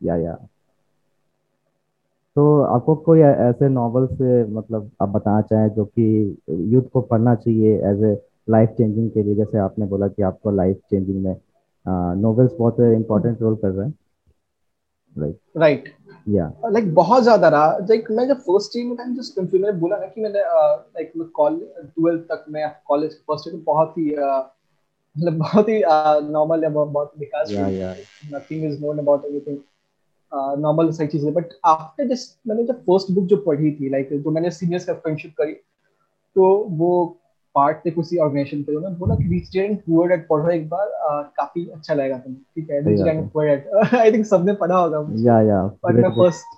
या 0.02 0.16
या। 0.16 0.38
तो 2.36 2.62
आपको 2.64 2.96
कोई 2.96 3.20
ऐसे 3.20 3.70
नॉवल 3.70 4.06
से 4.08 4.44
मतलब 4.54 4.90
आप 5.02 5.10
बताना 5.10 5.42
चाहें 5.42 5.70
जो 5.70 5.86
कि 5.86 6.38
यूथ 6.50 6.90
को 6.94 7.02
पढ़ना 7.02 7.36
चाहिए 7.36 7.76
एज 7.92 8.04
ए 8.04 8.16
लाइफ 8.50 8.70
चेंजिंग 8.70 9.10
के 9.12 9.24
लिए? 9.24 9.36
जैसे 9.36 9.58
आपने 9.58 9.86
बोला 9.86 10.08
कि 10.08 10.24
आपको 10.24 10.52
लाइफ 10.52 10.78
चेंजिंग 10.92 11.24
में 11.24 11.36
नॉवेल्स 12.18 12.52
बहुत 12.60 12.80
इम्पोर्टेंट 12.80 13.42
रोल 13.42 13.56
कर 13.56 13.70
रहे 13.70 13.88
हैं। 13.88 13.94
राइट 15.16 15.38
राइट 15.58 15.94
या 16.30 16.52
लाइक 16.66 16.94
बहुत 16.96 17.24
ज़्यादा 17.24 17.48
रहा। 17.50 17.78
लाइक 17.80 18.12
मैं 18.12 18.28
जब 18.28 18.40
फ़र्स्ट 18.42 18.78
ईयर 18.78 18.86
में 18.86 18.96
था 18.98 19.06
जस्ट 19.14 19.36
कंफ्यूज 19.36 19.62
मैंने 19.62 19.78
बोला 19.80 19.98
ना 19.98 20.06
कि 20.06 20.22
मैंने 20.22 20.40
लाइक 20.40 21.12
मैं 21.18 21.28
कॉलेज 21.36 21.92
12 22.00 22.22
तक 22.30 22.46
मैं 22.50 22.70
कॉलेज 22.88 23.18
फ़र्स्ट 23.22 23.48
ईयर 23.48 23.62
बहुत 23.66 23.98
ही 23.98 24.10
मतलब 25.16 25.38
बहुत 25.38 25.70
ही 25.70 25.82
नॉर्मल 26.32 26.64
है 26.64 26.70
बहुत 26.70 27.14
या 27.52 27.68
या 27.70 27.94
nothing 28.34 28.64
is 28.66 28.82
known 28.82 29.00
about 29.00 29.26
anything 29.26 29.58
normal 30.62 30.92
सही 30.92 31.08
चीज़ें। 31.08 31.34
बट 31.34 31.54
आफ्टर 31.66 32.08
जस्ट 32.08 32.38
मैंने 32.48 32.64
जब 32.64 32.82
फ़र्स्ट 32.82 33.12
बुक 33.12 33.26
जो 33.26 33.38
पढ़ी 33.46 33.72
थी 33.76 33.90
लाइक 33.90 34.10
जो 34.14 34.32
मैंने 34.32 34.52
सीनियर्स 34.52 34.86
का 34.86 34.94
फ्रेंडशिप 34.96 35.34
करी 35.38 35.54
तो 36.36 36.44
वो 36.80 36.92
पार्ट 37.56 37.78
थे 37.86 37.92
किसी 37.92 38.18
ऑर्गेनाइजेशन 38.18 38.62
के 38.64 38.76
उन्होंने 38.76 38.96
बोला 38.96 39.16
कि 39.16 39.60
एंड 39.60 39.78
पुअर 39.82 40.12
एट 40.12 40.28
पढ़ो 40.28 40.50
एक 40.50 40.68
बार 40.70 40.88
आ, 40.88 41.22
काफ़ी 41.22 41.66
अच्छा 41.66 41.94
लगेगा 41.94 42.18
तुम्हें 42.18 42.42
ठीक 42.56 42.70
है? 42.70 43.10
And 43.10 43.30
poor 43.32 43.48
at 43.48 43.96
I 43.96 44.12
think 44.12 44.26
सबने 44.26 44.54
पढ़ा 44.54 44.78
होगा। 44.78 45.06
या 45.30 45.42
या 45.42 45.62
पर 45.84 46.02
मैं 46.02 46.10
फ़र्स्ट 46.10 46.58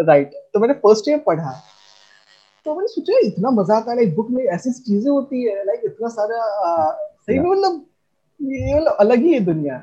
राइट 0.00 0.30
तो 0.54 0.60
मैंने 0.60 0.74
फ़र्स्ट 0.74 1.08
ईयर 1.08 1.18
पढ़ा। 1.26 1.52
तो 2.66 2.74
मैंने 2.74 2.88
सोचा 2.88 3.18
इतना 3.26 3.50
मज़ा 3.50 3.76
आता 3.76 3.90
है 3.90 3.96
लाइक 3.96 4.14
बुक 4.16 4.30
में 4.30 4.44
ऐसी 4.44 4.70
चीज़ें 4.72 5.10
होती 5.10 5.42
है 5.44 5.64
लाइक 5.66 5.80
इतना 5.84 6.08
सारा 6.08 6.42
सही 7.26 7.38
में 7.38 7.50
मतलब 7.50 7.84
ये 8.40 8.74
मतलब 8.74 8.96
अलग 9.00 9.18
ही 9.18 9.32
है 9.32 9.40
दुनिया। 9.40 9.78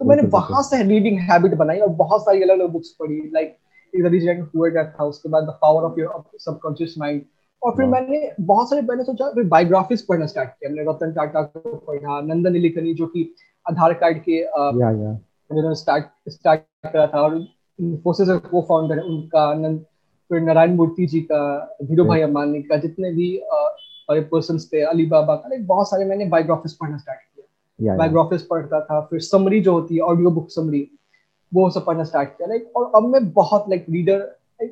तो 0.00 0.04
मैंने 0.04 0.22
वहाँ 0.28 0.62
से 0.62 0.82
रीडिंग 0.82 1.18
हैबिट 1.30 1.54
बनाई 1.54 1.78
और 1.78 1.88
बहुत 1.88 2.24
सारी 2.24 2.42
अलग 2.42 2.58
अलग 2.60 2.70
बुक्स 2.70 2.88
पढ़ी 3.00 3.20
लाइक 3.34 3.56
एंड 3.94 4.44
पुअर 4.46 4.76
एट 4.78 4.92
था 5.00 5.04
उसके 5.04 5.28
बाद 5.28 5.44
the 5.44 5.58
power 5.62 5.82
of 5.82 6.00
your 6.00 6.22
subconscious 6.38 6.94
mind 6.98 7.22
और 7.64 7.76
फिर 7.76 7.86
मैंने 7.86 8.30
बहुत 8.40 8.70
सारे 8.70 8.82
मैंने 8.82 9.04
सोचा 9.04 9.28
फिर 9.30 9.44
बायोग्राफीज 9.48 10.02
पढ़ना 10.06 10.26
स्टार्ट 10.26 10.50
किया। 10.50 10.70
मैंने 10.70 10.90
रतन 10.90 11.12
टाटा 11.12 11.42
को 11.42 11.74
पढ़ा 11.76 12.20
नंदन 12.22 12.52
नीलेकनी 12.52 12.94
जो 12.94 13.06
कि 13.06 13.34
आधार 13.66 13.92
कार्ड 13.94 14.18
के 14.28 14.38
या 14.38 15.72
स्टार्ट 15.74 16.04
स्टार्ट 16.28 16.60
करा 16.84 17.06
था 17.06 17.20
और 17.20 17.36
इन्फोसिस 17.78 18.28
का 18.28 18.36
को 18.48 18.60
फाउंडर 18.68 18.98
है 18.98 19.02
उनका 19.04 19.52
नंद 19.54 19.84
फिर 20.30 20.40
नारायण 20.40 20.74
मूर्ति 20.76 21.06
जी 21.06 21.20
का 21.30 21.40
धीरू 21.82 22.04
भाई 22.04 22.20
अम्बानी 22.22 22.62
का 22.62 22.76
जितने 22.76 23.12
भी 23.12 23.28
पर्सन 24.10 24.58
थे 24.72 24.80
अली 24.84 25.06
बाबा 25.06 25.34
का 25.36 25.56
बहुत 25.62 25.90
सारे 25.90 26.04
मैंने 26.04 26.24
बायोग्राफीज 26.26 26.72
पढ़ना 26.78 26.96
स्टार्ट 26.98 27.20
किया। 27.20 27.96
बायोग्राफीज 27.96 28.46
पढ़ता 28.48 28.80
था 28.80 29.00
फिर 29.10 29.20
समरी 29.20 29.60
जो 29.60 29.72
होती 29.72 29.94
है 29.94 30.00
ऑडियो 30.02 30.30
बुक 30.30 30.50
समरी 30.50 30.86
वो 31.52 31.68
सब 31.70 31.84
पढ़ना 31.84 32.04
स्टार्ट 32.04 32.28
किया। 32.28 32.48
लाइक 32.48 32.76
और 32.76 32.90
अब 32.96 33.08
मैं 33.08 33.32
बहुत 33.32 33.68
लाइक 33.68 33.86
रीडर 33.90 34.20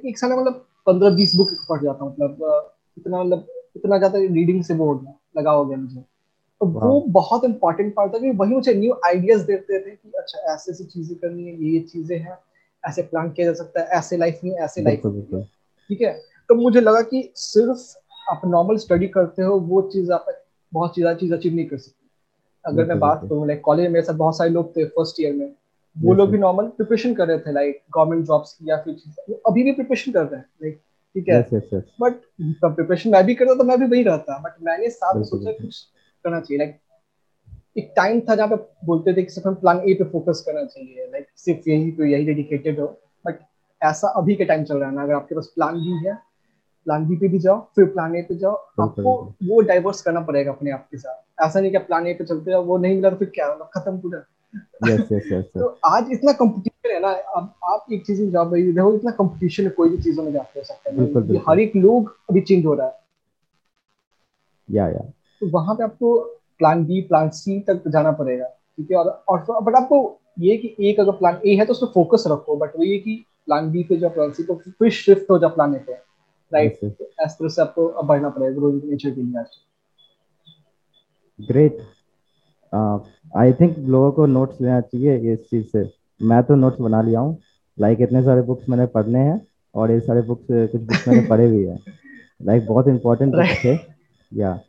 एक 0.07 0.19
साल 0.19 0.33
मतलब 0.33 0.65
पंद्रह 0.87 1.11
बीस 1.17 1.35
बुक 1.37 1.49
पढ़ 1.69 1.83
जाता 1.83 2.05
हूँ 2.05 2.13
मतलब 2.13 2.71
इतना 2.99 3.23
मतलब 3.23 3.47
इतना 3.77 3.99
ज़्यादा 3.99 4.19
रीडिंग 4.19 4.63
से 4.65 4.75
वो 4.75 4.95
लगा 5.39 5.51
हो 5.51 5.65
गया 5.65 5.79
मुझे। 5.79 6.01
तो 6.61 6.67
वो 6.67 7.01
बहुत 7.01 7.45
इंपॉर्टेंट 7.45 7.95
पार्ट 7.95 8.15
था 8.15 8.19
कि 8.19 8.31
वही 8.31 8.55
मुझे 8.55 8.75
न्यू 8.75 8.95
आइडियाज़ 9.07 9.47
देते 9.47 9.79
थे 9.79 9.91
कि 9.91 10.13
अच्छा 10.19 10.55
ऐसे 10.55 10.71
ऐसी 10.73 10.85
चीज़ें 10.85 11.19
करनी 11.19 11.47
है 11.49 11.65
ये 11.65 11.81
चीज़ें 11.81 12.19
हैं 12.19 12.39
ऐसे 12.89 13.03
प्लान 13.03 13.31
किया 13.31 13.47
जा 13.47 13.53
सकता 13.53 13.81
है 13.81 13.87
ऐसे 13.87 14.17
लाइफ 14.17 14.41
में 14.45 14.51
ऐसे 14.53 14.83
लाइफ 14.83 15.03
में 15.05 15.43
ठीक 15.91 16.01
है? 16.01 16.13
तो 16.49 16.55
मुझे 16.55 16.81
लगा 16.81 17.01
कि 17.03 17.33
सिर्फ़ 17.37 17.99
आप 18.31 18.41
नॉर्मल 18.47 18.77
स्टडी 18.77 19.07
करते 19.09 19.43
हो 19.43 19.59
वो 19.59 19.83
चीज़ 19.83 20.13
आप 20.13 20.27
बहुत 20.73 20.95
चीज़ 20.95 21.07
चीज़ 21.15 21.35
अचीव 21.35 21.55
नहीं 21.55 21.67
कर 21.67 21.77
सकते। 21.77 22.07
अगर 22.65 22.85
मैं 22.85 22.99
बात 22.99 23.21
करूँ 23.31 23.47
लाइक 23.47 23.61
कॉलेज 23.61 23.87
में 23.87 23.93
मेरे 23.93 24.05
साथ 24.07 24.15
बहुत 24.15 24.37
सारे 24.37 24.51
लोग 24.51 24.77
थे 24.77 24.85
फ़र्स्ट 24.85 25.21
ईयर 25.21 25.33
में। 25.33 25.55
वो 25.97 26.15
लोग 26.15 26.31
भी 26.31 26.39
नॉर्मल 26.39 26.67
प्रिपरेशन 26.67 27.15
कर 27.15 27.29
रहे 27.29 27.39
थे 27.39 27.53
लाइक 27.53 27.83
गवर्नमेंट 27.97 28.25
जॉब्स 28.27 28.53
की 28.53 28.71
या 28.71 28.77
फिर 28.77 28.97
अभी 29.47 29.63
भी 29.63 29.73
प्रिपरेशन 29.73 30.13
कर 30.13 30.25
रहे 30.25 30.41
हैं 30.41 30.47
लाइक 30.63 30.81
ठीक 31.15 31.29
है? 31.29 31.35
बट 32.01 32.13
प्रिपरेशन 32.65 33.11
मैं 33.11 33.25
भी 33.27 33.35
करता 33.35 33.55
तो 33.55 33.65
मैं 33.65 33.79
भी 33.81 33.87
वही 33.87 34.03
रहता। 34.03 34.39
बट 34.39 34.53
मैंने 34.63 34.89
साथ 34.91 35.15
में 35.17 35.23
सोचा 35.25 35.51
कुछ 35.63 35.83
करना 36.25 36.41
चाहिए। 36.41 36.59
लाइक 36.59 36.79
एक 37.79 37.93
टाइम 37.97 38.21
था 38.21 38.35
जहाँ 38.35 38.49
पे 38.49 38.57
बोलते 38.87 39.13
थे 39.17 39.23
कि 39.23 39.31
सिर्फ़ 39.31 39.49
हम 39.49 39.55
प्लान 39.55 39.81
ए 39.89 39.95
पे 39.95 40.05
फोकस 40.05 40.43
करना 40.47 40.65
चाहिए। 40.65 41.07
लाइक 41.07 41.27
सिर्फ़ 41.37 41.71
यही 41.71 41.91
पे 41.91 42.11
यही 42.13 42.25
डेडिकेटेड 42.25 42.81
हो। 42.81 42.87
बट 43.27 43.39
ऐसा 43.83 44.09
अभी 44.09 44.35
के 44.35 44.45
टाइम 44.45 44.65
चल 44.65 44.77
रहा 44.77 44.89
है 44.89 44.95
ना 44.95 45.03
अगर 45.03 45.15
आपके 45.15 45.35
पास 45.35 45.53
प्लान 45.55 45.75
बी 45.75 46.09
है 46.09 46.15
प्लान 46.85 47.07
बी 47.09 47.17
पे 47.17 47.29
भी 47.29 47.39
जाओ 47.39 47.61
फिर 47.77 47.85
प्लान 47.85 48.17
ए 48.17 48.23
पे 48.23 48.35
जाओ 48.35 48.55
आपको 48.81 49.15
वो 49.49 49.61
डाइवर्स 49.61 50.03
करना 50.03 50.21
पड़ेगा 50.21 50.53
अपने 50.53 50.71
आप 50.71 50.89
के 50.91 50.97
साथ। 50.97 51.47
ऐसा 51.47 51.61
नहीं 51.61 51.73
कि 51.73 51.79
प्लान 51.79 52.07
ए 52.07 52.15
पे 52.15 52.25
चलते 52.25 52.51
जाओ 52.51 52.65
वो 52.65 52.79
नहीं 52.79 52.95
मिला 52.95 53.11
तो 53.11 53.17
फिर 53.17 53.29
क्या? 53.29 53.55
खत्म 53.55 53.99
पूरा। 54.01 54.25
Yes, 54.55 55.01
yes, 55.13 55.27
yes, 55.33 55.45
तो 55.59 55.67
आज 55.87 56.09
इतना 56.13 56.33
कंपटीशन 56.33 56.91
है 56.91 57.01
ना 57.01 57.09
अब 57.09 57.55
आप 57.65 57.87
एक 57.93 58.07
चीज़ 58.07 58.23
में 58.23 58.31
जा 58.31 58.43
रही 58.43 58.73
देखो 58.73 58.95
इतना 58.95 59.11
कंपटीशन 59.11 59.65
है 59.65 59.71
कोई 59.71 59.89
भी 59.89 60.03
चीज़ों 60.03 60.25
में 60.25 60.33
हो 60.33 60.63
सकते 60.65 60.91
हैं। 60.91 61.43
हर 61.49 61.61
एक 61.61 61.77
लोग 61.77 62.17
अभी 62.31 62.41
चेंज 62.41 62.67
हो 62.67 62.75
रहा 62.75 62.87
है। 62.87 63.01
या 64.71 64.89
या। 64.89 65.11
तो 65.41 65.47
वहाँ 65.47 65.75
पे 65.75 65.85
आपको 65.85 66.21
प्लान 66.59 66.85
बी 66.85 67.01
प्लान 67.01 67.29
सी 67.29 67.61
तक 67.61 67.83
जाना 67.89 68.13
पड़ेगा 68.13 68.47
ठीक 68.47 68.91
है? 68.91 68.97
और 68.97 69.25
और 69.29 69.61
बट 69.61 69.75
आपको 69.75 70.21
ये 70.39 70.57
कि 70.57 70.77
एक 70.81 71.01
अगर 71.01 71.13
प्लान 71.13 71.41
ए 71.47 71.55
है 71.57 71.65
तो 71.65 71.87
फोकस 71.87 72.25
रखो 72.27 72.57
बट 72.57 72.77
वो 72.77 72.85
ये 72.85 72.99
कि 72.99 73.27
प्लान 73.47 73.71
बी 73.71 73.83
पे 73.83 73.97
जो 73.97 74.09
प्लान 74.09 74.33
सी 74.33 74.43
तो 74.43 74.55
फिर 74.55 74.91
शिफ्ट 74.91 75.31
हो 75.31 75.39
जाओ 75.39 75.51
प्लान 75.51 75.75
ए 75.75 75.79
पे 75.79 75.93
राइट 76.53 76.79
इस 76.85 77.33
तरह 77.33 77.49
से 77.49 77.63
आपको 77.63 78.03
बढ़ना 78.03 78.29
पड़ेगा 78.29 78.53
ग्रोइंग 78.53 78.81
नेचर 78.85 79.11
के 79.11 79.23
लिए 79.23 79.45
ग्रेट 81.41 81.79
आई 82.73 83.53
थिंक 83.53 83.79
लोगों 83.79 84.13
को 84.13 84.27
नोट्स 84.27 84.61
लेना 84.61 84.81
चाहिए 84.81 85.33
इस 85.33 85.39
चीज़ 85.51 85.67
से। 85.67 85.89
मैं 86.21 86.43
तो 86.43 86.55
नोट्स 86.55 86.81
बना 86.81 87.03
लिया 87.03 87.21
हूँ। 87.21 87.37
लाइक 87.79 87.99
like, 87.99 88.09
इतने 88.09 88.23
सारे 88.23 88.43
बुक्स 88.43 88.69
मैंने 88.69 88.87
पढ़ने 88.87 89.19
हैं 89.19 89.41
और 89.75 89.91
ये 89.91 90.01
सारे 90.01 90.23
बुक्स 90.23 90.47
कुछ 90.51 90.81
बुक्स 90.81 91.09
मैंने 91.09 91.29
पढ़े 91.29 91.49
भी 91.49 91.65
हैं। 91.65 91.79
लाइक 92.43 92.61
like, 92.61 92.69
बहुत 92.69 92.89
इंपॉर्टेंट 92.89 93.35
बुक 93.35 93.65
थे। 93.65 93.79
या 94.33 94.61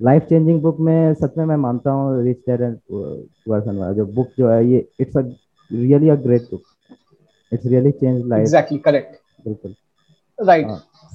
लाइफ 0.00 0.22
चेंजिंग 0.22 0.60
बुक 0.62 0.80
में 0.80 1.14
सच 1.14 1.36
में 1.38 1.44
मैं 1.44 1.56
मानता 1.56 1.90
हूँ 1.90 2.24
रिच 2.24 2.38
डैड 2.48 2.60
एंड 2.60 2.78
वाला 3.48 3.92
जो 3.92 4.06
बुक 4.06 4.28
जो 4.38 4.48
है 4.50 4.66
ये 4.66 4.88
it's 5.00 5.16
a 5.16 5.20
really 5.70 6.08
a 6.08 6.14
great 6.14 6.42
book 6.42 6.62
it's 7.52 7.66
really 7.66 7.90
change 7.90 8.26
life 8.26 8.42
exactly 8.42 8.78
correct 8.78 9.16
बिल्कुल। 9.44 9.74
राइट 10.40 10.66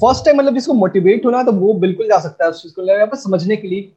फ़र्स्ट 0.02 0.26
टाइम 0.26 0.38
मतलब 0.38 0.54
जिसको 0.54 0.74
मोटिवेट 0.74 1.26
होना 1.26 1.44
तो 1.44 1.52
वो 1.52 1.74
बिल्कुल 1.74 2.08
जा 2.08 2.20
सकता 2.20 2.46
है 2.46 2.50
उस 2.50 2.64
चीज़ 2.64 2.74
को 2.78 3.16
समझने 3.16 3.56
के 3.56 3.68
लिए 3.68 3.94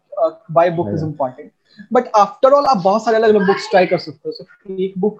why 0.50 0.70
book 0.70 0.88
is 0.94 1.04
important 1.04 1.50
but 1.92 2.04
after 2.16 2.52
all 2.52 2.66
आप 2.66 2.76
बहुत 2.76 3.04
सारे 3.04 3.16
अलग 3.16 3.28
अलग 3.28 3.46
बुक्स 3.46 3.70
ट्राई 3.70 3.86
कर 3.86 3.98
सकते 3.98 4.28
हो 4.28 4.76
एक 4.80 4.94
बुक 4.98 5.18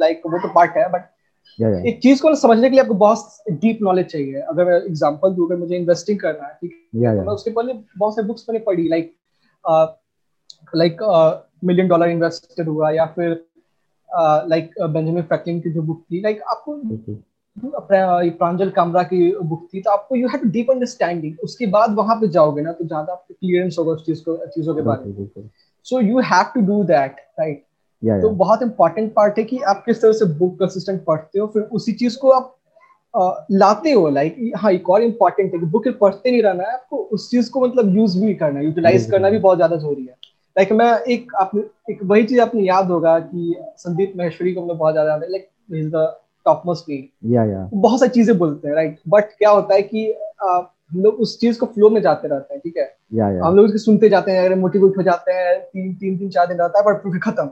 लाइक 0.00 0.22
uh, 0.26 0.32
वो 0.32 0.38
तो 0.38 0.48
पार्ट 0.48 0.76
है 0.76 0.88
बट 0.90 1.00
एक 1.86 2.02
चीज़ 2.02 2.22
को 2.22 2.34
समझने 2.34 2.62
के 2.62 2.70
लिए 2.70 2.80
आपको 2.80 2.94
बहुत 2.94 3.44
डीप 3.50 3.78
नॉलेज 3.82 4.06
चाहिए। 4.06 4.34
अगर 4.34 4.64
मैं 4.64 4.82
एग्जांपल 4.82 5.30
दूँ 5.30 5.46
अगर 5.46 5.56
मुझे 5.56 5.76
इन्वेस्टिंग 5.76 6.20
करना 6.20 6.46
है 6.46 6.54
ठीक 6.54 6.88
है 6.96 7.24
तो 7.24 7.30
उसके 7.30 7.50
पहले 7.50 7.72
बहुत 7.98 8.16
से 8.16 8.22
बुक्स 8.22 8.46
मैंने 8.48 8.64
पढ़ी 8.64 8.88
like 8.88 9.14
like 10.76 10.96
million 11.64 11.88
dollar 11.88 12.08
invested 12.08 12.68
हुआ 12.68 12.90
या 12.90 13.06
फिर 13.06 13.46
लाइक 14.48 14.70
बेंजामिन 14.80 15.22
फ्रैंकलिन 15.22 15.60
की 15.60 15.70
जो 15.70 15.82
बुक 15.82 16.04
थी 16.12 16.20
लाइक 16.20 16.42
आपको 16.42 16.74
प्रांजल 17.56 18.70
कामरा 18.70 19.02
की 19.02 19.18
बुक 19.42 19.68
थी 19.74 19.80
तो 19.80 19.90
आपको 19.90 20.16
you 20.16 20.28
have 20.28 20.40
to 20.40 20.48
deep 20.50 20.70
understanding 20.70 21.34
उसके 21.44 21.66
बाद 21.66 21.94
वहाँ 21.94 22.16
पे 22.20 22.28
जाओगे 22.28 22.62
ना 22.62 22.72
तो 22.72 22.84
ज़्यादा 22.84 23.12
आपको 23.12 23.34
क्लियरेंस 23.34 23.76
होगा 23.78 23.92
उस 23.92 24.06
चीज़ 24.06 24.22
को 24.24 24.36
चीज़ों 24.46 24.74
के 24.74 24.82
बारे 24.82 25.10
में. 25.10 25.50
So 25.86 26.00
you 26.00 26.18
have 26.20 26.44
to 26.54 26.60
do 26.60 26.82
that 26.84 27.16
right 27.40 27.62
तो 28.22 28.30
बहुत 28.30 28.62
इंपॉर्टेंट 28.62 29.12
पार्ट 29.14 29.38
है 29.38 29.44
कि 29.44 29.58
आप 29.58 29.82
किस 29.86 30.02
तरह 30.02 30.12
से 30.12 30.24
बुक 30.38 30.58
कंसिस्टेंट 30.60 31.04
पढ़ते 31.04 31.38
हो 31.38 31.46
फिर 31.46 31.62
उसी 31.62 31.92
चीज़ 31.92 32.18
को 32.18 32.30
आप 32.30 32.54
uh, 33.14 33.34
लाते 33.50 33.92
हो 33.92 34.08
लाइक 34.10 34.52
हाँ 34.56 34.72
एक 34.72 34.90
और 34.90 35.02
इंपॉर्टेंट 35.02 35.52
है 35.54 35.60
कि 35.60 35.66
बुक 35.66 35.88
पढ़ते 36.00 36.30
नहीं 36.30 36.42
रहना 36.42 36.62
है 36.62 36.72
आपको 36.74 36.96
उस 37.12 37.30
चीज़ 37.30 37.50
को 37.50 37.60
मतलब 37.60 37.96
यूज़ 37.96 38.18
भी 38.20 38.34
करना 38.34 38.58
है 38.58 38.64
यूटिलाइज 38.64 39.10
करना 39.10 39.30
भी 39.30 39.38
बहुत 39.38 39.56
ज़्यादा 39.58 39.76
ज़रूरी 39.76 40.02
है. 40.02 40.16
लाइक 40.56 40.72
मैं 40.72 40.92
एक 41.12 41.34
आपने 41.40 41.62
एक 41.92 42.02
वही 42.02 42.24
चीज़ 42.24 42.40
आपने 42.40 42.62
याद 42.62 42.90
होगा 42.90 43.18
कि 43.20 43.54
संदीप 43.78 44.12
महेश्वरी 44.16 44.52
को 44.54 44.66
मैं 44.66 44.76
बहुत 44.78 44.94
ज़्यादा 44.94 45.16
like 45.16 45.48
is 45.74 45.90
the 45.90 46.14
top 46.44 46.62
most 46.66 46.90
या 47.24 47.44
या 47.44 47.70
बहुत 47.74 48.00
सारी 48.00 48.10
चीज़ें 48.10 48.38
बोलते 48.38 48.68
हैं 48.68 48.74
राइट 48.74 48.98
बट 49.08 49.24
क्या 49.24 49.50
होता 49.50 49.74
है 49.74 49.82
कि 49.82 50.14
uh, 50.46 50.64
हम 50.90 51.02
लोग 51.02 51.14
उस 51.14 51.40
चीज़ 51.40 51.58
को 51.58 51.66
फ्लो 51.66 51.90
में 51.90 52.00
जाते 52.02 52.28
रहते 52.28 52.54
हैं 52.54 52.60
ठीक 52.64 52.76
है? 52.76 52.96
या 53.14 53.30
या 53.30 53.44
हम 53.44 53.56
लोग 53.56 53.64
उसको 53.66 53.78
सुनते 53.78 54.08
जाते 54.08 54.30
हैं 54.30 54.46
अगर 54.46 54.54
मोटिवेट 54.54 54.96
हो 54.98 55.02
जाते 55.02 55.32
हैं 55.32 55.60
तीन 55.60 55.94
तीन 55.94 56.18
तीन 56.18 56.30
चार 56.30 56.46
दिन 56.46 56.58
रहता 56.58 56.78
है 56.78 56.84
बट 56.84 57.02
फिर 57.02 57.20
खत्म। 57.20 57.50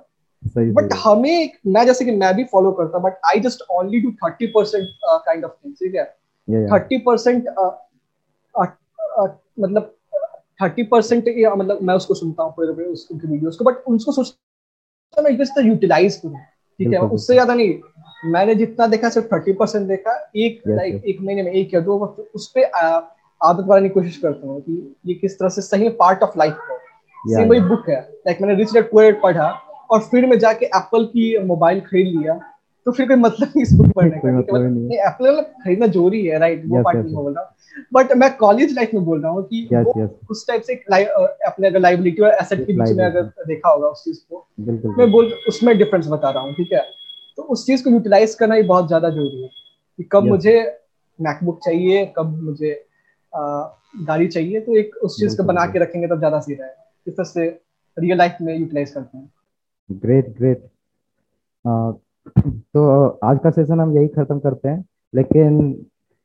बट 0.73 0.85
हमें 1.05 1.51
मैं 1.67 1.87
जैसे 1.87 2.05
कि 2.05 2.11
मैं 2.11 2.37
भी 2.37 2.45
फॉलो 2.45 2.73
करता 2.73 2.97
हूँ 2.97 3.05
but 3.05 3.13
I 3.27 3.41
just 3.41 3.63
only 3.71 4.01
do 4.01 4.11
thirty 4.11 4.47
percent 4.47 4.89
kind 5.05 5.45
of 5.45 5.53
things 5.53 5.79
ठीक 5.79 5.95
है? 5.95 6.17
थर्टी 6.73 6.99
परसेंट 6.99 7.49
मतलब 9.61 9.95
थर्टी 10.63 10.83
परसेंट 10.83 11.25
मतलब 11.57 11.79
मैं 11.83 11.95
उसको 11.95 12.15
सुनता 12.15 12.43
हूँ 12.43 12.53
पूरे 12.53 12.73
पूरे 12.73 12.87
उस- 12.87 13.13
उनके 13.13 13.29
वीडियोस 13.29 13.57
को 13.57 13.65
बट 13.65 13.75
उसको 13.77 14.13
सोचता 14.13 15.31
जस्ट 15.31 15.59
यूटिलाइज 15.65 16.17
करूँ। 16.17 16.37
ठीक 16.85 16.93
है 16.93 17.01
उससे 17.01 17.33
ज़्यादा 17.33 17.55
नहीं। 17.55 18.31
मैंने 18.33 18.55
जितना 18.55 18.87
देखा 18.87 19.09
सिर्फ़ 19.11 19.27
थर्टी 19.27 19.53
परसेंट 19.53 19.87
देखा। 19.89 20.13
एक 20.37 20.63
लाइक 20.69 21.03
एक 21.05 21.21
महीने 21.23 21.43
में 21.43 21.53
एक 21.53 21.75
या 21.75 21.81
दो 21.81 21.99
वक्त 21.99 22.31
उस 22.35 22.47
पर 22.57 22.71
आदत 23.41 23.65
बनाने 23.65 23.89
की 23.89 23.95
कोशिश 23.95 24.17
करता 24.19 24.47
हूँ 24.47 24.61
कि 24.61 24.95
ये 25.07 25.15
किस 25.15 25.39
तरह 25.39 25.49
से 25.49 25.63
सही 25.63 25.89
पार्ट 26.01 26.23
ऑफ़ 26.23 26.39
लाइफ 26.39 26.59
है 26.71 26.77
सेम 27.29 27.49
वही 27.49 27.61
बुक 27.61 27.89
है। 27.89 28.01
लाइक 28.27 28.41
मैंने 28.43 28.55
रिच 28.55 28.73
डेड 28.73 28.91
पुअर 28.91 29.13
पढ़ा 29.23 29.49
और 29.91 30.01
फिर 30.03 30.27
मैं 30.27 30.39
जाके 30.39 30.67
एप्पल 30.67 31.05
की 31.07 31.37
मोबाइल 31.47 31.81
खरीद 31.81 32.07
लिया। 32.19 32.39
तो 32.87 32.93
फिर 32.93 33.07
कोई 33.09 33.17
मतलब 33.17 33.49
नहीं 33.49 33.63
इस 33.63 33.73
बुक 33.73 33.93
पढ़ने 33.97 34.19
का? 34.19 34.33
मतलब 34.39 34.93
एप्पल 34.93 35.31
मतलब 35.31 35.45
खरीदना 35.65 35.87
ज़रूरी 35.87 36.25
है 36.27 36.39
राइट 36.39 36.63
वो 36.69 36.83
पार्ट 36.83 36.99
नहीं 36.99 37.15
बोल 37.15 37.35
रहा 37.35 37.55
बट 37.93 38.13
मैं 38.17 38.31
कॉलेज 38.37 38.75
लाइफ 38.77 38.95
में 38.95 39.05
बोल 39.05 39.21
रहा 39.23 39.33
हूँ 39.33 39.43
कि. 39.45 39.67
उस 40.31 40.47
टाइप 40.49 40.63
से 40.63 40.75
अपने 41.47 41.69
अगर 41.69 41.81
लाइबिलिटी 41.81 42.23
और 42.23 42.35
एसेट 42.41 42.67
के 42.67 42.73
बीच 42.73 42.97
में 42.97 43.05
अगर 43.05 43.23
देखा 43.47 43.69
होगा 43.69 43.89
उस 43.89 44.05
चीज़ 44.05 44.19
को 44.31 44.47
मैं 44.99 45.11
बोल 45.11 45.33
उसमें 45.49 45.77
डिफरेंस 45.79 46.09
बता 46.09 46.31
रहा 46.31 46.43
हूँ 46.43 46.55
ठीक 46.55 46.73
है? 46.73 46.83
तो 47.39 47.43
उस 47.43 47.67
चीज़ 47.67 47.85
को 47.85 47.91
यूटिलाइज 47.91 48.35
करना 48.35 48.55
ही 48.55 48.63
बहुत 48.65 48.87
ज़्यादा 48.87 49.11
ज़रूरी 49.11 49.43
है 49.43 49.49
कि 49.99 50.09
कब 50.13 50.25
मुझे 50.25 50.55
मैकबुक 51.19 51.61
चाहिए 51.65 52.05
कब 52.19 52.39
मुझे 52.43 52.75
गाड़ी 53.33 54.27
चाहिए 54.29 54.61
तो 54.61 54.77
एक 54.77 54.97
उस 55.05 55.17
चीज़ 55.21 55.37
को 55.37 55.45
बना 55.45 55.67
के 55.67 55.79
रखेंगे 55.79 56.07
तब 56.09 56.19
ज़्यादा 56.19 56.39
सही 56.41 56.55
रहेगा। 56.55 56.85
इस 57.07 57.15
तरह 57.15 57.25
से 57.25 57.47
रियल 57.97 58.19
लाइफ 58.19 58.37
में 58.41 58.55
यूटिलाइज 58.57 58.91
करते 58.91 59.19
हैं। 59.19 59.31
ग्रेट 59.91 60.29
ग्रेट 60.39 60.69
तो 62.27 63.07
आज 63.25 63.39
का 63.45 63.51
सेशन 63.51 63.81
हम 63.81 63.97
यही 63.97 64.09
खत्म 64.09 64.39
करते 64.39 64.69
हैं 64.69 64.85
लेकिन 65.15 65.55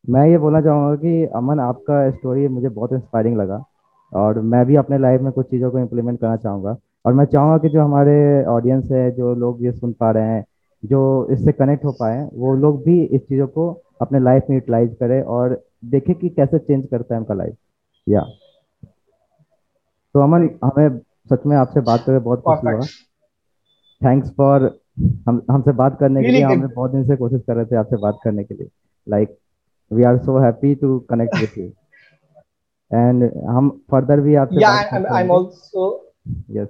मैं 0.05 0.27
ये 0.29 0.37
बोलना 0.37 0.61
चाहूँगा 0.61 0.95
कि 0.95 1.25
अमन 1.35 1.59
आपका 1.59 2.09
स्टोरी 2.11 2.47
मुझे 2.47 2.69
बहुत 2.69 2.93
इंस्पायरिंग 2.93 3.37
लगा 3.37 3.63
और 4.11 4.39
मैं 4.41 4.65
भी 4.65 4.75
अपने 4.75 4.97
लाइफ 4.97 5.21
में 5.21 5.31
कुछ 5.31 5.49
चीज़ों 5.49 5.71
को 5.71 5.79
इम्प्लीमेंट 5.79 6.19
करना 6.19 6.35
चाहूँगा। 6.35 6.75
और 7.05 7.13
मैं 7.13 7.25
चाहूँगा 7.25 7.57
कि 7.57 7.69
जो 7.69 7.81
हमारे 7.81 8.43
ऑडियंस 8.45 8.91
है 8.91 9.09
जो 9.11 9.33
लोग 9.35 9.63
ये 9.63 9.71
सुन 9.71 9.93
पा 9.93 10.11
रहे 10.11 10.27
हैं 10.27 10.43
जो 10.83 11.27
इससे 11.31 11.51
कनेक्ट 11.51 11.85
हो 11.85 11.91
पाए 11.91 12.27
वो 12.33 12.55
लोग 12.55 12.81
भी 12.83 13.01
इस 13.03 13.21
चीज़ों 13.21 13.47
को 13.47 13.69
अपने 14.01 14.19
लाइफ 14.19 14.43
में 14.49 14.57
यूटिलाइज 14.57 14.95
करें 14.99 15.21
और 15.21 15.61
देखें 15.85 16.13
कि 16.15 16.29
कैसे 16.29 16.59
चेंज 16.59 16.85
करता 16.91 17.15
है 17.15 17.19
उनका 17.19 17.33
लाइफ 17.33 17.55
या। 18.07 18.21
तो 20.15 20.21
अमन 20.21 20.49
हमें 20.63 20.99
सच 21.29 21.45
में 21.45 21.55
आपसे 21.57 21.81
बात 21.81 22.03
करके 22.05 22.19
बहुत 22.19 22.41
खुशी 22.41 22.67
हुआ। 22.67 22.85
थैंक्स 24.01 24.31
फॉर 24.37 24.67
हम 25.27 25.41
हमसे 25.51 25.71
बात 25.71 25.97
करने 25.99 26.23
के 26.23 26.31
लिए. 26.31 26.41
हमने 26.43 26.67
बहुत 26.67 26.91
दिन 26.91 27.03
से 27.07 27.15
कोशिश 27.15 27.41
कर 27.47 27.55
रहे 27.55 27.65
थे 27.65 27.75
आपसे 27.75 27.97
बात 28.01 28.19
करने 28.23 28.43
के 28.43 28.55
लिए। 28.55 28.69
Like 29.07 29.37
we 29.91 30.03
are 30.03 30.17
so 30.19 30.37
happy 30.43 30.73
to 30.75 30.97
connect 31.09 31.35
with 31.41 31.57
you 31.57 31.65
and 32.91 33.23
हम 33.47 33.69
फर्दर 33.91 34.19
भी 34.21 34.35
आपसे 34.35 34.55
I'm, 34.55 34.89
करते 34.91 35.13
I'm 35.17 35.31
also 35.35 35.85
यस 36.51 36.67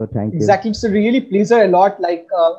तो 0.00 0.06
thank 0.06 0.34
you 0.34 0.40
a 0.40 0.90
really 0.92 1.20
pleasure 1.20 1.62
a 1.62 1.68
lot. 1.68 2.00
Like 2.00 2.36
uh, 2.40 2.50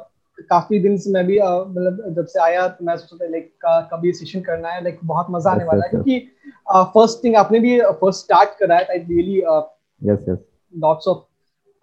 काफ़ी 0.49 0.79
दिन 0.79 0.97
से 0.97 1.11
मैं 1.11 1.25
भी 1.25 1.37
uh, 1.39 1.67
मतलब 1.67 2.13
जब 2.15 2.25
से 2.25 2.39
आया 2.41 2.67
तो 2.67 2.85
मैं 2.85 2.95
सोचा 2.97 3.25
लाइक 3.29 3.51
कभी 3.93 4.11
सेशन 4.13 4.41
करना 4.41 4.69
है 4.69 4.83
लाइक 4.83 4.99
बहुत 5.03 5.27
मज़ा 5.29 5.51
आने 5.51 5.63
वाला 5.65 5.85
है. 5.85 5.89
क्योंकि 5.89 6.19
फ़र्स्ट 6.95 7.23
थिंग 7.23 7.35
आपने 7.35 7.59
भी 7.59 7.79
फ़र्स्ट 7.81 8.23
स्टार्ट 8.23 8.57
करा 8.59 8.75
है 8.75 8.85
I 8.91 8.97
really 9.09 9.37
yes 10.11 10.25
yes 10.29 10.39
lots 10.73 11.07
of 11.07 11.19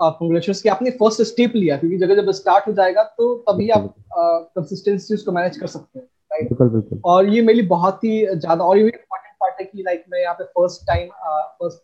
congratulations 0.00 0.62
कि 0.62 0.68
आपने 0.68 0.90
फ़र्स्ट 0.98 1.22
स्टेप 1.24 1.52
लिया 1.56 1.76
क्योंकि 1.76 1.98
जगह 1.98 2.14
जब 2.16 2.30
स्टार्ट 2.32 2.66
हो 2.68 2.72
जाएगा 2.72 3.02
तो 3.18 3.34
तभी 3.48 3.68
आप 3.70 3.94
कंसिस्टेंसी 4.12 5.14
उसको 5.14 5.32
मैनेज 5.32 5.56
कर 5.58 5.66
सकते 5.68 5.98
हैं 5.98 6.06
राइट 6.32 6.48
बिल्कुल 6.48 6.68
बिल्कुल। 6.70 7.00
और 7.04 7.28
ये 7.28 7.42
मेरे 7.42 7.58
लिए 7.58 7.68
बहुत 7.68 8.04
ही 8.04 8.26
ज़्यादा 8.26 8.64
और 8.64 8.78
ये 8.78 8.84
इम्पोर्टेंट 8.84 9.34
पार्ट 9.40 9.60
है 9.60 9.66
कि 9.66 9.82
लाइक 9.82 10.04
मैं 10.10 10.20
यहाँ 10.22 10.34
पे 10.34 10.44
first 10.44 10.86
time 10.86 11.08
first 11.08 11.78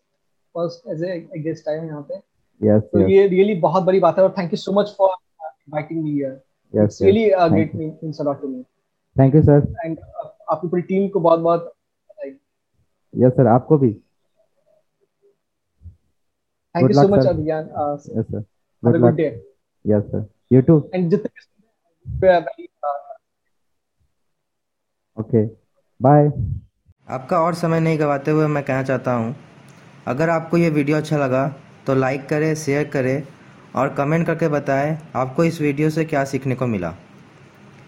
first 0.55 0.89
as 0.93 1.03
a 1.05 1.41
guest 1.45 1.69
आया 1.69 1.83
यहाँ 1.83 2.03
पे। 2.11 2.15
यस 2.61 2.83
तो 2.93 3.09
ये 3.09 3.27
रियली 3.29 3.55
बहुत 3.61 3.83
बड़ी 3.85 4.01
बात 4.01 4.19
है 4.19 4.25
और 4.25 4.35
thank 4.39 4.53
you 4.53 4.57
so 4.59 4.73
much 4.73 4.95
for 4.99 5.11
inviting 5.11 6.03
me 6.03 6.11
here 6.11 6.41
yes 6.75 6.99
really 7.03 7.29
great. 7.51 7.75
Means 7.75 8.21
a 8.21 8.25
lot 8.25 8.41
to 8.43 8.49
me 8.49 8.63
thank 9.17 9.35
you 9.35 9.43
sir 9.43 9.73
and 9.85 9.99
आपकी 10.51 10.69
पूरी 10.69 10.83
टीम 10.83 11.09
को 11.09 11.21
बहुत 11.21 11.41
बहुत 11.41 11.73
यस 13.15 13.33
सर 13.33 13.47
आपको 13.49 13.79
भी। 13.79 13.91
Thank 16.75 16.87
Good 16.87 16.95
you 16.97 17.03
so 17.03 17.07
luck, 17.09 17.17
much 17.17 17.25
sir. 17.25 17.31
अभियान 17.31 17.65
yes 18.19 18.31
sir 18.31 18.37
have 18.37 18.45
good 18.83 18.95
a 18.95 18.99
good 18.99 19.09
luck 19.11 19.15
day 19.17 19.27
yes 19.85 20.03
sir 20.11 20.25
you 20.53 20.61
too 20.63 20.79
and 20.95 21.11
जितने 21.11 21.29
okay 25.17 25.45
bye 26.01 26.31
आपका 27.09 27.39
और 27.41 27.55
समय 27.55 27.81
नहीं 27.81 27.99
गवाते 28.01 28.31
हुए 28.31 28.47
मैं 28.47 28.63
कहना 28.65 28.83
चाहता 28.83 29.13
हूँ 29.13 29.35
अगर 30.09 30.31
आपको 30.31 30.57
ये 30.57 30.71
वीडियो 30.71 30.97
अच्छा 30.97 31.19
लगा 31.19 31.47
तो 31.87 31.95
लाइक 31.95 32.29
करें 32.29 32.55
शेयर 32.55 32.89
करें 32.89 33.23
और 33.77 33.95
कमेंट 33.95 34.27
करके 34.27 34.49
बताएँ 34.49 34.97
आपको 35.17 35.45
इस 35.45 35.61
वीडियो 35.61 35.91
से 35.91 36.05
क्या 36.05 36.25
सीखने 36.25 36.55
को 36.55 36.67
मिला। 36.67 36.95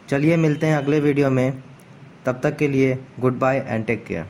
चलिए 0.08 0.36
मिलते 0.36 0.66
हैं 0.66 0.76
अगले 0.76 1.00
वीडियो 1.00 1.30
में 1.30 1.62
तब 2.26 2.40
तक 2.42 2.56
के 2.56 2.68
लिए 2.68 2.98
good 3.20 3.38
bye 3.38 3.64
and 3.68 3.86
take 3.86 4.04
care 4.06 4.26